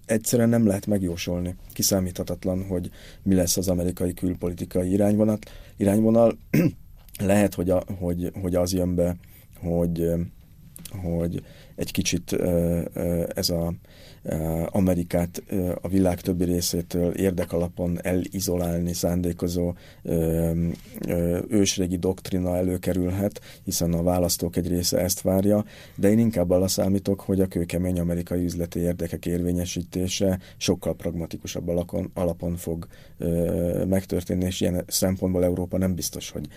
egyszerűen 0.05 0.49
nem 0.49 0.66
lehet 0.66 0.86
megjósolni. 0.86 1.55
Kiszámíthatatlan, 1.74 2.66
hogy 2.68 2.89
mi 3.24 3.36
lesz 3.36 3.57
az 3.57 3.68
amerikai 3.68 4.13
külpolitikai 4.13 4.91
irányvonal. 4.91 5.38
irányvonal. 5.78 6.38
lehet, 7.20 7.53
hogy, 7.53 7.70
a, 7.70 7.84
hogy, 7.99 8.32
hogy 8.41 8.55
az 8.55 8.74
jön 8.74 8.95
be, 8.95 9.16
hogy, 9.61 10.09
hogy 11.01 11.43
egy 11.76 11.91
kicsit 11.91 12.36
ez 13.36 13.49
a 13.49 13.73
Amerikát 14.65 15.43
a 15.82 15.88
világ 15.88 16.21
többi 16.21 16.43
részétől 16.43 17.11
érdekalapon 17.11 17.99
elizolálni 18.01 18.93
szándékozó 18.93 19.73
ősrégi 21.47 21.97
doktrina 21.97 22.55
előkerülhet, 22.55 23.41
hiszen 23.63 23.93
a 23.93 24.03
választók 24.03 24.55
egy 24.55 24.67
része 24.67 24.97
ezt 24.97 25.21
várja, 25.21 25.65
de 25.95 26.09
én 26.09 26.19
inkább 26.19 26.49
arra 26.49 26.67
számítok, 26.67 27.19
hogy 27.19 27.41
a 27.41 27.47
kőkemény 27.47 27.99
amerikai 27.99 28.43
üzleti 28.43 28.80
érdekek 28.80 29.26
érvényesítése 29.26 30.39
sokkal 30.57 30.95
pragmatikusabb 30.95 31.67
alapon, 31.67 32.11
alapon 32.13 32.55
fog 32.55 32.88
megtörténni, 33.88 34.45
és 34.45 34.61
ilyen 34.61 34.84
szempontból 34.88 35.43
Európa 35.43 35.78
nem 35.78 35.95
biztos, 35.95 36.30
hogy 36.30 36.47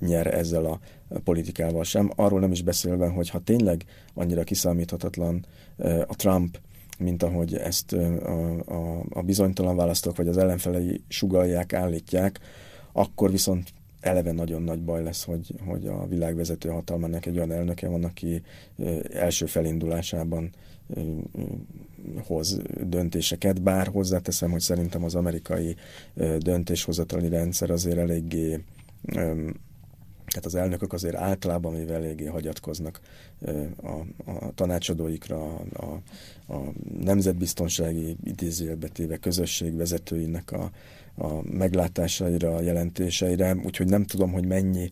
nyer 0.00 0.34
ezzel 0.34 0.64
a 0.64 0.80
politikával 1.24 1.84
sem. 1.84 2.10
Arról 2.16 2.40
nem 2.40 2.52
is 2.52 2.62
beszélve, 2.62 3.06
hogy 3.06 3.30
ha 3.30 3.38
tényleg 3.38 3.84
annyira 4.14 4.44
kiszámíthatatlan 4.50 5.46
a 6.06 6.14
Trump 6.16 6.58
mint 6.98 7.22
ahogy 7.22 7.54
ezt 7.54 7.92
a, 7.92 8.58
a, 8.58 9.04
a 9.10 9.22
bizonytalan 9.22 9.76
választók 9.76 10.16
vagy 10.16 10.28
az 10.28 10.36
ellenfelei 10.36 11.02
sugalják, 11.08 11.72
állítják, 11.72 12.40
akkor 12.92 13.30
viszont 13.30 13.72
eleve 14.00 14.32
nagyon 14.32 14.62
nagy 14.62 14.82
baj 14.82 15.02
lesz, 15.02 15.24
hogy, 15.24 15.54
hogy 15.66 15.86
a 15.86 16.06
világvezető 16.06 16.68
hatalmának 16.68 17.26
egy 17.26 17.36
olyan 17.36 17.52
elnöke 17.52 17.88
van, 17.88 18.04
aki 18.04 18.42
első 19.12 19.46
felindulásában 19.46 20.50
hoz 22.26 22.60
döntéseket, 22.84 23.62
bár 23.62 23.86
hozzáteszem, 23.86 24.50
hogy 24.50 24.60
szerintem 24.60 25.04
az 25.04 25.14
amerikai 25.14 25.76
döntéshozatali 26.38 27.28
rendszer 27.28 27.70
azért 27.70 27.98
eléggé 27.98 28.64
tehát 30.30 30.44
az 30.44 30.54
elnökök 30.54 30.92
azért 30.92 31.14
általában 31.14 31.72
mivel 31.72 31.96
eléggé 31.96 32.24
hagyatkoznak 32.24 33.00
a, 33.82 34.30
a 34.30 34.54
tanácsadóikra, 34.54 35.56
a, 35.56 36.00
a, 36.46 36.72
nemzetbiztonsági 37.00 38.16
idézőjelbetéve 38.24 39.16
közösség 39.16 39.76
vezetőinek 39.76 40.52
a, 40.52 40.70
a 41.14 41.42
meglátásaira, 41.42 42.54
a 42.54 42.60
jelentéseire, 42.60 43.56
úgyhogy 43.64 43.86
nem 43.86 44.04
tudom, 44.04 44.32
hogy 44.32 44.46
mennyi 44.46 44.90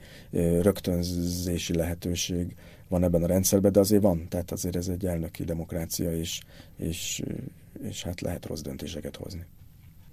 rögtönzési 0.60 1.74
lehetőség 1.74 2.54
van 2.88 3.04
ebben 3.04 3.22
a 3.22 3.26
rendszerben, 3.26 3.72
de 3.72 3.80
azért 3.80 4.02
van, 4.02 4.28
tehát 4.28 4.52
azért 4.52 4.76
ez 4.76 4.88
egy 4.88 5.06
elnöki 5.06 5.44
demokrácia, 5.44 6.16
és, 6.16 6.40
és, 6.76 7.22
és 7.82 8.02
hát 8.02 8.20
lehet 8.20 8.46
rossz 8.46 8.60
döntéseket 8.60 9.16
hozni. 9.16 9.46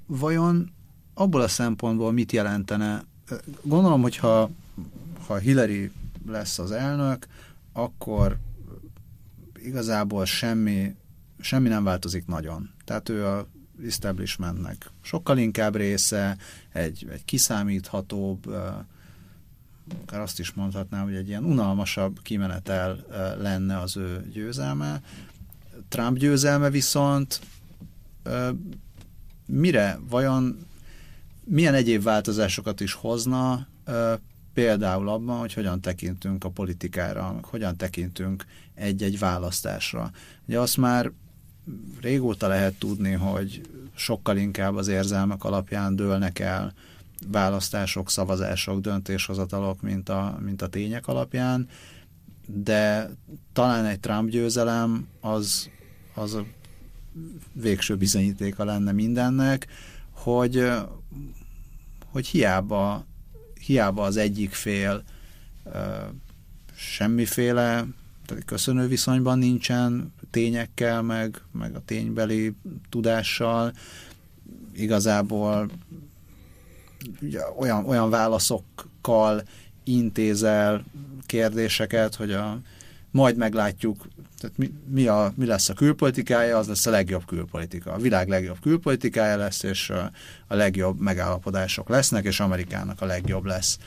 Vajon 0.06 0.72
abból 1.14 1.42
a 1.42 1.48
szempontból 1.48 2.12
mit 2.12 2.32
jelentene? 2.32 3.04
Gondolom, 3.62 4.02
hogyha 4.02 4.50
ha 5.28 5.38
Hillary 5.38 5.92
lesz 6.28 6.60
az 6.60 6.72
elnök, 6.72 7.28
akkor 7.78 8.38
igazából 9.64 10.26
semmi, 10.26 10.96
semmi 11.40 11.68
nem 11.68 11.84
változik 11.84 12.26
nagyon. 12.26 12.70
Tehát 12.86 13.10
ő 13.10 13.26
a 13.26 13.48
establishmentnek 13.86 14.92
sokkal 15.02 15.38
inkább 15.38 15.76
része, 15.76 16.38
egy, 16.72 17.08
egy 17.12 17.26
kiszámíthatóbb, 17.26 18.48
akár 20.02 20.22
azt 20.22 20.40
is 20.40 20.54
mondhatnám, 20.54 21.04
hogy 21.04 21.16
egy 21.16 21.28
ilyen 21.28 21.44
unalmasabb 21.44 22.22
kimenetel 22.22 23.06
lenne 23.40 23.80
az 23.80 23.98
ő 23.98 24.30
győzelme. 24.34 25.02
Trump 25.90 26.18
győzelme 26.18 26.70
viszont 26.70 27.42
mire, 29.46 30.00
vajon 30.10 30.66
milyen 31.44 31.74
egyéb 31.74 32.04
változásokat 32.04 32.80
is 32.80 32.94
hozna, 32.94 33.68
például 34.56 35.10
abban, 35.10 35.40
hogy 35.40 35.54
hogyan 35.54 35.82
tekintünk 35.82 36.44
a 36.44 36.50
politikára, 36.50 37.40
hogyan 37.42 37.78
tekintünk 37.78 38.46
egy-egy 38.74 39.20
választásra. 39.20 40.12
Ugye 40.48 40.60
azt 40.60 40.78
már 40.78 41.12
régóta 42.02 42.48
lehet 42.48 42.74
tudni, 42.74 43.12
hogy 43.12 43.62
sokkal 43.96 44.38
inkább 44.38 44.76
az 44.76 44.88
érzelmek 44.88 45.44
alapján 45.44 45.96
dőlnek 45.96 46.40
el 46.40 46.74
választások, 47.32 48.10
szavazások, 48.10 48.80
döntéshozatalok, 48.80 49.82
mint 49.82 50.10
a, 50.10 50.38
mint 50.44 50.62
a 50.62 50.68
tények 50.68 51.08
alapján, 51.08 51.68
de 52.48 53.10
talán 53.54 53.86
egy 53.86 54.00
Trump 54.00 54.30
győzelem 54.30 55.08
az, 55.22 55.70
az 56.14 56.34
a 56.34 56.46
végső 57.54 57.96
bizonyítéka 57.96 58.64
lenne 58.64 58.92
mindennek, 58.92 59.68
hogy, 60.12 60.72
hogy 62.12 62.28
hiába, 62.28 63.06
hiába 63.66 64.04
az 64.04 64.18
egyik 64.18 64.54
fél 64.54 65.04
semmiféle 66.76 67.86
köszönő 68.46 68.88
viszonyban 68.88 69.38
nincsen 69.38 70.14
tényekkel, 70.32 71.02
meg, 71.02 71.42
meg 71.52 71.76
a 71.76 71.82
ténybeli 71.86 72.54
tudással. 72.90 73.74
Igazából 74.74 75.70
ugye, 77.22 77.40
olyan, 77.58 77.86
olyan 77.86 78.10
válaszokkal 78.10 79.44
intézel 79.84 80.84
kérdéseket, 81.26 82.16
hogy 82.16 82.32
a, 82.32 82.60
majd 83.16 83.38
meglátjuk, 83.38 84.08
tehát 84.40 84.58
mi, 84.58 84.74
mi, 84.88 85.08
a, 85.08 85.34
mi 85.36 85.46
lesz 85.46 85.70
a 85.70 85.74
külpolitikája, 85.74 86.58
az 86.58 86.68
lesz 86.68 86.86
a 86.86 86.90
legjobb 86.90 87.26
külpolitika. 87.26 87.94
A 87.94 87.98
világ 87.98 88.28
legjobb 88.28 88.60
külpolitikája 88.62 89.38
lesz, 89.38 89.64
és 89.64 89.90
a, 89.90 90.12
legjobb 90.48 91.00
megállapodások 91.00 91.90
lesznek, 91.90 92.26
és 92.26 92.40
Amerikának 92.40 93.02
a 93.02 93.06
legjobb 93.06 93.46
lesz. 93.46 93.78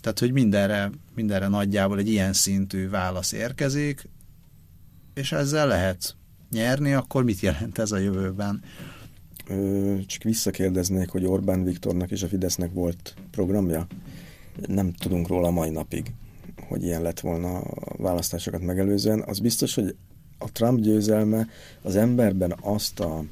Tehát, 0.00 0.18
hogy 0.18 0.32
mindenre, 0.32 0.90
mindenre 1.14 1.48
nagyjából 1.48 1.98
egy 1.98 2.08
ilyen 2.08 2.32
szintű 2.32 2.88
válasz 2.88 3.32
érkezik, 3.32 4.08
és 5.14 5.32
ezzel 5.32 5.66
lehet 5.66 6.16
nyerni, 6.50 6.92
akkor 6.92 7.24
mit 7.24 7.40
jelent 7.40 7.78
ez 7.78 7.92
a 7.92 7.98
jövőben? 7.98 8.62
Csak 10.06 10.22
visszakérdeznék, 10.22 11.08
hogy 11.08 11.24
Orbán 11.24 11.64
Viktornak 11.64 12.10
és 12.10 12.22
a 12.22 12.28
Fidesznek 12.28 12.72
volt 12.72 13.14
programja? 13.30 13.86
Nem 14.66 14.92
tudunk 14.92 15.28
róla 15.28 15.50
mai 15.50 15.70
napig, 15.70 16.12
hogy 16.68 16.84
ilyen 16.84 17.02
lett 17.02 17.20
volna 17.20 17.58
a 17.58 17.96
választásokat 17.96 18.60
megelőzően. 18.60 19.22
Az 19.26 19.38
biztos, 19.38 19.74
hogy 19.74 19.96
a 20.38 20.52
Trump 20.52 20.80
győzelme 20.80 21.46
az 21.82 21.96
emberben 21.96 22.54
azt 22.60 23.00
a 23.00 23.24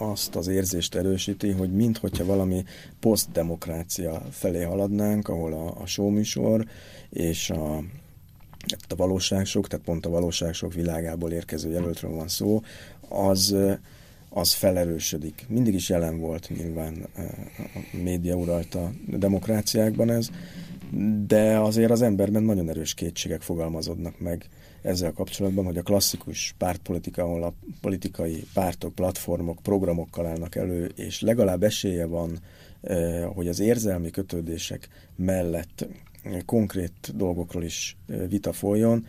azt 0.00 0.36
az 0.36 0.46
érzést 0.46 0.94
erősíti, 0.94 1.50
hogy 1.50 1.72
minthogyha 1.72 2.24
valami 2.24 2.64
posztdemokrácia 3.00 4.22
felé 4.30 4.62
haladnánk, 4.62 5.28
ahol 5.28 5.52
a, 5.52 5.80
a 5.80 5.86
showműsor 5.86 6.66
és 7.10 7.50
a, 7.50 7.76
a 8.88 8.94
valóságsok, 8.96 9.68
tehát 9.68 9.84
pont 9.84 10.06
a 10.06 10.10
valóságsok 10.10 10.74
világából 10.74 11.30
érkező 11.30 11.70
jelöltről 11.70 12.10
van 12.10 12.28
szó, 12.28 12.62
az, 13.08 13.56
az 14.28 14.52
felerősödik. 14.52 15.44
Mindig 15.48 15.74
is 15.74 15.88
jelen 15.88 16.18
volt 16.18 16.50
nyilván 16.56 17.06
a 17.16 17.96
média 18.02 18.34
uralta 18.34 18.92
demokráciákban 19.06 20.10
ez, 20.10 20.30
de 21.26 21.58
azért 21.58 21.90
az 21.90 22.02
emberben 22.02 22.42
nagyon 22.42 22.68
erős 22.68 22.94
kétségek 22.94 23.40
fogalmazódnak 23.40 24.20
meg 24.20 24.48
ezzel 24.82 25.12
kapcsolatban, 25.12 25.64
hogy 25.64 25.76
a 25.76 25.82
klasszikus 25.82 26.54
pártpolitika, 26.58 27.22
ahol 27.22 27.42
a 27.42 27.54
politikai 27.80 28.44
pártok, 28.54 28.94
platformok, 28.94 29.58
programokkal 29.62 30.26
állnak 30.26 30.54
elő, 30.54 30.92
és 30.96 31.20
legalább 31.20 31.62
esélye 31.62 32.06
van, 32.06 32.38
eh, 32.80 33.24
hogy 33.34 33.48
az 33.48 33.60
érzelmi 33.60 34.10
kötődések 34.10 34.88
mellett 35.16 35.88
konkrét 36.44 37.16
dolgokról 37.16 37.62
is 37.62 37.96
eh, 38.08 38.28
vita 38.28 38.52
folyjon, 38.52 39.06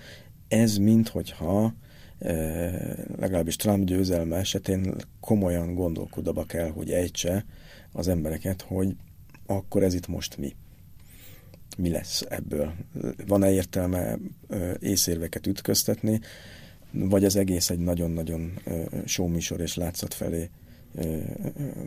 ez 0.47 0.77
minthogyha 0.77 1.73
eh, 2.17 2.73
legalábbis 3.17 3.55
Trump 3.55 3.83
győzelme 3.83 4.35
esetén 4.35 4.93
komolyan 5.19 5.73
gondolkodaba 5.73 6.43
kell, 6.43 6.69
hogy 6.69 6.91
ejtse 6.91 7.45
az 7.91 8.07
embereket, 8.07 8.61
hogy 8.61 8.95
akkor 9.45 9.83
ez 9.83 9.93
itt 9.93 10.07
most 10.07 10.37
mi 10.37 10.55
mi 11.77 11.89
lesz 11.89 12.25
ebből. 12.29 12.73
Van-e 13.27 13.51
értelme 13.51 14.17
észérveket 14.79 15.47
ütköztetni, 15.47 16.19
vagy 16.91 17.25
az 17.25 17.35
egész 17.35 17.69
egy 17.69 17.79
nagyon-nagyon 17.79 18.59
showműsor 19.05 19.59
és 19.59 19.75
látszat 19.75 20.13
felé 20.13 20.49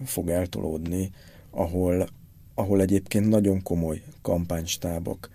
fog 0.05 0.29
eltolódni, 0.29 1.11
ahol, 1.51 2.09
ahol 2.55 2.81
egyébként 2.81 3.29
nagyon 3.29 3.63
komoly 3.63 4.03
kampánystábok, 4.23 5.31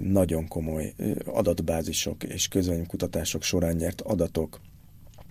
nagyon 0.00 0.48
komoly 0.48 0.94
adatbázisok 1.24 2.22
és 2.24 2.48
közönykutatások 2.48 3.42
során 3.42 3.76
nyert 3.76 4.00
adatok, 4.00 4.60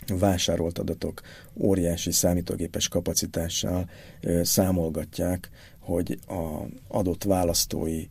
vásárolt 0.07 0.79
adatok 0.79 1.21
óriási 1.55 2.11
számítógépes 2.11 2.87
kapacitással 2.87 3.89
számolgatják, 4.41 5.49
hogy 5.79 6.19
a 6.27 6.65
adott 6.87 7.23
választói 7.23 8.05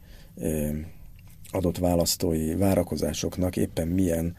adott 1.50 1.78
választói 1.78 2.54
várakozásoknak 2.54 3.56
éppen 3.56 3.88
milyen 3.88 4.36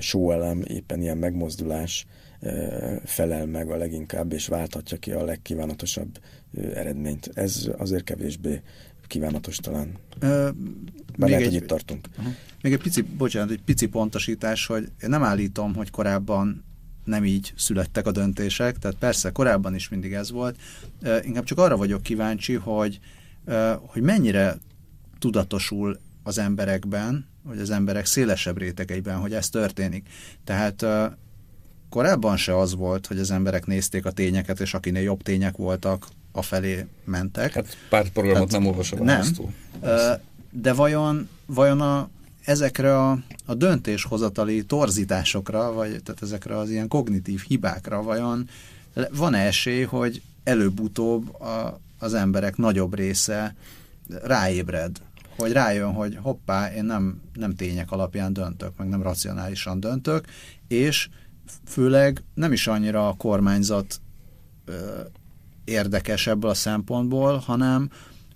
sóelem, 0.00 0.62
éppen 0.66 1.00
ilyen 1.00 1.18
megmozdulás 1.18 2.06
felel 3.04 3.46
meg 3.46 3.70
a 3.70 3.76
leginkább, 3.76 4.32
és 4.32 4.46
válthatja 4.46 4.96
ki 4.96 5.10
a 5.10 5.24
legkívánatosabb 5.24 6.18
eredményt. 6.74 7.30
Ez 7.34 7.70
azért 7.78 8.04
kevésbé 8.04 8.62
kívánatos 9.06 9.56
talán. 9.56 9.98
Ö, 10.18 10.26
Bár 10.26 10.50
még 11.16 11.28
lehet, 11.28 11.40
egy, 11.40 11.52
hogy 11.52 11.62
itt 11.62 11.66
tartunk. 11.66 12.08
Uh-huh. 12.18 12.34
Még 12.62 12.72
egy 12.72 12.80
pici, 12.80 13.02
bocsánat, 13.02 13.50
egy 13.50 13.62
pici 13.62 13.86
pontosítás, 13.86 14.66
hogy 14.66 14.82
én 15.02 15.08
nem 15.08 15.22
állítom, 15.22 15.74
hogy 15.74 15.90
korábban 15.90 16.64
nem 17.04 17.24
így 17.24 17.52
születtek 17.56 18.06
a 18.06 18.12
döntések, 18.12 18.78
tehát 18.78 18.96
persze 18.96 19.30
korábban 19.30 19.74
is 19.74 19.88
mindig 19.88 20.12
ez 20.12 20.30
volt. 20.30 20.56
Inkább 21.22 21.44
csak 21.44 21.58
arra 21.58 21.76
vagyok 21.76 22.02
kíváncsi, 22.02 22.54
hogy, 22.54 23.00
hogy 23.86 24.02
mennyire 24.02 24.58
tudatosul 25.20 25.98
az 26.22 26.38
emberekben, 26.38 27.26
vagy 27.42 27.58
az 27.58 27.70
emberek 27.70 28.06
szélesebb 28.06 28.58
rétegeiben, 28.58 29.16
hogy 29.16 29.32
ez 29.32 29.48
történik. 29.48 30.08
Tehát 30.44 30.86
korábban 31.88 32.36
se 32.36 32.58
az 32.58 32.74
volt, 32.74 33.06
hogy 33.06 33.18
az 33.18 33.30
emberek 33.30 33.66
nézték 33.66 34.06
a 34.06 34.10
tényeket, 34.10 34.60
és 34.60 34.74
akinél 34.74 35.02
jobb 35.02 35.22
tények 35.22 35.56
voltak, 35.56 36.06
a 36.32 36.42
felé 36.42 36.86
mentek. 37.04 37.52
Hát 37.52 37.76
pártprogramot 37.88 38.50
hát, 38.50 38.60
nem 38.60 38.66
olvasom 38.66 39.04
Nem. 39.04 39.26
De 40.50 40.72
vajon, 40.72 41.28
vajon 41.46 41.80
a, 41.80 42.08
ezekre 42.44 42.98
a, 42.98 43.18
a 43.46 43.54
döntéshozatali 43.54 44.64
torzításokra, 44.64 45.72
vagy 45.72 46.02
tehát 46.02 46.22
ezekre 46.22 46.56
az 46.56 46.70
ilyen 46.70 46.88
kognitív 46.88 47.40
hibákra 47.48 48.02
vajon 48.02 48.48
van 49.10 49.34
esély, 49.34 49.82
hogy 49.82 50.22
előbb-utóbb 50.44 51.40
a, 51.40 51.80
az 51.98 52.14
emberek 52.14 52.56
nagyobb 52.56 52.94
része 52.94 53.54
ráébred, 54.22 54.96
hogy 55.40 55.52
rájön, 55.52 55.92
hogy 55.92 56.18
hoppá, 56.22 56.74
én 56.74 56.84
nem, 56.84 57.20
nem 57.34 57.54
tények 57.54 57.90
alapján 57.90 58.32
döntök, 58.32 58.76
meg 58.76 58.88
nem 58.88 59.02
racionálisan 59.02 59.80
döntök, 59.80 60.26
és 60.68 61.08
főleg 61.64 62.22
nem 62.34 62.52
is 62.52 62.66
annyira 62.66 63.08
a 63.08 63.14
kormányzat 63.14 64.00
ö, 64.64 65.00
érdekes 65.64 66.26
ebből 66.26 66.50
a 66.50 66.54
szempontból, 66.54 67.36
hanem 67.36 67.90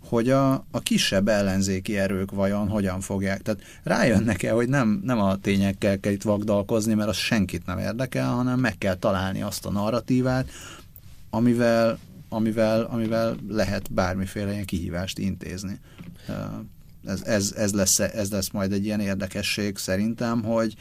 hogy 0.09 0.31
a, 0.31 0.53
a 0.53 0.81
kisebb 0.83 1.29
ellenzéki 1.29 1.99
erők 1.99 2.31
vajon 2.31 2.69
hogyan 2.69 3.01
fogják. 3.01 3.43
Tehát 3.43 3.61
rájönnek-e, 3.83 4.53
hogy 4.53 4.69
nem, 4.69 5.01
nem 5.05 5.21
a 5.21 5.37
tényekkel 5.37 6.01
kell 6.01 6.13
itt 6.13 6.23
vagdalkozni, 6.23 6.95
mert 6.95 7.09
az 7.09 7.17
senkit 7.17 7.67
nem 7.67 7.79
érdekel, 7.79 8.31
hanem 8.31 8.61
meg 8.61 8.79
kell 8.79 8.95
találni 8.95 9.43
azt 9.43 9.67
a 9.67 9.71
narratívát, 9.71 10.49
amivel, 11.31 11.99
amivel, 12.29 12.83
amivel 12.83 13.37
lehet 13.49 13.93
bármiféle 13.93 14.53
ilyen 14.53 14.65
kihívást 14.65 15.19
intézni. 15.19 15.81
Ez, 17.07 17.23
ez, 17.23 17.53
ez, 17.57 17.73
lesz, 17.73 17.99
ez 17.99 18.31
lesz 18.31 18.51
majd 18.51 18.73
egy 18.73 18.85
ilyen 18.85 19.01
érdekesség 19.01 19.77
szerintem, 19.77 20.43
hogy, 20.43 20.75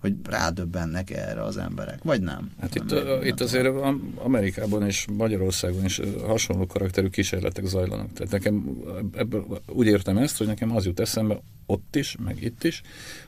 hogy 0.00 0.14
rádöbbennek 0.24 1.10
erre 1.10 1.42
az 1.42 1.56
emberek, 1.56 2.02
vagy 2.02 2.20
nem? 2.20 2.50
Hát 2.60 2.74
nem 2.74 2.84
itt, 2.84 3.04
nem, 3.04 3.22
itt 3.22 3.40
azért 3.40 3.68
Amerikában 4.14 4.86
és 4.86 5.06
Magyarországon 5.16 5.84
is 5.84 6.00
hasonló 6.26 6.66
karakterű 6.66 7.08
kísérletek 7.08 7.64
zajlanak. 7.64 8.12
Tehát 8.12 8.32
nekem 8.32 8.76
ebből 9.14 9.60
úgy 9.66 9.86
értem 9.86 10.16
ezt, 10.18 10.38
hogy 10.38 10.46
nekem 10.46 10.76
az 10.76 10.86
jut 10.86 11.00
eszembe 11.00 11.40
ott 11.66 11.96
is, 11.96 12.16
meg 12.24 12.42
itt 12.42 12.64
is, 12.64 12.82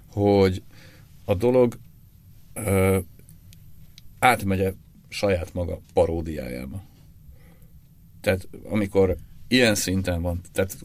hogy 0.06 0.62
a 1.24 1.34
dolog 1.34 1.78
ö, 2.54 2.98
átmegye 4.18 4.72
saját 5.08 5.54
maga 5.54 5.80
paródiájába. 5.92 6.82
Tehát 8.20 8.48
amikor 8.64 9.16
ilyen 9.48 9.74
szinten 9.74 10.22
van, 10.22 10.40
tehát 10.52 10.76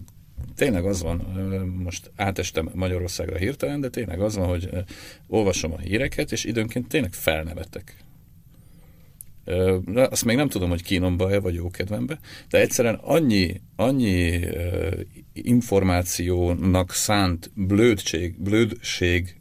tényleg 0.55 0.85
az 0.85 1.01
van, 1.01 1.17
most 1.83 2.11
átestem 2.15 2.69
Magyarországra 2.73 3.37
hirtelen, 3.37 3.81
de 3.81 3.89
tényleg 3.89 4.21
az 4.21 4.35
van, 4.35 4.47
hogy 4.47 4.69
olvasom 5.27 5.73
a 5.73 5.79
híreket, 5.79 6.31
és 6.31 6.43
időnként 6.43 6.87
tényleg 6.87 7.13
felnevetek. 7.13 7.95
Azt 9.93 10.25
még 10.25 10.35
nem 10.35 10.49
tudom, 10.49 10.69
hogy 10.69 10.83
kínomba-e, 10.83 11.39
vagy 11.39 11.53
jókedvembe, 11.53 12.19
de 12.49 12.59
egyszerűen 12.59 12.95
annyi, 12.95 13.61
annyi 13.75 14.39
információnak 15.33 16.91
szánt 16.91 17.51
blödség, 17.55 18.41
blödség 18.41 19.35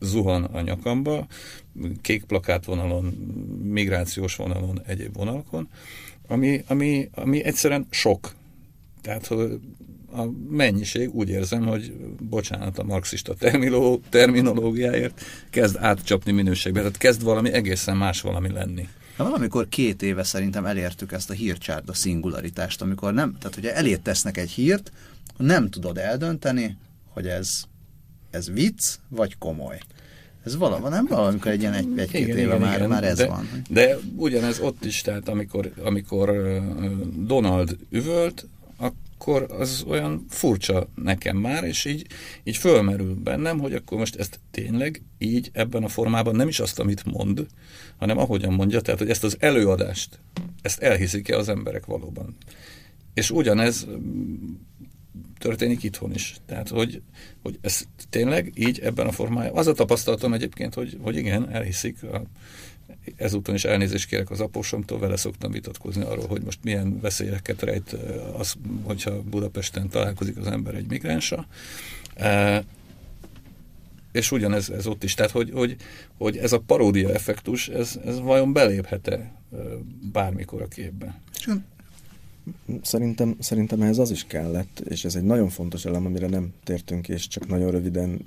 zuhan 0.00 0.44
a 0.44 0.60
nyakamba, 0.60 1.26
kék 2.00 2.24
plakát 2.24 2.64
vonalon, 2.64 3.04
migrációs 3.62 4.36
vonalon, 4.36 4.80
egyéb 4.86 5.14
vonalakon, 5.14 5.68
ami, 6.26 6.62
ami, 6.66 7.08
ami 7.14 7.44
egyszerűen 7.44 7.86
sok. 7.90 8.34
Tehát 9.00 9.26
a 10.12 10.22
mennyiség 10.48 11.14
úgy 11.14 11.28
érzem, 11.28 11.66
hogy 11.66 11.92
bocsánat 12.20 12.78
a 12.78 12.84
marxista 12.84 13.34
terminológiáért, 14.10 15.20
kezd 15.50 15.76
átcsapni 15.76 16.32
minőségbe, 16.32 16.78
tehát 16.78 16.96
kezd 16.96 17.22
valami 17.22 17.52
egészen 17.52 17.96
más 17.96 18.20
valami 18.20 18.52
lenni. 18.52 18.88
Na, 19.16 19.24
valamikor 19.24 19.68
két 19.68 20.02
éve 20.02 20.22
szerintem 20.22 20.66
elértük 20.66 21.12
ezt 21.12 21.30
a 21.30 21.32
hírcsárda 21.32 21.94
szingularitást, 21.94 22.82
amikor 22.82 23.14
nem, 23.14 23.36
tehát 23.38 23.56
ugye 23.56 23.74
elét 23.74 24.00
tesznek 24.00 24.36
egy 24.36 24.50
hírt, 24.50 24.92
nem 25.36 25.70
tudod 25.70 25.98
eldönteni, 25.98 26.76
hogy 27.12 27.26
ez, 27.26 27.62
ez 28.30 28.50
vicc, 28.50 28.94
vagy 29.08 29.38
komoly. 29.38 29.78
Ez 30.44 30.56
valami, 30.56 30.88
nem 30.88 31.06
valamikor 31.06 31.50
egy 31.50 31.60
ilyen 31.60 31.72
egy, 31.72 31.88
egy-két 31.96 32.20
igen, 32.20 32.36
éve 32.36 32.54
igen, 32.54 32.60
már, 32.60 32.76
igen. 32.76 32.88
már 32.88 33.04
ez 33.04 33.16
de, 33.16 33.26
van. 33.26 33.48
De 33.68 33.96
ugyanez 34.16 34.60
ott 34.60 34.84
is, 34.84 35.00
tehát 35.00 35.28
amikor, 35.28 35.72
amikor 35.84 36.32
Donald 37.26 37.76
üvölt, 37.90 38.46
akkor 39.20 39.46
az 39.58 39.84
olyan 39.88 40.24
furcsa 40.28 40.88
nekem 40.94 41.36
már, 41.36 41.64
és 41.64 41.84
így, 41.84 42.06
így 42.44 42.56
fölmerül 42.56 43.14
bennem, 43.14 43.58
hogy 43.58 43.74
akkor 43.74 43.98
most 43.98 44.16
ezt 44.16 44.40
tényleg 44.50 45.02
így 45.18 45.50
ebben 45.52 45.82
a 45.82 45.88
formában 45.88 46.36
nem 46.36 46.48
is 46.48 46.60
azt, 46.60 46.78
amit 46.78 47.04
mond, 47.04 47.46
hanem 47.96 48.18
ahogyan 48.18 48.52
mondja, 48.52 48.80
tehát 48.80 49.00
hogy 49.00 49.10
ezt 49.10 49.24
az 49.24 49.36
előadást, 49.38 50.18
ezt 50.62 50.78
elhiszik-e 50.78 51.36
az 51.36 51.48
emberek 51.48 51.86
valóban. 51.86 52.36
És 53.14 53.30
ugyanez 53.30 53.86
történik 55.38 55.82
itthon 55.82 56.14
is. 56.14 56.36
Tehát, 56.46 56.68
hogy, 56.68 57.02
hogy 57.42 57.58
ez 57.60 57.82
tényleg 58.10 58.52
így 58.54 58.78
ebben 58.78 59.06
a 59.06 59.12
formájában. 59.12 59.58
Az 59.58 59.66
a 59.66 59.72
tapasztalatom 59.72 60.32
egyébként, 60.32 60.74
hogy, 60.74 60.98
hogy 61.00 61.16
igen, 61.16 61.50
elhiszik 61.50 62.02
a 62.02 62.22
ezúton 63.16 63.54
is 63.54 63.64
elnézést 63.64 64.08
kérek 64.08 64.30
az 64.30 64.40
apósomtól, 64.40 64.98
vele 64.98 65.16
szoktam 65.16 65.52
vitatkozni 65.52 66.02
arról, 66.02 66.26
hogy 66.26 66.42
most 66.42 66.58
milyen 66.62 67.00
veszélyeket 67.00 67.62
rejt 67.62 67.96
az, 68.36 68.54
hogyha 68.82 69.22
Budapesten 69.22 69.88
találkozik 69.88 70.36
az 70.36 70.46
ember 70.46 70.74
egy 70.74 70.86
migránsa. 70.88 71.46
És 74.12 74.32
ugyanez 74.32 74.70
ez 74.70 74.86
ott 74.86 75.04
is. 75.04 75.14
Tehát, 75.14 75.30
hogy, 75.30 75.50
hogy, 75.50 75.76
hogy 76.18 76.36
ez 76.36 76.52
a 76.52 76.58
paródia 76.58 77.12
effektus, 77.12 77.68
ez, 77.68 77.98
ez 78.04 78.20
vajon 78.20 78.52
beléphet-e 78.52 79.32
bármikor 80.12 80.62
a 80.62 80.68
képbe? 80.68 81.20
Szerintem, 82.82 83.36
szerintem 83.38 83.82
ehhez 83.82 83.98
az 83.98 84.10
is 84.10 84.24
kellett, 84.24 84.80
és 84.88 85.04
ez 85.04 85.14
egy 85.14 85.22
nagyon 85.22 85.48
fontos 85.48 85.84
elem, 85.84 86.06
amire 86.06 86.26
nem 86.26 86.52
tértünk, 86.64 87.08
és 87.08 87.28
csak 87.28 87.48
nagyon 87.48 87.70
röviden 87.70 88.22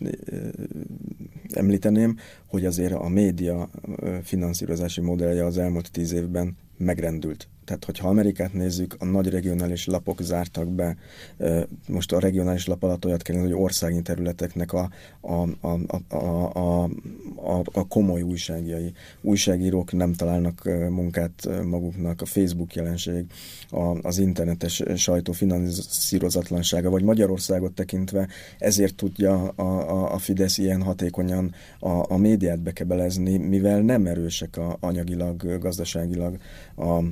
említeném, 1.52 2.18
hogy 2.46 2.66
azért 2.66 2.94
a 2.94 3.08
média 3.08 3.70
finanszírozási 4.24 5.02
modellje 5.02 5.46
az 5.46 5.58
elmúlt 5.58 5.92
tíz 5.92 6.12
évben 6.12 6.58
megrendült. 6.84 7.48
Tehát, 7.66 7.86
hogyha 7.86 8.08
Amerikát 8.08 8.54
nézzük, 8.54 8.96
a 9.00 9.06
nagy 9.06 9.30
regionális 9.30 9.86
lapok 9.86 10.22
zártak 10.22 10.68
be, 10.68 10.98
most 11.88 12.12
a 12.12 12.20
regionális 12.20 12.66
lap 12.66 12.84
alatt 12.84 13.06
olyat 13.06 13.22
kell, 13.22 13.40
hogy 13.40 13.54
országi 13.54 14.02
területeknek 14.02 14.74
a, 14.74 14.90
a, 15.22 15.34
a, 15.68 15.80
a, 16.08 16.18
a, 16.18 16.84
a, 17.36 17.62
a 17.74 17.88
komoly 17.88 18.22
újságjai. 18.22 18.94
Újságírók 19.22 19.92
nem 19.92 20.14
találnak 20.14 20.64
munkát 20.90 21.50
maguknak, 21.64 22.22
a 22.22 22.26
Facebook 22.26 22.76
jelenség, 22.76 23.26
a, 23.70 24.08
az 24.08 24.18
internetes 24.18 24.84
sajtó 24.96 25.32
finanszírozatlansága, 25.32 26.90
vagy 26.90 27.04
Magyarországot 27.04 27.74
tekintve 27.74 28.28
ezért 28.60 28.96
tudja 28.96 29.48
a, 29.48 29.64
a, 29.90 30.03
a 30.14 30.18
Fidesz 30.18 30.58
ilyen 30.58 30.82
hatékonyan 30.82 31.54
a, 31.80 32.12
a 32.14 32.18
médiát 32.18 32.60
bekebelezni, 32.60 33.38
mivel 33.38 33.82
nem 33.82 34.06
erősek 34.06 34.58
a, 34.58 34.78
anyagilag, 34.80 35.60
gazdaságilag 35.60 36.38
a, 36.76 37.04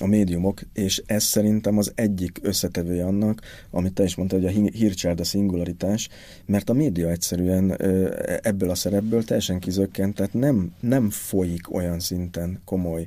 a 0.00 0.06
médiumok, 0.06 0.60
és 0.72 1.02
ez 1.06 1.22
szerintem 1.22 1.78
az 1.78 1.92
egyik 1.94 2.38
összetevője 2.42 3.04
annak, 3.04 3.40
amit 3.70 3.92
te 3.92 4.02
is 4.02 4.14
mondtad, 4.14 4.42
hogy 4.42 4.56
a 4.56 4.68
hírcsárda 4.70 5.24
szingularitás, 5.24 6.08
mert 6.46 6.70
a 6.70 6.72
média 6.72 7.10
egyszerűen 7.10 7.76
ebből 8.42 8.70
a 8.70 8.74
szerepből 8.74 9.24
teljesen 9.24 9.58
kizökkent, 9.58 10.14
tehát 10.14 10.32
nem, 10.32 10.72
nem 10.80 11.10
folyik 11.10 11.74
olyan 11.74 12.00
szinten 12.00 12.60
komoly 12.64 13.06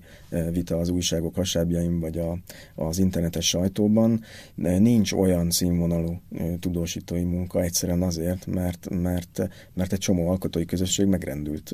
vita 0.51 0.77
az 0.77 0.89
újságok 0.89 1.35
hasábjaim, 1.35 1.99
vagy 1.99 2.17
a, 2.17 2.38
az 2.75 2.99
internetes 2.99 3.47
sajtóban, 3.47 4.23
nincs 4.55 5.11
olyan 5.11 5.51
színvonalú 5.51 6.21
tudósítói 6.59 7.23
munka 7.23 7.61
egyszerűen 7.61 8.01
azért, 8.01 8.45
mert, 8.45 8.88
mert, 8.89 9.49
mert 9.73 9.93
egy 9.93 9.99
csomó 9.99 10.29
alkotói 10.29 10.65
közösség 10.65 11.05
megrendült 11.05 11.73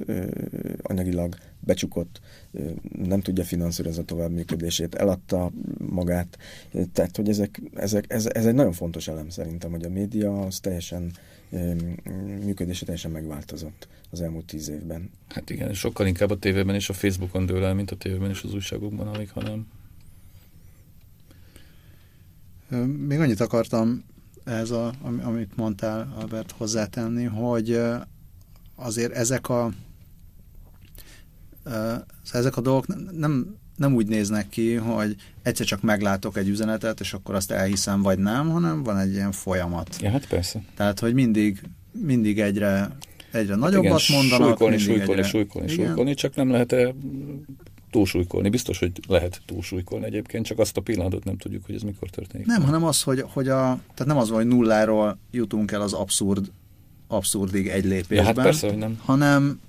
anyagilag, 0.81 1.35
becsukott, 1.65 2.21
nem 3.03 3.21
tudja 3.21 3.43
finanszírozni 3.43 4.01
a 4.01 4.05
továbbműködését, 4.05 4.95
eladta 4.95 5.51
magát. 5.77 6.37
Tehát, 6.93 7.15
hogy 7.15 7.29
ezek, 7.29 7.61
ezek, 7.75 8.05
ez, 8.07 8.25
ez 8.25 8.45
egy 8.45 8.53
nagyon 8.53 8.71
fontos 8.71 9.07
elem 9.07 9.29
szerintem, 9.29 9.71
hogy 9.71 9.83
a 9.83 9.89
média 9.89 10.41
az 10.41 10.59
teljesen 10.59 11.11
működése 12.43 12.85
teljesen 12.85 13.11
megváltozott 13.11 13.87
az 14.09 14.21
elmúlt 14.21 14.45
tíz 14.45 14.69
évben. 14.69 15.09
Hát 15.29 15.49
igen, 15.49 15.73
sokkal 15.73 16.07
inkább 16.07 16.29
a 16.29 16.39
tévében 16.39 16.75
és 16.75 16.89
a 16.89 16.93
Facebookon 16.93 17.45
dől 17.45 17.63
el, 17.63 17.73
mint 17.73 17.91
a 17.91 17.95
tévében 17.95 18.29
és 18.29 18.43
az 18.43 18.53
újságokban, 18.53 19.07
alig, 19.07 19.29
hanem. 19.29 19.67
Még 23.07 23.19
annyit 23.19 23.39
akartam 23.39 24.03
ez, 24.43 24.71
a, 24.71 24.93
amit 25.21 25.55
mondtál, 25.55 26.13
Albert, 26.19 26.51
hozzátenni, 26.51 27.23
hogy 27.23 27.79
azért 28.75 29.13
ezek 29.13 29.49
a 29.49 29.71
ezek 32.31 32.57
a 32.57 32.61
dolgok 32.61 33.11
nem, 33.17 33.57
nem 33.77 33.93
úgy 33.93 34.07
néznek 34.07 34.49
ki, 34.49 34.73
hogy 34.73 35.15
egyszer 35.41 35.65
csak 35.65 35.81
meglátok 35.81 36.37
egy 36.37 36.47
üzenetet, 36.47 36.99
és 36.99 37.13
akkor 37.13 37.35
azt 37.35 37.51
elhiszem, 37.51 38.01
vagy 38.01 38.19
nem, 38.19 38.49
hanem 38.49 38.83
van 38.83 38.97
egy 38.97 39.13
ilyen 39.13 39.31
folyamat. 39.31 39.97
Ja, 40.01 40.09
hát 40.09 40.27
persze. 40.27 40.63
Tehát, 40.75 40.99
hogy 40.99 41.13
mindig, 41.13 41.61
mindig 41.91 42.39
egyre, 42.39 42.95
egyre 43.31 43.51
hát 43.51 43.61
nagyobbat 43.61 44.01
igen, 44.01 44.17
mondanak. 44.19 44.47
Súlykolni, 44.47 44.77
súlykolni, 44.77 45.11
egyre... 45.11 45.23
súlykolni, 45.23 45.71
igen. 45.71 45.85
súlykolni, 45.85 46.13
csak 46.13 46.35
nem 46.35 46.49
lehet 46.49 46.71
-e 46.71 46.93
túlsúlykolni. 47.91 48.49
Biztos, 48.49 48.79
hogy 48.79 48.91
lehet 49.07 49.41
túlsúlykolni 49.45 50.05
egyébként, 50.05 50.45
csak 50.45 50.59
azt 50.59 50.77
a 50.77 50.81
pillanatot 50.81 51.23
nem 51.23 51.37
tudjuk, 51.37 51.65
hogy 51.65 51.75
ez 51.75 51.81
mikor 51.81 52.09
történik. 52.09 52.45
Nem, 52.45 52.63
hanem 52.63 52.83
az, 52.83 53.01
hogy, 53.01 53.23
hogy 53.27 53.47
a, 53.47 53.59
tehát 53.93 54.05
nem 54.05 54.17
az, 54.17 54.29
hogy 54.29 54.47
nulláról 54.47 55.17
jutunk 55.31 55.71
el 55.71 55.81
az 55.81 55.93
abszurd, 55.93 56.51
abszurdig 57.07 57.67
egy 57.67 57.83
lépésben, 57.85 58.17
ja, 58.17 58.23
hát 58.23 58.35
persze, 58.35 58.67
hogy 58.67 58.77
nem. 58.77 58.99
hanem 59.05 59.59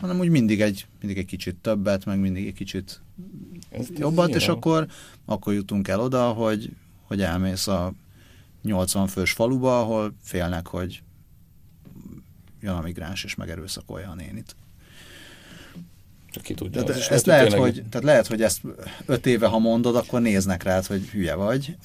hanem 0.00 0.18
úgy 0.18 0.28
mindig 0.28 0.60
egy, 0.60 0.86
mindig 1.00 1.18
egy 1.18 1.26
kicsit 1.26 1.56
többet, 1.56 2.04
meg 2.04 2.18
mindig 2.18 2.46
egy 2.46 2.54
kicsit 2.54 3.00
ez 3.70 3.88
jobbat, 3.96 4.34
és 4.34 4.48
akkor, 4.48 4.86
akkor 5.24 5.54
jutunk 5.54 5.88
el 5.88 6.00
oda, 6.00 6.28
hogy, 6.28 6.70
hogy 7.06 7.22
elmész 7.22 7.66
a 7.66 7.92
80 8.62 9.06
fős 9.06 9.32
faluba, 9.32 9.80
ahol 9.80 10.14
félnek, 10.22 10.66
hogy 10.66 11.02
jön 12.60 12.74
a 12.74 12.80
migráns 12.80 13.24
és 13.24 13.34
megerőszakolja 13.34 14.10
a 14.10 14.14
nénit. 14.14 14.56
Ki 16.42 16.54
tudja. 16.54 16.82
Tehát 16.82 17.10
ezt 17.10 17.26
lehet, 17.26 17.48
tényleg... 17.48 17.60
hogy, 17.60 17.84
tehát 17.88 18.06
lehet, 18.06 18.26
hogy 18.26 18.42
ezt 18.42 18.60
öt 19.06 19.26
éve, 19.26 19.46
ha 19.46 19.58
mondod, 19.58 19.96
akkor 19.96 20.20
néznek 20.20 20.62
rád, 20.62 20.86
hogy 20.86 21.06
hülye 21.06 21.34
vagy. 21.34 21.76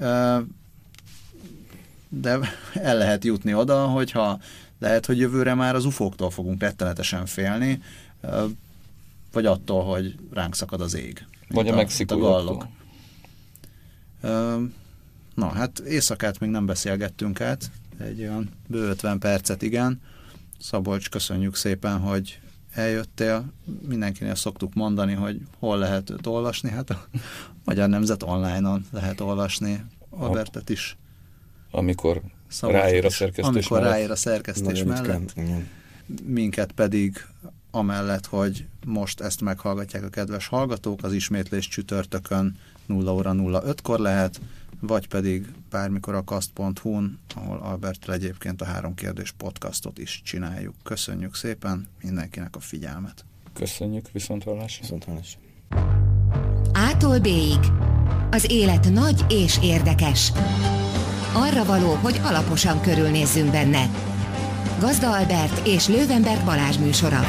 De 2.10 2.40
el 2.74 2.98
lehet 2.98 3.24
jutni 3.24 3.54
oda, 3.54 3.86
hogyha 3.86 4.40
lehet, 4.80 5.06
hogy 5.06 5.18
jövőre 5.18 5.54
már 5.54 5.76
az 5.76 5.86
ufóktól 5.86 6.30
fogunk 6.30 6.62
rettenetesen 6.62 7.26
félni, 7.26 7.82
vagy 9.32 9.46
attól, 9.46 9.84
hogy 9.84 10.16
ránk 10.32 10.56
szakad 10.56 10.82
az 10.82 10.96
ég. 10.96 11.26
Vagy 11.50 11.68
a, 11.68 11.72
a 11.72 11.76
mexikóiaktól. 11.76 12.70
Na, 15.36 15.48
hát 15.48 15.80
éjszakát 15.80 16.40
még 16.40 16.50
nem 16.50 16.66
beszélgettünk 16.66 17.42
át, 17.42 17.72
egy 17.98 18.22
olyan 18.22 18.50
bő 18.68 18.88
50 18.90 19.20
percet, 19.20 19.62
igen. 19.62 20.02
Szabolcs, 20.60 21.10
köszönjük 21.10 21.56
szépen, 21.56 22.00
hogy 22.00 22.40
eljöttél. 22.72 23.46
Mindenkinél 23.88 24.36
szoktuk 24.36 24.74
mondani, 24.74 25.14
hogy 25.14 25.42
hol 25.60 25.78
lehet 25.78 26.10
őt 26.10 26.28
olvasni. 26.28 26.70
Hát 26.70 26.90
a 26.90 27.06
Magyar 27.64 27.90
Nemzet 27.90 28.24
online-on 28.24 28.86
lehet 28.92 29.22
olvasni 29.22 29.86
Albertet 30.10 30.70
is. 30.70 30.98
Amikor 31.72 32.22
Szabolcs 32.56 32.82
ráér 32.82 33.06
a 33.06 33.10
szerkesztés 33.10 33.46
Amikor 33.46 33.80
mellett. 33.80 33.94
ráér 33.94 34.12
a 34.12 34.16
szerkesztés 34.16 34.84
Nagyon 34.84 34.88
mellett. 34.88 35.36
Minket 36.24 36.72
pedig 36.72 37.26
amellett, 37.72 38.26
hogy 38.26 38.66
most 38.86 39.22
ezt 39.22 39.42
meghallgatják 39.42 40.04
a 40.04 40.10
kedves 40.10 40.48
hallgatók, 40.48 41.04
az 41.04 41.14
ismétlés 41.14 41.68
csütörtökön 41.68 42.58
0 42.86 43.14
óra 43.14 43.34
05-kor 43.36 44.00
lehet, 44.00 44.42
vagy 44.80 45.08
pedig 45.08 45.46
bármikor 45.70 46.14
a 46.14 46.24
kast.hu-n, 46.24 47.20
ahol 47.36 47.58
Albert 47.58 48.10
egyébként 48.10 48.62
a 48.62 48.66
három 48.66 48.94
kérdés 48.94 49.32
podcastot 49.32 49.98
is 49.98 50.22
csináljuk. 50.26 50.76
Köszönjük 50.84 51.36
szépen 51.36 51.88
mindenkinek 52.02 52.56
a 52.56 52.60
figyelmet. 52.60 53.26
Köszönjük, 53.54 54.12
viszonthallásra. 54.12 54.82
Viszonthallásra. 54.82 55.40
Ától 56.74 57.20
b 57.20 57.28
Az 58.32 58.52
élet 58.52 58.92
nagy 58.92 59.26
és 59.30 59.58
érdekes. 59.62 60.32
Arra 61.36 61.64
való, 61.64 61.98
hogy 62.02 62.20
alaposan 62.24 62.82
körülnézzünk 62.82 63.52
benne. 63.52 63.90
Gazda 64.80 65.12
Albert 65.12 65.68
és 65.68 65.88
Lővenberg 65.88 66.46
Balázs 66.46 66.78
műsora. 66.78 67.26